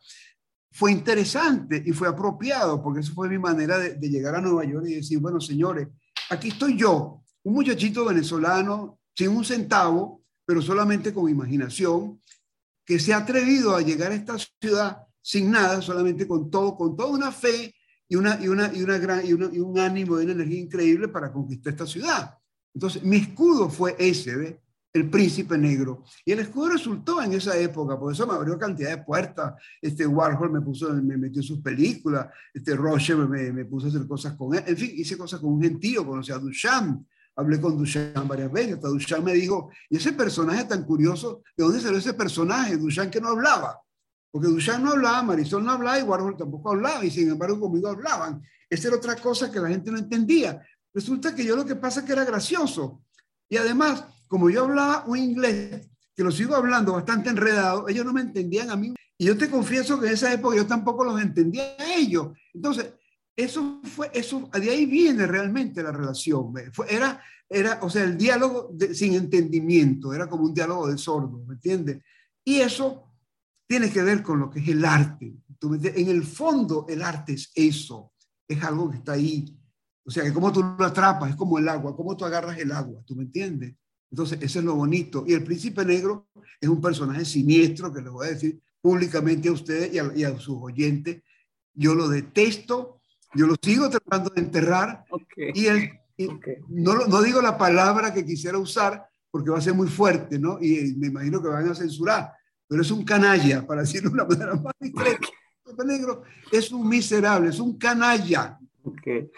fue 0.73 0.93
interesante 0.93 1.83
y 1.85 1.93
fue 1.93 2.09
apropiado, 2.09 2.83
porque 2.83 3.01
eso 3.01 3.13
fue 3.13 3.29
mi 3.29 3.39
manera 3.39 3.79
de, 3.79 4.09
llegar 4.09 4.35
a 4.37 4.41
Nueva 4.41 4.65
York 4.65 4.87
y 4.89 4.95
decir, 4.95 5.19
bueno, 5.19 5.41
señores, 5.41 5.89
aquí 6.31 6.49
estoy 6.49 6.77
yo, 6.77 7.23
un 7.43 7.55
muchachito 7.55 8.05
venezolano, 8.05 8.99
sin 9.15 9.31
un 9.31 9.45
centavo, 9.45 10.23
pero 10.45 10.63
solamente 10.63 11.13
con 11.13 11.29
imaginación, 11.29 12.21
que 12.85 12.99
se 12.99 13.13
ha 13.13 13.19
atrevido 13.19 13.75
a 13.75 13.83
llegar 13.83 14.13
a 14.13 14.15
esta 14.15 14.37
ciudad 14.61 14.99
sin 15.23 15.51
nada, 15.51 15.83
solamente 15.83 16.27
con 16.27 16.51
todo, 16.51 16.77
con 16.77 16.97
toda 16.97 17.11
una 17.11 17.31
fe 17.31 17.75
y, 18.09 18.17
una, 18.17 18.39
y, 18.43 18.49
una, 18.49 18.73
y, 18.75 18.83
una 18.83 18.99
gran, 18.99 19.27
y, 19.27 19.33
un 19.33 19.79
ánimo 19.79 20.21
y 20.21 20.25
una 20.25 20.33
energía 20.33 20.61
increíble 20.61 21.09
para 21.09 21.33
conquistar 21.33 21.73
esta 21.73 21.87
ciudad. 21.87 22.39
Entonces, 22.75 23.03
mi 23.03 23.17
escudo 23.17 23.69
fue 23.69 23.97
ese, 23.99 24.37
¿ve? 24.37 24.61
El 24.93 25.09
príncipe 25.09 25.57
negro. 25.57 26.05
Y 26.25 26.33
el 26.33 26.41
escudo 26.41 26.71
resultó 26.71 27.23
en 27.23 27.33
esa 27.33 27.57
época, 27.57 27.99
por 27.99 28.13
eso 28.13 28.27
me 28.27 28.35
abrió 28.35 28.59
cantidad 28.59 28.91
de 28.91 29.03
puertas. 29.03 29.55
Este 29.81 30.07
Warhol 30.07 30.51
me, 30.51 30.61
puso, 30.61 30.93
me 30.95 31.17
metió 31.17 31.43
sus 31.43 31.61
películas, 31.61 32.27
este 32.53 32.75
Roche 32.75 33.15
me, 33.15 33.53
me, 33.53 33.65
puso 33.65 33.87
a 33.87 33.91
hacer 33.91 34.07
cosas 34.07 34.35
con 34.35 34.55
él. 34.55 34.65
En 34.67 34.77
fin, 34.77 34.91
hice 34.95 35.17
cosas 35.17 35.41
con 35.41 35.53
un 35.53 35.63
gentío, 35.63 36.07
conocí 36.07 36.33
a 36.33 36.39
Duchamp, 36.39 37.07
hablé 37.37 37.61
con 37.61 37.79
Duchamp 37.79 38.27
varias 38.27 38.51
veces. 38.51 38.75
Hasta 38.75 38.89
Duchamp 38.89 39.25
me 39.25 39.35
dijo, 39.35 39.71
y 39.89 39.97
ese 39.97 40.13
personaje 40.13 40.65
tan 40.65 40.85
curioso, 40.85 41.43
¿de 41.57 41.65
dónde 41.65 41.81
salió 41.81 41.99
ese 41.99 42.15
personaje? 42.15 42.77
Duchamp 42.77 43.11
que 43.11 43.21
no 43.21 43.29
hablaba. 43.29 43.81
Porque 44.31 44.49
Duchamp 44.49 44.85
no 44.85 44.93
hablaba, 44.93 45.23
Marisol 45.23 45.65
no 45.65 45.73
hablaba 45.73 45.99
y 45.99 46.03
Warhol 46.03 46.37
tampoco 46.37 46.71
hablaba, 46.71 47.05
y 47.05 47.11
sin 47.11 47.29
embargo 47.31 47.59
conmigo 47.61 47.89
hablaban. 47.89 48.43
Esa 48.69 48.89
era 48.89 48.97
otra 48.97 49.17
cosa 49.17 49.51
que 49.51 49.61
la 49.61 49.69
gente 49.69 49.91
no 49.91 49.99
entendía. 49.99 50.65
Resulta 50.93 51.35
que 51.35 51.45
yo 51.45 51.57
lo 51.57 51.65
que 51.65 51.77
pasa 51.77 52.01
es 52.01 52.07
que 52.07 52.13
era 52.13 52.25
gracioso. 52.25 53.03
Y 53.49 53.57
además, 53.57 54.05
como 54.31 54.49
yo 54.49 54.63
hablaba 54.63 55.05
un 55.09 55.19
inglés, 55.19 55.91
que 56.15 56.23
lo 56.23 56.31
sigo 56.31 56.55
hablando 56.55 56.93
bastante 56.93 57.31
enredado, 57.31 57.89
ellos 57.89 58.07
no 58.07 58.13
me 58.13 58.21
entendían 58.21 58.71
a 58.71 58.77
mí. 58.77 58.95
Y 59.19 59.27
yo 59.27 59.37
te 59.37 59.51
confieso 59.51 59.99
que 59.99 60.07
en 60.07 60.13
esa 60.13 60.33
época 60.33 60.57
yo 60.57 60.69
tampoco 60.69 61.05
los 61.05 61.21
entendía 61.21 61.75
a 61.77 61.95
ellos. 61.97 62.29
Entonces, 62.55 62.95
eso 63.35 63.81
fue, 63.83 64.09
eso, 64.15 64.49
de 64.53 64.71
ahí 64.71 64.87
viene 64.87 65.27
realmente 65.27 65.83
la 65.83 65.91
relación. 65.91 66.55
Fue, 66.73 66.87
era, 66.95 67.21
era, 67.49 67.81
o 67.83 67.91
sea, 67.91 68.05
el 68.05 68.17
diálogo 68.17 68.73
sin 68.95 69.15
entendimiento, 69.15 70.15
era 70.15 70.29
como 70.29 70.45
un 70.45 70.55
diálogo 70.55 70.89
de 70.89 70.97
sordo, 70.97 71.43
¿me 71.45 71.55
entiendes? 71.55 72.01
Y 72.45 72.61
eso 72.61 73.13
tiene 73.67 73.91
que 73.91 74.03
ver 74.03 74.23
con 74.23 74.39
lo 74.39 74.49
que 74.49 74.61
es 74.61 74.69
el 74.69 74.85
arte. 74.85 75.35
En 75.61 76.09
el 76.09 76.23
fondo, 76.23 76.87
el 76.89 77.03
arte 77.03 77.33
es 77.33 77.51
eso, 77.53 78.13
es 78.47 78.63
algo 78.63 78.89
que 78.91 78.99
está 78.99 79.13
ahí. 79.13 79.45
O 80.05 80.11
sea, 80.13 80.23
que 80.23 80.33
como 80.33 80.53
tú 80.53 80.63
lo 80.63 80.85
atrapas, 80.85 81.31
es 81.31 81.37
como 81.37 81.59
el 81.59 81.69
agua, 81.69 81.97
cómo 81.97 82.17
tú 82.17 82.25
agarras 82.25 82.57
el 82.59 82.71
agua, 82.71 83.03
¿tú 83.05 83.17
me 83.17 83.25
entiendes? 83.25 83.75
Entonces, 84.11 84.39
eso 84.41 84.59
es 84.59 84.65
lo 84.65 84.75
bonito. 84.75 85.25
Y 85.27 85.35
el 85.35 85.45
príncipe 85.45 85.85
negro 85.85 86.29
es 86.61 86.69
un 86.69 86.81
personaje 86.81 87.25
siniestro 87.25 87.93
que 87.93 88.03
le 88.03 88.11
voy 88.11 88.27
a 88.27 88.31
decir 88.31 88.61
públicamente 88.81 89.49
a 89.49 89.53
ustedes 89.53 89.93
y 89.95 90.25
a, 90.25 90.39
sus 90.39 90.57
oyentes. 90.61 91.23
Yo 91.75 91.95
lo 91.95 92.09
detesto, 92.09 93.01
yo 93.35 93.47
lo 93.47 93.55
sigo 93.63 93.89
tratando 93.89 94.31
de 94.31 94.41
enterrar. 94.41 95.05
Y, 95.55 95.67
él, 95.67 95.91
no, 96.69 97.07
no 97.07 97.23
digo 97.23 97.41
la 97.41 97.57
palabra 97.57 98.13
que 98.13 98.25
quisiera 98.25 98.59
usar 98.59 99.11
porque 99.31 99.51
va 99.51 99.59
a 99.59 99.63
ser 99.63 99.75
muy 99.75 99.89
fuerte, 99.89 100.39
¿no? 100.39 100.59
Y 100.61 100.95
me 100.97 101.07
imagino 101.07 101.41
que 101.41 101.49
van 101.49 101.69
a 101.69 101.75
censurar, 101.75 102.33
pero 102.67 102.83
es 102.83 102.91
un 102.91 103.05
canalla, 103.05 103.67
para 103.67 103.83
decirlo 103.83 104.11
de 104.11 104.15
una 104.15 104.25
manera 104.25 104.55
más 104.57 104.75
discreta. 104.81 105.19
El 105.19 105.77
príncipe 105.77 105.85
negro 105.85 106.23
es 106.51 106.73
un 106.73 106.89
miserable, 106.89 107.51
es 107.51 107.61
un 107.61 107.79
canalla. 107.79 108.59
Okay. 108.83 109.31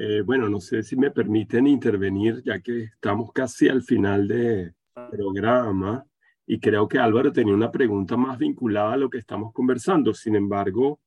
Eh, 0.00 0.22
bueno, 0.22 0.48
no 0.48 0.60
sé 0.60 0.84
si 0.84 0.94
me 0.96 1.10
permiten 1.10 1.66
intervenir, 1.66 2.40
ya 2.44 2.60
que 2.60 2.84
estamos 2.84 3.32
casi 3.32 3.68
al 3.68 3.82
final 3.82 4.28
del 4.28 4.72
programa 5.10 6.06
y 6.46 6.60
creo 6.60 6.86
que 6.86 7.00
Álvaro 7.00 7.32
tenía 7.32 7.52
una 7.52 7.72
pregunta 7.72 8.16
más 8.16 8.38
vinculada 8.38 8.92
a 8.92 8.96
lo 8.96 9.10
que 9.10 9.18
estamos 9.18 9.52
conversando. 9.52 10.14
Sin 10.14 10.36
embargo, 10.36 11.00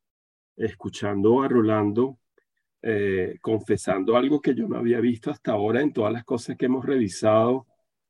escuchando 0.57 1.41
a 1.41 1.47
Rolando, 1.47 2.19
eh, 2.81 3.37
confesando 3.41 4.17
algo 4.17 4.41
que 4.41 4.53
yo 4.53 4.67
no 4.67 4.77
había 4.77 4.99
visto 4.99 5.31
hasta 5.31 5.53
ahora 5.53 5.81
en 5.81 5.93
todas 5.93 6.11
las 6.11 6.25
cosas 6.25 6.57
que 6.57 6.65
hemos 6.65 6.85
revisado, 6.85 7.67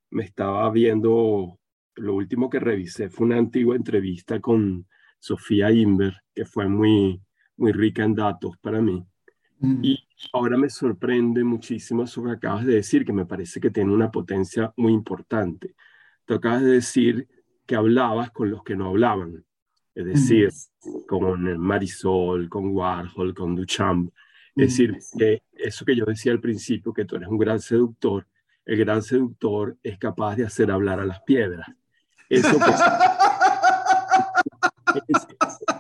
me 0.09 0.23
estaba 0.23 0.67
viendo, 0.71 1.59
lo 1.95 2.15
último 2.15 2.49
que 2.49 2.59
revisé 2.59 3.07
fue 3.09 3.27
una 3.27 3.37
antigua 3.37 3.75
entrevista 3.75 4.39
con 4.39 4.87
Sofía 5.19 5.71
Inver, 5.71 6.15
que 6.33 6.45
fue 6.45 6.67
muy, 6.67 7.21
muy 7.55 7.71
rica 7.71 8.03
en 8.03 8.15
datos 8.15 8.57
para 8.59 8.81
mí. 8.81 9.05
Mm. 9.61 9.79
Y 9.83 10.07
ahora 10.33 10.57
me 10.57 10.69
sorprende 10.69 11.43
muchísimo 11.43 12.03
eso 12.03 12.23
que 12.23 12.31
acabas 12.31 12.65
de 12.65 12.75
decir, 12.75 13.05
que 13.05 13.13
me 13.13 13.25
parece 13.25 13.61
que 13.61 13.69
tiene 13.69 13.93
una 13.93 14.11
potencia 14.11 14.73
muy 14.75 14.91
importante. 14.91 15.75
Tú 16.25 16.33
acabas 16.33 16.63
de 16.63 16.71
decir 16.71 17.27
que 17.65 17.75
hablabas 17.75 18.31
con 18.31 18.49
los 18.49 18.63
que 18.63 18.75
no 18.75 18.87
hablaban, 18.87 19.45
es 19.93 20.05
decir, 20.05 20.49
mm. 20.83 21.05
con 21.07 21.59
Marisol, 21.59 22.49
con 22.49 22.75
Warhol, 22.75 23.33
con 23.33 23.55
Duchamp. 23.55 24.11
Es 24.55 24.69
decir, 24.69 24.93
mm. 24.93 25.17
que 25.17 25.43
eso 25.53 25.85
que 25.85 25.95
yo 25.95 26.05
decía 26.05 26.31
al 26.31 26.41
principio, 26.41 26.91
que 26.91 27.05
tú 27.05 27.15
eres 27.15 27.29
un 27.29 27.37
gran 27.37 27.59
seductor, 27.59 28.27
el 28.65 28.77
gran 28.77 29.01
seductor 29.03 29.77
es 29.83 29.97
capaz 29.97 30.35
de 30.35 30.45
hacer 30.45 30.71
hablar 30.71 30.99
a 30.99 31.05
las 31.05 31.21
piedras. 31.21 31.67
Eso, 32.29 32.57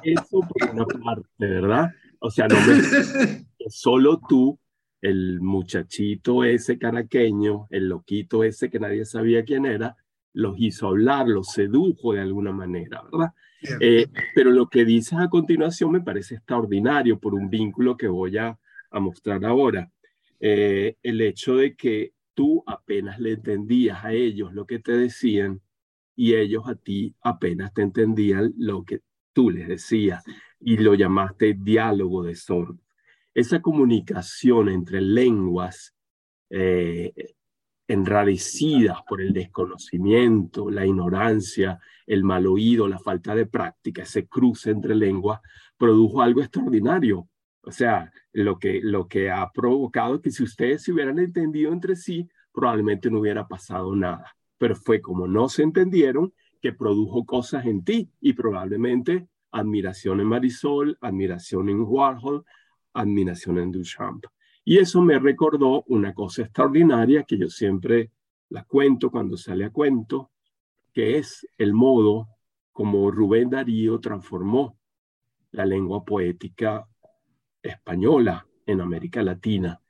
eso 0.03 0.39
por 0.41 0.69
una 0.73 0.85
parte, 0.85 1.27
¿verdad? 1.39 1.91
O 2.19 2.29
sea, 2.29 2.47
no 2.47 2.55
me, 2.55 3.45
solo 3.69 4.21
tú, 4.27 4.59
el 5.01 5.41
muchachito 5.41 6.43
ese 6.43 6.77
caraqueño, 6.77 7.67
el 7.69 7.89
loquito 7.89 8.43
ese 8.43 8.69
que 8.69 8.79
nadie 8.79 9.05
sabía 9.05 9.43
quién 9.43 9.65
era, 9.65 9.95
los 10.33 10.55
hizo 10.59 10.87
hablar, 10.87 11.27
los 11.27 11.47
sedujo 11.47 12.13
de 12.13 12.21
alguna 12.21 12.51
manera, 12.51 13.03
¿verdad? 13.03 13.33
Eh, 13.79 14.07
pero 14.33 14.51
lo 14.51 14.69
que 14.69 14.85
dices 14.85 15.19
a 15.19 15.29
continuación 15.29 15.91
me 15.91 16.01
parece 16.01 16.35
extraordinario 16.35 17.19
por 17.19 17.33
un 17.33 17.49
vínculo 17.49 17.97
que 17.97 18.07
voy 18.07 18.37
a, 18.37 18.57
mostrar 18.93 19.45
ahora. 19.45 19.89
Eh, 20.39 20.97
el 21.01 21.21
hecho 21.21 21.55
de 21.55 21.75
que 21.75 22.13
tú 22.33 22.63
apenas 22.65 23.19
le 23.19 23.33
entendías 23.33 24.03
a 24.03 24.11
ellos 24.11 24.53
lo 24.53 24.65
que 24.65 24.79
te 24.79 24.91
decían 24.91 25.61
y 26.15 26.33
ellos 26.33 26.67
a 26.67 26.75
ti 26.75 27.15
apenas 27.21 27.73
te 27.73 27.83
entendían 27.83 28.53
lo 28.57 28.83
que 28.83 28.99
tú 29.33 29.49
les 29.49 29.67
decías 29.67 30.23
y 30.59 30.77
lo 30.77 30.93
llamaste 30.93 31.53
diálogo 31.53 32.23
de 32.23 32.35
sordos 32.35 32.90
esa 33.33 33.61
comunicación 33.61 34.69
entre 34.69 35.01
lenguas 35.01 35.93
eh, 36.49 37.13
enradecidas 37.87 38.99
por 39.07 39.21
el 39.21 39.33
desconocimiento, 39.33 40.69
la 40.69 40.85
ignorancia, 40.85 41.79
el 42.05 42.23
mal 42.23 42.47
oído, 42.47 42.87
la 42.87 42.99
falta 42.99 43.35
de 43.35 43.45
práctica, 43.45 44.03
ese 44.03 44.27
cruce 44.27 44.71
entre 44.71 44.95
lenguas, 44.95 45.41
produjo 45.77 46.21
algo 46.21 46.41
extraordinario. 46.41 47.27
O 47.63 47.71
sea, 47.71 48.11
lo 48.33 48.57
que, 48.57 48.79
lo 48.81 49.07
que 49.07 49.29
ha 49.29 49.51
provocado 49.51 50.21
que 50.21 50.31
si 50.31 50.43
ustedes 50.43 50.83
se 50.83 50.93
hubieran 50.93 51.19
entendido 51.19 51.73
entre 51.73 51.95
sí, 51.95 52.29
probablemente 52.53 53.09
no 53.11 53.19
hubiera 53.19 53.47
pasado 53.47 53.95
nada. 53.95 54.35
Pero 54.57 54.75
fue 54.75 55.01
como 55.01 55.27
no 55.27 55.49
se 55.49 55.63
entendieron 55.63 56.33
que 56.61 56.73
produjo 56.73 57.25
cosas 57.25 57.65
en 57.65 57.83
ti 57.83 58.09
y 58.21 58.33
probablemente 58.33 59.27
admiración 59.51 60.21
en 60.21 60.27
Marisol, 60.27 60.97
admiración 61.01 61.69
en 61.69 61.81
Warhol, 61.81 62.45
admiración 62.93 63.57
en 63.57 63.71
Duchamp. 63.71 64.25
Y 64.63 64.77
eso 64.77 65.01
me 65.01 65.17
recordó 65.17 65.83
una 65.87 66.13
cosa 66.13 66.43
extraordinaria 66.43 67.23
que 67.23 67.37
yo 67.37 67.49
siempre 67.49 68.11
la 68.49 68.63
cuento 68.63 69.09
cuando 69.09 69.37
sale 69.37 69.65
a 69.65 69.69
cuento, 69.69 70.31
que 70.93 71.17
es 71.17 71.47
el 71.57 71.73
modo 71.73 72.27
como 72.71 73.11
Rubén 73.11 73.49
Darío 73.49 73.99
transformó 73.99 74.77
la 75.51 75.65
lengua 75.65 76.03
poética 76.05 76.87
española 77.61 78.45
en 78.65 78.81
América 78.81 79.23
Latina. 79.23 79.81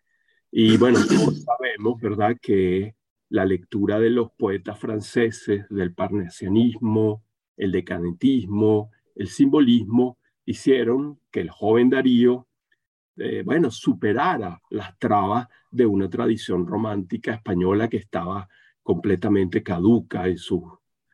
Y 0.52 0.78
bueno, 0.78 1.00
todos 1.08 1.44
sabemos, 1.44 2.00
¿verdad?, 2.02 2.38
que 2.42 2.96
la 3.30 3.46
lectura 3.46 4.00
de 4.00 4.10
los 4.10 4.32
poetas 4.32 4.78
franceses 4.78 5.66
del 5.70 5.94
parnasianismo, 5.94 7.24
el 7.56 7.72
decadentismo, 7.72 8.92
el 9.16 9.28
simbolismo, 9.28 10.18
hicieron 10.46 11.20
que 11.32 11.42
el 11.42 11.50
joven 11.50 11.90
Darío 11.90 12.48
eh, 13.24 13.44
bueno, 13.44 13.72
superara 13.72 14.62
las 14.70 14.98
trabas 14.98 15.48
de 15.70 15.86
una 15.86 16.10
tradición 16.10 16.66
romántica 16.66 17.34
española 17.34 17.88
que 17.88 17.98
estaba 17.98 18.48
completamente 18.84 19.64
caduca 19.64 20.28
en, 20.28 20.38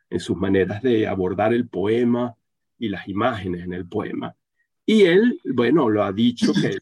en 0.10 0.20
sus 0.20 0.38
maneras 0.38 0.82
de 0.82 1.08
abordar 1.08 1.54
el 1.54 1.68
poema 1.68 2.36
y 2.78 2.90
las 2.90 3.08
imágenes 3.08 3.64
en 3.64 3.74
el 3.74 3.88
poema. 3.88 4.36
Y 4.86 5.04
él, 5.04 5.40
bueno, 5.44 5.90
lo 5.90 6.04
ha 6.04 6.14
dicho 6.14 6.54
que 6.54 6.78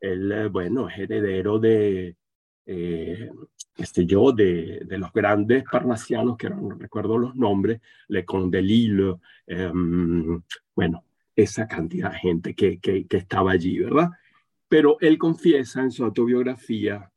él, 0.00 0.32
eh, 0.32 0.48
bueno, 0.48 0.88
es 0.88 0.98
heredero 0.98 1.58
de, 1.58 2.16
eh, 2.66 3.30
este 3.76 4.06
yo, 4.06 4.32
de, 4.32 4.82
de, 4.84 4.98
los 4.98 5.12
grandes 5.12 5.64
parnasianos, 5.64 6.36
que 6.36 6.50
no 6.50 6.70
recuerdo 6.70 7.18
los 7.18 7.34
nombres, 7.34 7.80
Le 8.08 8.24
Condelille, 8.24 9.16
em, 9.46 10.42
bueno, 10.74 11.04
esa 11.34 11.66
cantidad 11.66 12.12
de 12.12 12.18
gente 12.18 12.54
que, 12.54 12.78
que, 12.78 13.06
que, 13.06 13.16
estaba 13.16 13.52
allí, 13.52 13.78
¿verdad? 13.78 14.10
Pero 14.72 14.96
él 15.00 15.18
confiesa 15.18 15.82
en 15.82 15.90
su 15.90 16.02
autobiografía 16.02 17.12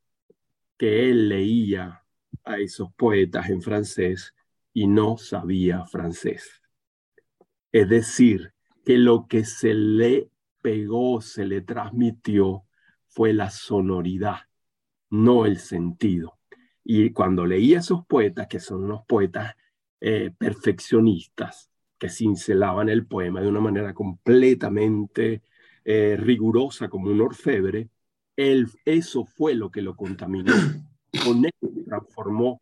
que 0.76 1.08
él 1.08 1.30
leía 1.30 2.04
a 2.44 2.58
esos 2.58 2.92
poetas 2.92 3.48
en 3.48 3.62
francés 3.62 4.34
y 4.74 4.86
no 4.86 5.16
sabía 5.16 5.86
francés. 5.86 6.60
Es 7.72 7.88
decir, 7.88 8.52
que 8.84 8.98
lo 8.98 9.26
que 9.26 9.46
se 9.46 9.72
le 9.72 10.28
pegó, 10.60 11.22
se 11.22 11.46
le 11.46 11.62
transmitió, 11.62 12.64
fue 13.06 13.32
la 13.32 13.48
sonoridad, 13.48 14.40
no 15.08 15.46
el 15.46 15.56
sentido. 15.58 16.38
Y 16.84 17.10
cuando 17.12 17.46
leía 17.46 17.78
a 17.78 17.80
esos 17.80 18.04
poetas, 18.04 18.48
que 18.48 18.60
son 18.60 18.84
unos 18.84 19.06
poetas 19.06 19.54
eh, 20.02 20.30
perfeccionistas, 20.36 21.70
que 21.96 22.10
cincelaban 22.10 22.90
el 22.90 23.06
poema 23.06 23.40
de 23.40 23.48
una 23.48 23.60
manera 23.60 23.94
completamente 23.94 25.40
eh, 25.88 26.16
rigurosa 26.18 26.88
como 26.88 27.12
un 27.12 27.20
orfebre, 27.20 27.90
él, 28.34 28.66
eso 28.84 29.24
fue 29.24 29.54
lo 29.54 29.70
que 29.70 29.82
lo 29.82 29.94
contaminó. 29.94 30.52
Con 31.24 31.44
eso 31.44 31.72
transformó 31.86 32.60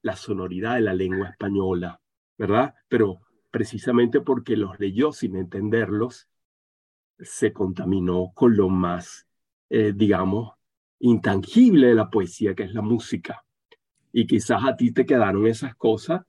la 0.00 0.16
sonoridad 0.16 0.76
de 0.76 0.80
la 0.80 0.94
lengua 0.94 1.28
española, 1.28 2.00
¿verdad? 2.38 2.74
Pero 2.88 3.20
precisamente 3.50 4.22
porque 4.22 4.56
los 4.56 4.80
leyó 4.80 5.12
sin 5.12 5.36
entenderlos, 5.36 6.30
se 7.18 7.52
contaminó 7.52 8.32
con 8.34 8.56
lo 8.56 8.70
más, 8.70 9.26
eh, 9.68 9.92
digamos, 9.94 10.54
intangible 11.00 11.88
de 11.88 11.94
la 11.94 12.08
poesía, 12.08 12.54
que 12.54 12.62
es 12.62 12.72
la 12.72 12.82
música. 12.82 13.44
Y 14.12 14.26
quizás 14.26 14.64
a 14.64 14.76
ti 14.76 14.92
te 14.92 15.04
quedaron 15.04 15.46
esas 15.46 15.76
cosas 15.76 16.22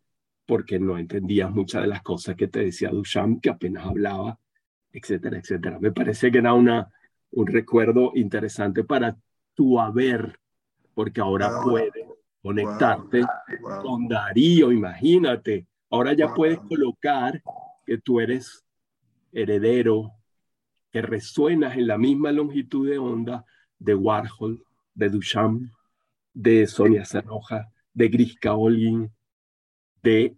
porque 0.46 0.78
no 0.78 0.98
entendías 0.98 1.50
muchas 1.52 1.84
de 1.84 1.88
las 1.88 2.02
cosas 2.02 2.36
que 2.36 2.50
te 2.50 2.60
decía 2.60 2.90
Duchamp, 2.90 3.42
que 3.42 3.50
apenas 3.50 3.86
hablaba, 3.86 4.38
etcétera, 4.98 5.38
etcétera. 5.38 5.80
Me 5.80 5.92
parece 5.92 6.32
que 6.32 6.40
era 6.40 6.54
una, 6.54 6.92
un 7.32 7.48
recuerdo 7.48 8.12
interesante 8.16 8.84
para 8.84 9.16
tu 9.54 9.80
haber, 9.80 10.40
porque 10.94 11.22
ahora 11.22 11.62
puedes 11.64 11.92
conectarte 12.42 13.24
con 13.82 14.08
Darío, 14.08 14.72
imagínate. 14.72 15.68
Ahora 15.90 16.14
ya 16.14 16.34
puedes 16.34 16.60
colocar 16.60 17.42
que 17.86 18.00
tú 18.00 18.20
eres 18.20 18.66
heredero, 19.32 20.14
que 20.92 21.02
resuenas 21.02 21.78
en 21.78 21.88
la 21.88 21.98
misma 21.98 22.32
longitud 22.32 22.90
de 22.90 22.98
onda 22.98 23.46
de 23.78 23.94
Warhol, 23.94 24.64
de 24.96 25.10
Duchamp, 25.10 25.70
de 26.34 26.66
Sonia 26.66 27.06
Cerroja, 27.06 27.72
de 27.94 28.08
Grisca 28.10 28.56
Olin, 28.56 29.12
de 30.02 30.36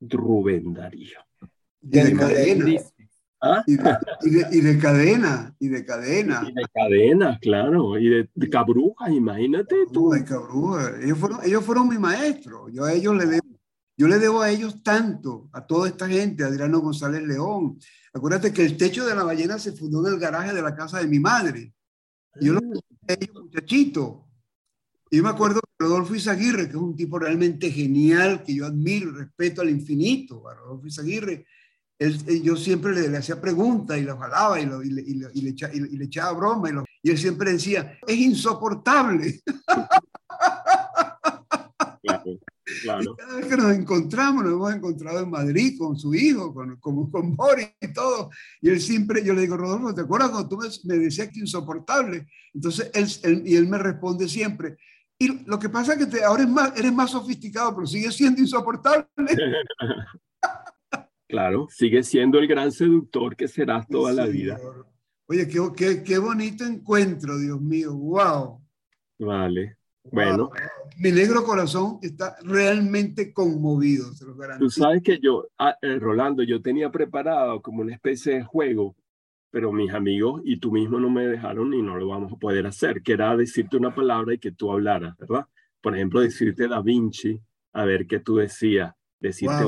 Rubén 0.00 0.74
Darío. 0.74 1.20
Y 1.82 1.88
de, 1.88 2.16
cadena. 2.16 2.66
¿Ah? 3.44 3.64
Y, 3.66 3.74
de, 3.74 3.82
cadena, 4.78 5.54
y 5.58 5.68
de 5.68 5.84
cadena. 5.84 6.44
Y 6.48 6.52
de 6.52 6.64
cadena, 6.72 7.38
claro, 7.40 7.98
y 7.98 8.08
de, 8.08 8.50
cabrujas, 8.50 9.10
imagínate 9.10 9.74
tú. 9.92 10.10
De 10.10 10.24
cabrujas. 10.24 10.92
Ellos 11.02 11.18
fueron, 11.18 11.40
ellos 11.42 11.64
fueron 11.64 11.88
mi 11.88 11.98
maestro. 11.98 12.68
Yo 12.68 12.84
a 12.84 12.92
ellos 12.92 13.16
le 13.16 13.26
debo, 13.26 13.58
yo 13.96 14.06
le 14.06 14.18
debo 14.20 14.42
a 14.42 14.50
ellos 14.50 14.82
tanto, 14.84 15.48
a 15.52 15.66
toda 15.66 15.88
esta 15.88 16.08
gente, 16.08 16.44
Adriano 16.44 16.78
González 16.80 17.22
León. 17.22 17.78
Acuérdate 18.14 18.52
que 18.52 18.64
el 18.64 18.76
techo 18.76 19.04
de 19.06 19.16
la 19.16 19.24
ballena 19.24 19.58
se 19.58 19.72
fundó 19.72 20.06
en 20.06 20.14
el 20.14 20.20
garaje 20.20 20.54
de 20.54 20.62
la 20.62 20.76
casa 20.76 21.00
de 21.00 21.08
mi 21.08 21.18
madre. 21.18 21.74
Yo 22.40 22.52
lo 22.54 22.60
a 22.60 23.12
ellos, 23.12 23.42
muchachito. 23.42 24.28
Y 25.10 25.16
yo 25.16 25.22
me 25.24 25.30
acuerdo 25.30 25.56
de 25.56 25.84
Rodolfo 25.86 26.14
Izaguirre, 26.14 26.64
que 26.64 26.76
es 26.76 26.82
un 26.82 26.96
tipo 26.96 27.18
realmente 27.18 27.70
genial, 27.70 28.42
que 28.44 28.54
yo 28.54 28.66
admiro, 28.66 29.10
respeto 29.12 29.60
al 29.60 29.70
infinito, 29.70 30.48
a 30.48 30.54
Rodolfo 30.54 30.86
Izaguirre. 30.86 31.44
Él, 32.02 32.42
yo 32.42 32.56
siempre 32.56 32.92
le, 32.92 33.16
hacía 33.16 33.40
preguntas 33.40 33.98
y 33.98 34.02
lo 34.02 34.16
jalaba 34.18 34.60
y, 34.60 34.66
lo, 34.66 34.82
y, 34.82 34.90
le, 34.90 35.02
y, 35.02 35.14
le, 35.14 35.30
y, 35.34 35.40
le, 35.96 36.04
echaba, 36.04 36.32
broma. 36.32 36.70
Y, 36.70 37.08
y, 37.08 37.10
él 37.10 37.18
siempre 37.18 37.52
decía, 37.52 37.98
es 38.06 38.16
insoportable. 38.16 39.40
Claro, 42.82 43.14
cada 43.16 43.36
vez 43.36 43.46
que 43.46 43.56
nos 43.56 43.72
encontramos, 43.72 44.44
nos 44.44 44.52
hemos 44.54 44.74
encontrado 44.74 45.20
en 45.20 45.30
Madrid 45.30 45.76
con 45.78 45.96
su 45.96 46.14
hijo, 46.14 46.54
con, 46.54 46.76
con, 46.76 47.10
con 47.10 47.36
Boris 47.36 47.68
y 47.80 47.92
todo. 47.92 48.30
Y 48.60 48.70
él 48.70 48.80
siempre, 48.80 49.22
yo 49.22 49.34
le 49.34 49.42
digo, 49.42 49.56
Rodolfo, 49.56 49.94
¿te 49.94 50.00
acuerdas 50.00 50.30
cuando 50.30 50.48
tú 50.48 50.56
me, 50.56 50.68
me 50.84 50.98
decías 50.98 51.28
que 51.28 51.40
insoportable? 51.40 52.26
Entonces, 52.54 52.90
él, 52.94 53.42
y 53.44 53.56
él 53.56 53.68
me 53.68 53.78
responde 53.78 54.28
siempre, 54.28 54.78
y 55.22 55.44
lo 55.44 55.56
que 55.56 55.68
pasa 55.68 55.92
es 55.92 56.00
que 56.00 56.06
te, 56.06 56.24
ahora 56.24 56.42
es 56.42 56.48
más, 56.48 56.76
eres 56.76 56.92
más 56.92 57.12
sofisticado, 57.12 57.72
pero 57.76 57.86
sigue 57.86 58.10
siendo 58.10 58.40
insoportable. 58.40 59.06
claro, 61.32 61.66
sigue 61.70 62.02
siendo 62.02 62.38
el 62.38 62.46
gran 62.46 62.70
seductor 62.70 63.34
que 63.34 63.48
serás 63.48 63.88
toda 63.88 64.12
la 64.12 64.26
vida. 64.26 64.60
Oye, 65.26 65.48
qué, 65.48 65.60
qué, 65.74 66.02
qué, 66.02 66.18
bonito 66.18 66.64
encuentro, 66.64 67.38
Dios 67.38 67.60
mío, 67.60 67.94
wow. 67.94 68.60
Vale, 69.18 69.78
bueno. 70.04 70.50
Mi 70.98 71.10
negro 71.10 71.42
corazón 71.42 71.98
está 72.02 72.36
realmente 72.42 73.32
conmovido, 73.32 74.12
se 74.12 74.26
lo 74.26 74.34
garantizo. 74.34 74.66
Tú 74.66 74.70
sabes 74.70 75.02
que 75.02 75.18
yo, 75.18 75.48
ah, 75.58 75.76
eh, 75.80 75.98
Rolando, 75.98 76.42
yo 76.42 76.60
tenía 76.60 76.90
preparado 76.90 77.62
como 77.62 77.80
una 77.80 77.94
especie 77.94 78.34
de 78.34 78.44
juego 78.44 78.94
pero 79.52 79.70
mis 79.70 79.92
amigos 79.92 80.40
y 80.46 80.56
tú 80.56 80.72
mismo 80.72 80.98
no 80.98 81.10
me 81.10 81.26
dejaron 81.26 81.74
y 81.74 81.82
no 81.82 81.96
lo 81.96 82.08
vamos 82.08 82.32
a 82.32 82.36
poder 82.36 82.66
hacer, 82.66 83.02
que 83.02 83.12
era 83.12 83.36
decirte 83.36 83.76
una 83.76 83.94
palabra 83.94 84.32
y 84.32 84.38
que 84.38 84.50
tú 84.50 84.72
hablaras, 84.72 85.14
¿verdad? 85.18 85.44
Por 85.82 85.94
ejemplo, 85.94 86.20
decirte 86.20 86.68
Da 86.68 86.80
Vinci, 86.80 87.38
a 87.74 87.84
ver 87.84 88.06
qué 88.06 88.18
tú 88.18 88.36
decías, 88.36 88.94
decirte, 89.20 89.64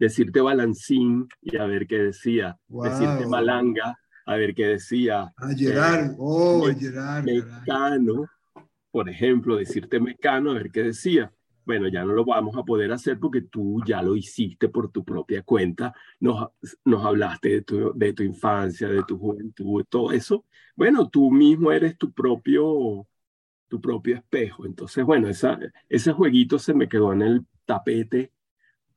decirte 0.00 0.40
Balancín 0.40 1.28
y 1.40 1.56
a 1.56 1.66
ver 1.66 1.86
qué 1.86 1.98
decía, 1.98 2.58
decirte 2.66 3.26
Malanga, 3.26 3.96
a 4.26 4.34
ver 4.34 4.54
qué 4.54 4.66
decía. 4.66 5.32
Ah, 5.36 5.50
Gerard, 5.56 6.10
eh, 6.10 6.16
oh, 6.18 6.66
Gerard. 6.76 7.24
Mecano, 7.24 8.26
por 8.90 9.08
ejemplo, 9.08 9.56
decirte 9.56 10.00
Mecano, 10.00 10.50
a 10.50 10.54
ver 10.54 10.72
qué 10.72 10.82
decía 10.82 11.32
bueno, 11.70 11.86
ya 11.86 12.04
no 12.04 12.14
lo 12.14 12.24
vamos 12.24 12.56
a 12.56 12.64
poder 12.64 12.90
hacer 12.90 13.20
porque 13.20 13.42
tú 13.42 13.80
ya 13.86 14.02
lo 14.02 14.16
hiciste 14.16 14.68
por 14.68 14.90
tu 14.90 15.04
propia 15.04 15.42
cuenta, 15.42 15.94
nos, 16.18 16.48
nos 16.84 17.04
hablaste 17.04 17.48
de 17.48 17.62
tu, 17.62 17.92
de 17.94 18.12
tu 18.12 18.24
infancia, 18.24 18.88
de 18.88 19.04
tu 19.04 19.16
juventud, 19.16 19.84
todo 19.88 20.10
eso. 20.10 20.44
Bueno, 20.74 21.08
tú 21.08 21.30
mismo 21.30 21.70
eres 21.70 21.96
tu 21.96 22.12
propio, 22.12 23.06
tu 23.68 23.80
propio 23.80 24.16
espejo. 24.16 24.66
Entonces, 24.66 25.04
bueno, 25.04 25.28
esa, 25.28 25.60
ese 25.88 26.12
jueguito 26.12 26.58
se 26.58 26.74
me 26.74 26.88
quedó 26.88 27.12
en 27.12 27.22
el 27.22 27.46
tapete, 27.66 28.32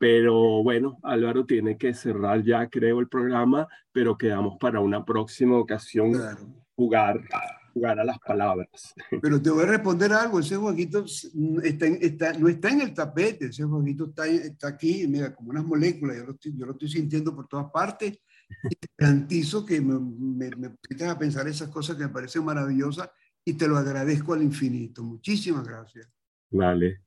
pero 0.03 0.61
bueno, 0.61 0.99
Álvaro 1.01 1.45
tiene 1.45 1.77
que 1.77 1.93
cerrar 1.93 2.43
ya, 2.43 2.67
creo, 2.67 2.99
el 2.99 3.07
programa, 3.07 3.69
pero 3.93 4.17
quedamos 4.17 4.57
para 4.59 4.81
una 4.81 5.05
próxima 5.05 5.57
ocasión 5.57 6.11
jugar 6.75 7.21
jugar 7.73 8.01
a 8.01 8.03
las 8.03 8.19
palabras. 8.19 8.93
Pero 9.21 9.41
te 9.41 9.49
voy 9.49 9.63
a 9.63 9.67
responder 9.67 10.11
algo, 10.11 10.41
ese 10.41 10.57
jueguito 10.57 11.05
está, 11.63 11.85
está, 11.87 12.33
no 12.33 12.49
está 12.49 12.69
en 12.69 12.81
el 12.81 12.93
tapete, 12.93 13.45
ese 13.45 13.63
jueguito 13.63 14.07
está, 14.07 14.27
está 14.27 14.67
aquí, 14.67 15.07
mira, 15.07 15.33
como 15.33 15.51
unas 15.51 15.63
moléculas, 15.63 16.17
yo 16.17 16.25
lo 16.25 16.31
estoy, 16.33 16.53
yo 16.53 16.65
lo 16.65 16.73
estoy 16.73 16.89
sintiendo 16.89 17.33
por 17.33 17.47
todas 17.47 17.71
partes. 17.71 18.19
Y 18.69 18.75
te 18.75 18.87
garantizo 18.97 19.65
que 19.65 19.79
me, 19.79 19.97
me, 19.97 20.51
me 20.53 21.05
a 21.07 21.17
pensar 21.17 21.47
esas 21.47 21.69
cosas 21.69 21.95
que 21.95 22.03
me 22.03 22.09
parecen 22.09 22.43
maravillosas 22.43 23.09
y 23.45 23.53
te 23.53 23.69
lo 23.69 23.77
agradezco 23.77 24.33
al 24.33 24.43
infinito. 24.43 25.01
Muchísimas 25.01 25.65
gracias. 25.65 26.09
Vale. 26.51 27.03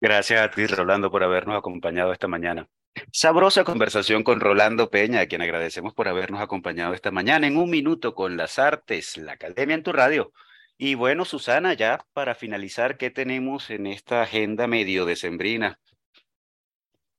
Gracias 0.00 0.40
a 0.40 0.50
ti, 0.50 0.66
Rolando, 0.66 1.10
por 1.10 1.24
habernos 1.24 1.56
acompañado 1.56 2.12
esta 2.12 2.28
mañana. 2.28 2.68
Sabrosa 3.12 3.64
conversación 3.64 4.22
con 4.22 4.40
Rolando 4.40 4.90
Peña, 4.90 5.20
a 5.20 5.26
quien 5.26 5.42
agradecemos 5.42 5.92
por 5.92 6.08
habernos 6.08 6.40
acompañado 6.40 6.94
esta 6.94 7.10
mañana 7.10 7.46
en 7.46 7.56
un 7.56 7.68
minuto 7.68 8.14
con 8.14 8.36
las 8.36 8.58
artes, 8.58 9.16
la 9.16 9.32
academia 9.32 9.74
en 9.74 9.82
tu 9.82 9.92
radio. 9.92 10.32
Y 10.76 10.94
bueno, 10.94 11.24
Susana, 11.24 11.74
ya 11.74 12.04
para 12.12 12.36
finalizar, 12.36 12.96
¿qué 12.96 13.10
tenemos 13.10 13.70
en 13.70 13.86
esta 13.86 14.22
agenda 14.22 14.68
medio 14.68 15.04
decembrina? 15.04 15.80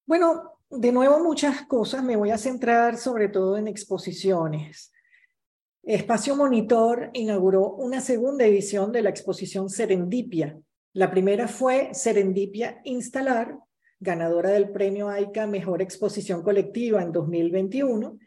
Bueno, 0.05 0.53
de 0.69 0.91
nuevo 0.91 1.19
muchas 1.19 1.63
cosas, 1.63 2.03
me 2.03 2.15
voy 2.15 2.31
a 2.31 2.37
centrar 2.37 2.97
sobre 2.97 3.27
todo 3.27 3.57
en 3.57 3.67
exposiciones. 3.67 4.93
Espacio 5.83 6.35
Monitor 6.35 7.09
inauguró 7.13 7.71
una 7.71 7.99
segunda 7.99 8.45
edición 8.45 8.91
de 8.91 9.01
la 9.01 9.09
exposición 9.09 9.69
Serendipia. 9.69 10.57
La 10.93 11.11
primera 11.11 11.47
fue 11.47 11.89
Serendipia 11.93 12.81
Instalar, 12.83 13.59
ganadora 13.99 14.49
del 14.49 14.71
premio 14.71 15.07
AICA 15.09 15.45
Mejor 15.45 15.83
Exposición 15.83 16.41
Colectiva 16.41 17.03
en 17.03 17.11
2021, 17.11 18.17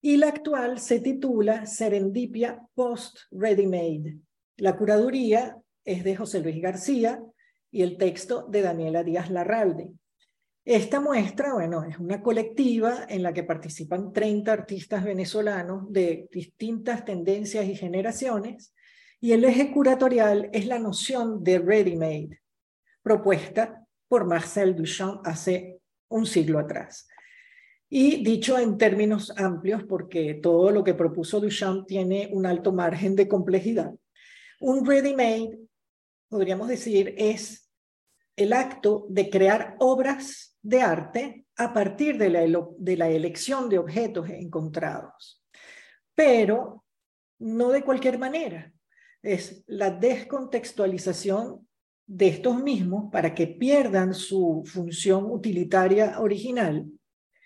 y 0.00 0.16
la 0.16 0.28
actual 0.28 0.80
se 0.80 0.98
titula 0.98 1.64
Serendipia 1.64 2.60
Post 2.74 3.18
Ready 3.30 3.66
Made. 3.68 4.16
La 4.56 4.76
curaduría 4.76 5.56
es 5.84 6.02
de 6.02 6.16
José 6.16 6.40
Luis 6.40 6.60
García 6.60 7.22
y 7.70 7.82
el 7.82 7.96
texto 7.96 8.48
de 8.48 8.62
Daniela 8.62 9.04
Díaz 9.04 9.30
Larralde. 9.30 9.92
Esta 10.64 11.00
muestra, 11.00 11.54
bueno, 11.54 11.84
es 11.84 11.98
una 11.98 12.20
colectiva 12.20 13.06
en 13.08 13.22
la 13.22 13.32
que 13.32 13.44
participan 13.44 14.12
30 14.12 14.52
artistas 14.52 15.04
venezolanos 15.04 15.92
de 15.92 16.28
distintas 16.32 17.04
tendencias 17.04 17.66
y 17.66 17.76
generaciones, 17.76 18.74
y 19.22 19.32
el 19.32 19.44
eje 19.44 19.70
curatorial 19.70 20.50
es 20.52 20.66
la 20.66 20.80
noción 20.80 21.44
de 21.44 21.60
ready 21.60 21.94
made, 21.94 22.42
propuesta 23.02 23.86
por 24.08 24.26
Marcel 24.26 24.74
Duchamp 24.74 25.24
hace 25.24 25.78
un 26.08 26.26
siglo 26.26 26.58
atrás. 26.58 27.06
Y 27.88 28.24
dicho 28.24 28.58
en 28.58 28.76
términos 28.76 29.32
amplios, 29.38 29.84
porque 29.84 30.34
todo 30.34 30.72
lo 30.72 30.82
que 30.82 30.94
propuso 30.94 31.38
Duchamp 31.38 31.86
tiene 31.86 32.30
un 32.32 32.46
alto 32.46 32.72
margen 32.72 33.14
de 33.14 33.28
complejidad, 33.28 33.94
un 34.58 34.84
ready-made, 34.84 35.56
podríamos 36.28 36.66
decir, 36.66 37.14
es 37.16 37.70
el 38.34 38.52
acto 38.52 39.06
de 39.08 39.30
crear 39.30 39.76
obras 39.78 40.58
de 40.62 40.82
arte 40.82 41.46
a 41.56 41.72
partir 41.72 42.18
de 42.18 42.28
la, 42.28 42.40
de 42.76 42.96
la 42.96 43.08
elección 43.08 43.68
de 43.68 43.78
objetos 43.78 44.28
encontrados. 44.30 45.44
Pero 46.12 46.84
no 47.38 47.70
de 47.70 47.82
cualquier 47.82 48.18
manera. 48.18 48.72
Es 49.22 49.62
la 49.66 49.90
descontextualización 49.90 51.66
de 52.06 52.28
estos 52.28 52.62
mismos 52.62 53.10
para 53.12 53.34
que 53.34 53.46
pierdan 53.46 54.14
su 54.14 54.62
función 54.66 55.30
utilitaria 55.30 56.20
original 56.20 56.86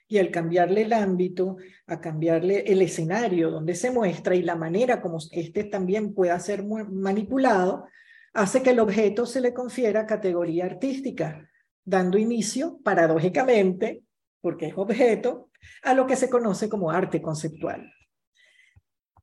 y 0.08 0.18
al 0.18 0.30
cambiarle 0.30 0.82
el 0.82 0.92
ámbito, 0.92 1.56
a 1.86 2.00
cambiarle 2.00 2.60
el 2.60 2.80
escenario 2.82 3.50
donde 3.50 3.74
se 3.74 3.90
muestra 3.90 4.34
y 4.34 4.42
la 4.42 4.56
manera 4.56 5.00
como 5.00 5.18
este 5.32 5.64
también 5.64 6.14
pueda 6.14 6.38
ser 6.38 6.64
manipulado, 6.64 7.86
hace 8.32 8.62
que 8.62 8.70
el 8.70 8.80
objeto 8.80 9.26
se 9.26 9.40
le 9.40 9.52
confiera 9.52 10.06
categoría 10.06 10.66
artística, 10.66 11.48
dando 11.84 12.18
inicio, 12.18 12.78
paradójicamente, 12.84 14.02
porque 14.40 14.66
es 14.66 14.74
objeto, 14.76 15.50
a 15.82 15.94
lo 15.94 16.06
que 16.06 16.16
se 16.16 16.30
conoce 16.30 16.68
como 16.68 16.90
arte 16.90 17.20
conceptual. 17.20 17.92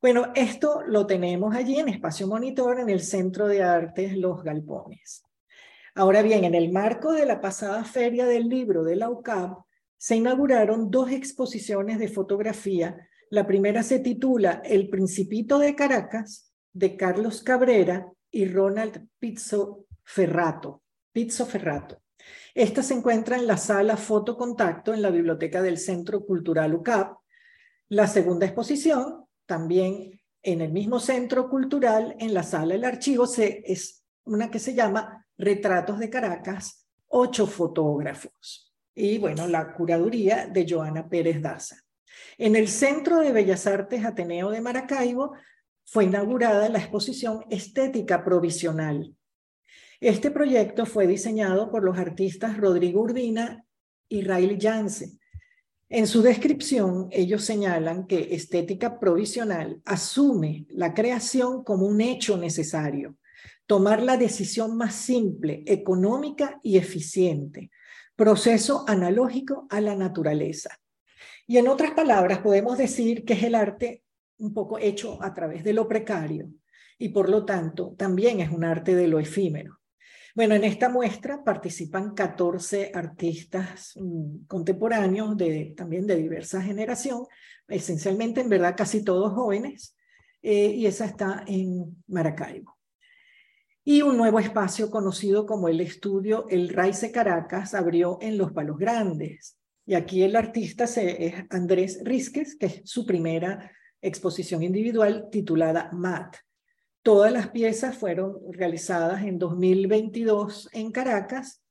Bueno, 0.04 0.34
esto 0.36 0.82
lo 0.86 1.08
tenemos 1.08 1.56
allí 1.56 1.80
en 1.80 1.88
Espacio 1.88 2.28
Monitor, 2.28 2.82
en 2.82 2.90
el 2.90 3.00
Centro 3.00 3.48
de 3.48 3.64
Artes 3.64 4.18
Los 4.18 4.44
Galpones. 4.44 5.24
Ahora 5.96 6.22
bien, 6.22 6.44
en 6.44 6.56
el 6.56 6.74
marco 6.74 7.14
de 7.14 7.26
la 7.26 7.40
pasada 7.40 7.86
feria 7.86 8.26
del 8.26 8.50
libro 8.50 8.84
de 8.84 8.98
la 8.98 9.10
UCAP, 9.10 9.60
se 9.96 10.18
inauguraron 10.18 10.92
dos 10.92 11.10
exposiciones 11.10 12.00
de 12.00 12.10
fotografía. 12.10 12.98
La 13.30 13.48
primera 13.48 13.82
se 13.82 14.00
titula 14.00 14.62
El 14.66 14.90
Principito 14.90 15.58
de 15.58 15.74
Caracas, 15.74 16.52
de 16.74 16.98
Carlos 16.98 17.42
Cabrera 17.42 18.06
y 18.30 18.44
Ronald 18.50 19.08
Pizzo 19.20 19.86
Ferrato. 20.04 20.82
Pizzo 21.14 21.46
Ferrato. 21.46 22.02
Esta 22.54 22.84
se 22.84 22.94
encuentra 22.94 23.38
en 23.38 23.48
la 23.48 23.56
sala 23.56 23.96
Fotocontacto 23.96 24.94
en 24.94 25.02
la 25.02 25.12
biblioteca 25.12 25.62
del 25.62 25.78
Centro 25.78 26.26
Cultural 26.26 26.76
UCAP. 26.76 27.16
La 27.88 28.08
segunda 28.08 28.46
exposición, 28.46 29.24
también 29.54 30.20
en 30.42 30.62
el 30.62 30.72
mismo 30.72 31.00
Centro 31.00 31.48
Cultural, 31.48 32.16
en 32.18 32.34
la 32.34 32.42
sala 32.42 32.74
del 32.74 32.86
archivo, 32.86 33.26
es 33.38 34.04
una 34.24 34.50
que 34.50 34.58
se 34.58 34.74
llama 34.74 35.28
Retratos 35.38 36.00
de 36.00 36.10
Caracas, 36.10 36.88
ocho 37.08 37.46
fotógrafos 37.46 38.74
y 38.96 39.20
bueno, 39.20 39.48
la 39.48 39.72
curaduría 39.74 40.48
de 40.48 40.66
Joana 40.68 41.08
Pérez 41.08 41.40
Daza. 41.40 41.76
En 42.40 42.56
el 42.56 42.68
Centro 42.68 43.20
de 43.20 43.32
Bellas 43.32 43.68
Artes 43.68 44.04
Ateneo 44.04 44.50
de 44.50 44.60
Maracaibo 44.60 45.34
fue 45.86 46.06
inaugurada 46.06 46.68
la 46.68 46.80
exposición 46.80 47.46
Estética 47.52 48.24
Provisional. 48.24 49.16
Este 50.00 50.32
proyecto 50.32 50.88
fue 50.88 51.06
diseñado 51.06 51.70
por 51.70 51.84
los 51.84 52.00
artistas 52.00 52.58
Rodrigo 52.58 53.02
Urbina 53.02 53.64
y 54.10 54.24
Riley 54.24 54.58
Janse. 54.60 55.20
En 55.96 56.08
su 56.08 56.24
descripción, 56.24 57.08
ellos 57.12 57.46
señalan 57.46 58.08
que 58.08 58.34
estética 58.34 59.00
provisional 59.00 59.80
asume 59.86 60.66
la 60.70 60.96
creación 60.96 61.64
como 61.64 61.86
un 61.86 62.02
hecho 62.02 62.36
necesario, 62.36 63.16
tomar 63.68 64.02
la 64.02 64.18
decisión 64.18 64.76
más 64.76 64.96
simple, 64.96 65.64
económica 65.68 66.60
y 66.64 66.78
eficiente, 66.78 67.70
proceso 68.16 68.86
analógico 68.88 69.68
a 69.70 69.82
la 69.82 69.96
naturaleza. 69.96 70.80
Y 71.46 71.58
en 71.58 71.68
otras 71.68 71.92
palabras, 71.92 72.40
podemos 72.40 72.80
decir 72.80 73.24
que 73.24 73.34
es 73.34 73.44
el 73.44 73.54
arte 73.54 74.04
un 74.40 74.52
poco 74.52 74.80
hecho 74.80 75.22
a 75.22 75.32
través 75.32 75.64
de 75.64 75.74
lo 75.74 75.88
precario 75.88 76.50
y 76.98 77.10
por 77.10 77.30
lo 77.30 77.46
tanto 77.46 77.94
también 77.96 78.40
es 78.40 78.50
un 78.50 78.64
arte 78.64 78.96
de 78.96 79.08
lo 79.08 79.20
efímero. 79.20 79.83
Bueno, 80.36 80.56
en 80.56 80.64
esta 80.64 80.90
muestra 80.90 81.44
participan 81.44 82.14
14 82.16 82.92
artistas 82.94 83.94
mm, 83.96 84.46
contemporáneos 84.48 85.38
de, 85.38 85.74
también 85.78 86.08
de 86.08 86.16
diversa 86.16 86.62
generación, 86.62 87.26
esencialmente 87.68 88.42
en 88.42 88.50
verdad 88.50 88.76
casi 88.76 89.04
todos 89.04 89.34
jóvenes, 89.34 89.96
eh, 90.42 90.68
y 90.68 90.86
esa 90.86 91.06
está 91.06 91.44
en 91.48 92.04
Maracaibo 92.08 92.78
y 93.86 94.02
un 94.02 94.18
nuevo 94.18 94.40
espacio 94.40 94.90
conocido 94.90 95.46
como 95.46 95.68
el 95.68 95.82
estudio 95.82 96.46
El 96.50 96.70
Raice 96.70 97.12
Caracas 97.12 97.74
abrió 97.74 98.18
en 98.22 98.38
Los 98.38 98.54
Palos 98.54 98.78
Grandes. 98.78 99.58
Y 99.86 99.96
aquí 99.96 100.24
el 100.24 100.38
artista 100.38 100.86
es 100.86 101.34
Andrés 101.50 102.00
Rizquez, 102.04 102.56
que 102.56 102.68
es 102.68 102.82
su 102.86 103.06
primera 103.06 103.72
exposición 104.02 104.64
individual 104.64 105.28
titulada 105.30 105.90
MAT. 105.92 106.38
Todas 107.04 107.34
las 107.34 107.50
piezas 107.50 107.98
fueron 107.98 108.40
realizadas 108.50 109.24
en 109.24 109.38
2022 109.38 110.70
en 110.72 110.90
Caracas, 110.94 111.62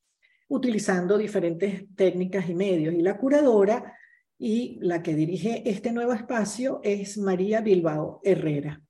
utilizando 0.46 1.16
diferentes 1.16 1.84
técnicas 1.96 2.50
y 2.50 2.54
medios. 2.54 2.92
Y 2.92 3.00
la 3.00 3.16
curadora 3.16 3.96
y 4.38 4.78
la 4.82 5.02
que 5.02 5.14
dirige 5.14 5.62
este 5.64 5.90
nuevo 5.90 6.12
espacio 6.12 6.80
es 6.82 7.16
María 7.16 7.62
Bilbao 7.62 8.20
Herrera. 8.22 8.82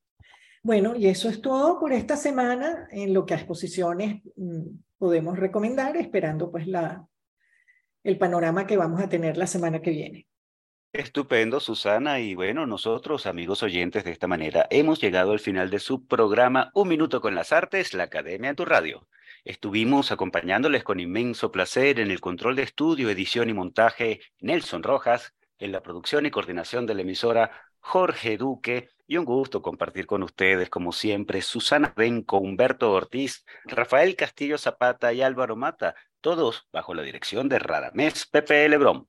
Bueno, 0.64 0.96
y 0.96 1.06
eso 1.06 1.28
es 1.28 1.40
todo 1.40 1.78
por 1.78 1.92
esta 1.92 2.16
semana 2.16 2.88
en 2.90 3.14
lo 3.14 3.24
que 3.24 3.34
a 3.34 3.36
exposiciones 3.36 4.22
mm, 4.34 4.62
podemos 4.98 5.38
recomendar, 5.38 5.96
esperando 5.96 6.50
pues 6.50 6.66
la, 6.66 7.06
el 8.02 8.18
panorama 8.18 8.66
que 8.66 8.76
vamos 8.76 9.00
a 9.00 9.08
tener 9.08 9.36
la 9.36 9.46
semana 9.46 9.80
que 9.80 9.90
viene. 9.90 10.26
Estupendo, 10.92 11.58
Susana. 11.58 12.20
Y 12.20 12.34
bueno, 12.34 12.66
nosotros, 12.66 13.24
amigos 13.24 13.62
oyentes, 13.62 14.04
de 14.04 14.10
esta 14.10 14.26
manera 14.26 14.66
hemos 14.70 15.00
llegado 15.00 15.32
al 15.32 15.40
final 15.40 15.70
de 15.70 15.78
su 15.78 16.06
programa 16.06 16.70
Un 16.74 16.88
Minuto 16.88 17.22
con 17.22 17.34
las 17.34 17.50
Artes, 17.50 17.94
la 17.94 18.04
Academia 18.04 18.50
en 18.50 18.56
tu 18.56 18.66
Radio. 18.66 19.08
Estuvimos 19.42 20.12
acompañándoles 20.12 20.84
con 20.84 21.00
inmenso 21.00 21.50
placer 21.50 21.98
en 21.98 22.10
el 22.10 22.20
control 22.20 22.56
de 22.56 22.64
estudio, 22.64 23.08
edición 23.08 23.48
y 23.48 23.54
montaje 23.54 24.20
Nelson 24.40 24.82
Rojas, 24.82 25.34
en 25.58 25.72
la 25.72 25.82
producción 25.82 26.26
y 26.26 26.30
coordinación 26.30 26.84
de 26.84 26.94
la 26.94 27.00
emisora 27.00 27.50
Jorge 27.80 28.36
Duque, 28.36 28.90
y 29.06 29.16
un 29.16 29.24
gusto 29.24 29.62
compartir 29.62 30.06
con 30.06 30.22
ustedes, 30.22 30.68
como 30.68 30.92
siempre, 30.92 31.40
Susana 31.40 31.94
Benco, 31.96 32.36
Humberto 32.36 32.92
Ortiz, 32.92 33.46
Rafael 33.64 34.14
Castillo 34.14 34.58
Zapata 34.58 35.12
y 35.14 35.22
Álvaro 35.22 35.56
Mata, 35.56 35.94
todos 36.20 36.68
bajo 36.70 36.92
la 36.92 37.02
dirección 37.02 37.48
de 37.48 37.58
Radamés 37.58 38.26
Pepe 38.26 38.68
Lebrón. 38.68 39.08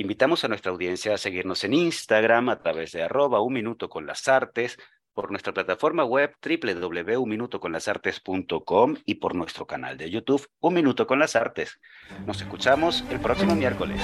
Invitamos 0.00 0.44
a 0.44 0.48
nuestra 0.48 0.70
audiencia 0.70 1.14
a 1.14 1.18
seguirnos 1.18 1.64
en 1.64 1.74
Instagram 1.74 2.50
a 2.50 2.60
través 2.60 2.92
de 2.92 3.02
arroba 3.02 3.40
un 3.40 3.52
minuto 3.52 3.88
con 3.88 4.06
las 4.06 4.28
artes, 4.28 4.78
por 5.12 5.32
nuestra 5.32 5.52
plataforma 5.52 6.04
web 6.04 6.36
www.unminutoconlasartes.com 6.40 8.94
y 9.04 9.16
por 9.16 9.34
nuestro 9.34 9.66
canal 9.66 9.98
de 9.98 10.08
YouTube 10.08 10.46
Un 10.60 10.74
Minuto 10.74 11.08
con 11.08 11.18
las 11.18 11.34
Artes. 11.34 11.80
Nos 12.24 12.40
escuchamos 12.40 13.04
el 13.10 13.18
próximo 13.18 13.56
miércoles. 13.56 14.00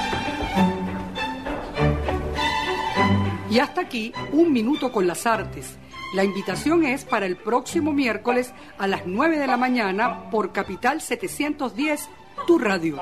Y 3.48 3.60
hasta 3.60 3.82
aquí, 3.82 4.12
un 4.32 4.52
minuto 4.52 4.90
con 4.90 5.06
las 5.06 5.28
artes. 5.28 5.78
La 6.12 6.24
invitación 6.24 6.84
es 6.84 7.04
para 7.04 7.26
el 7.26 7.36
próximo 7.36 7.92
miércoles 7.92 8.52
a 8.78 8.88
las 8.88 9.06
9 9.06 9.38
de 9.38 9.46
la 9.46 9.56
mañana 9.56 10.28
por 10.28 10.50
Capital 10.50 11.00
710, 11.00 12.10
tu 12.48 12.58
radio. 12.58 13.00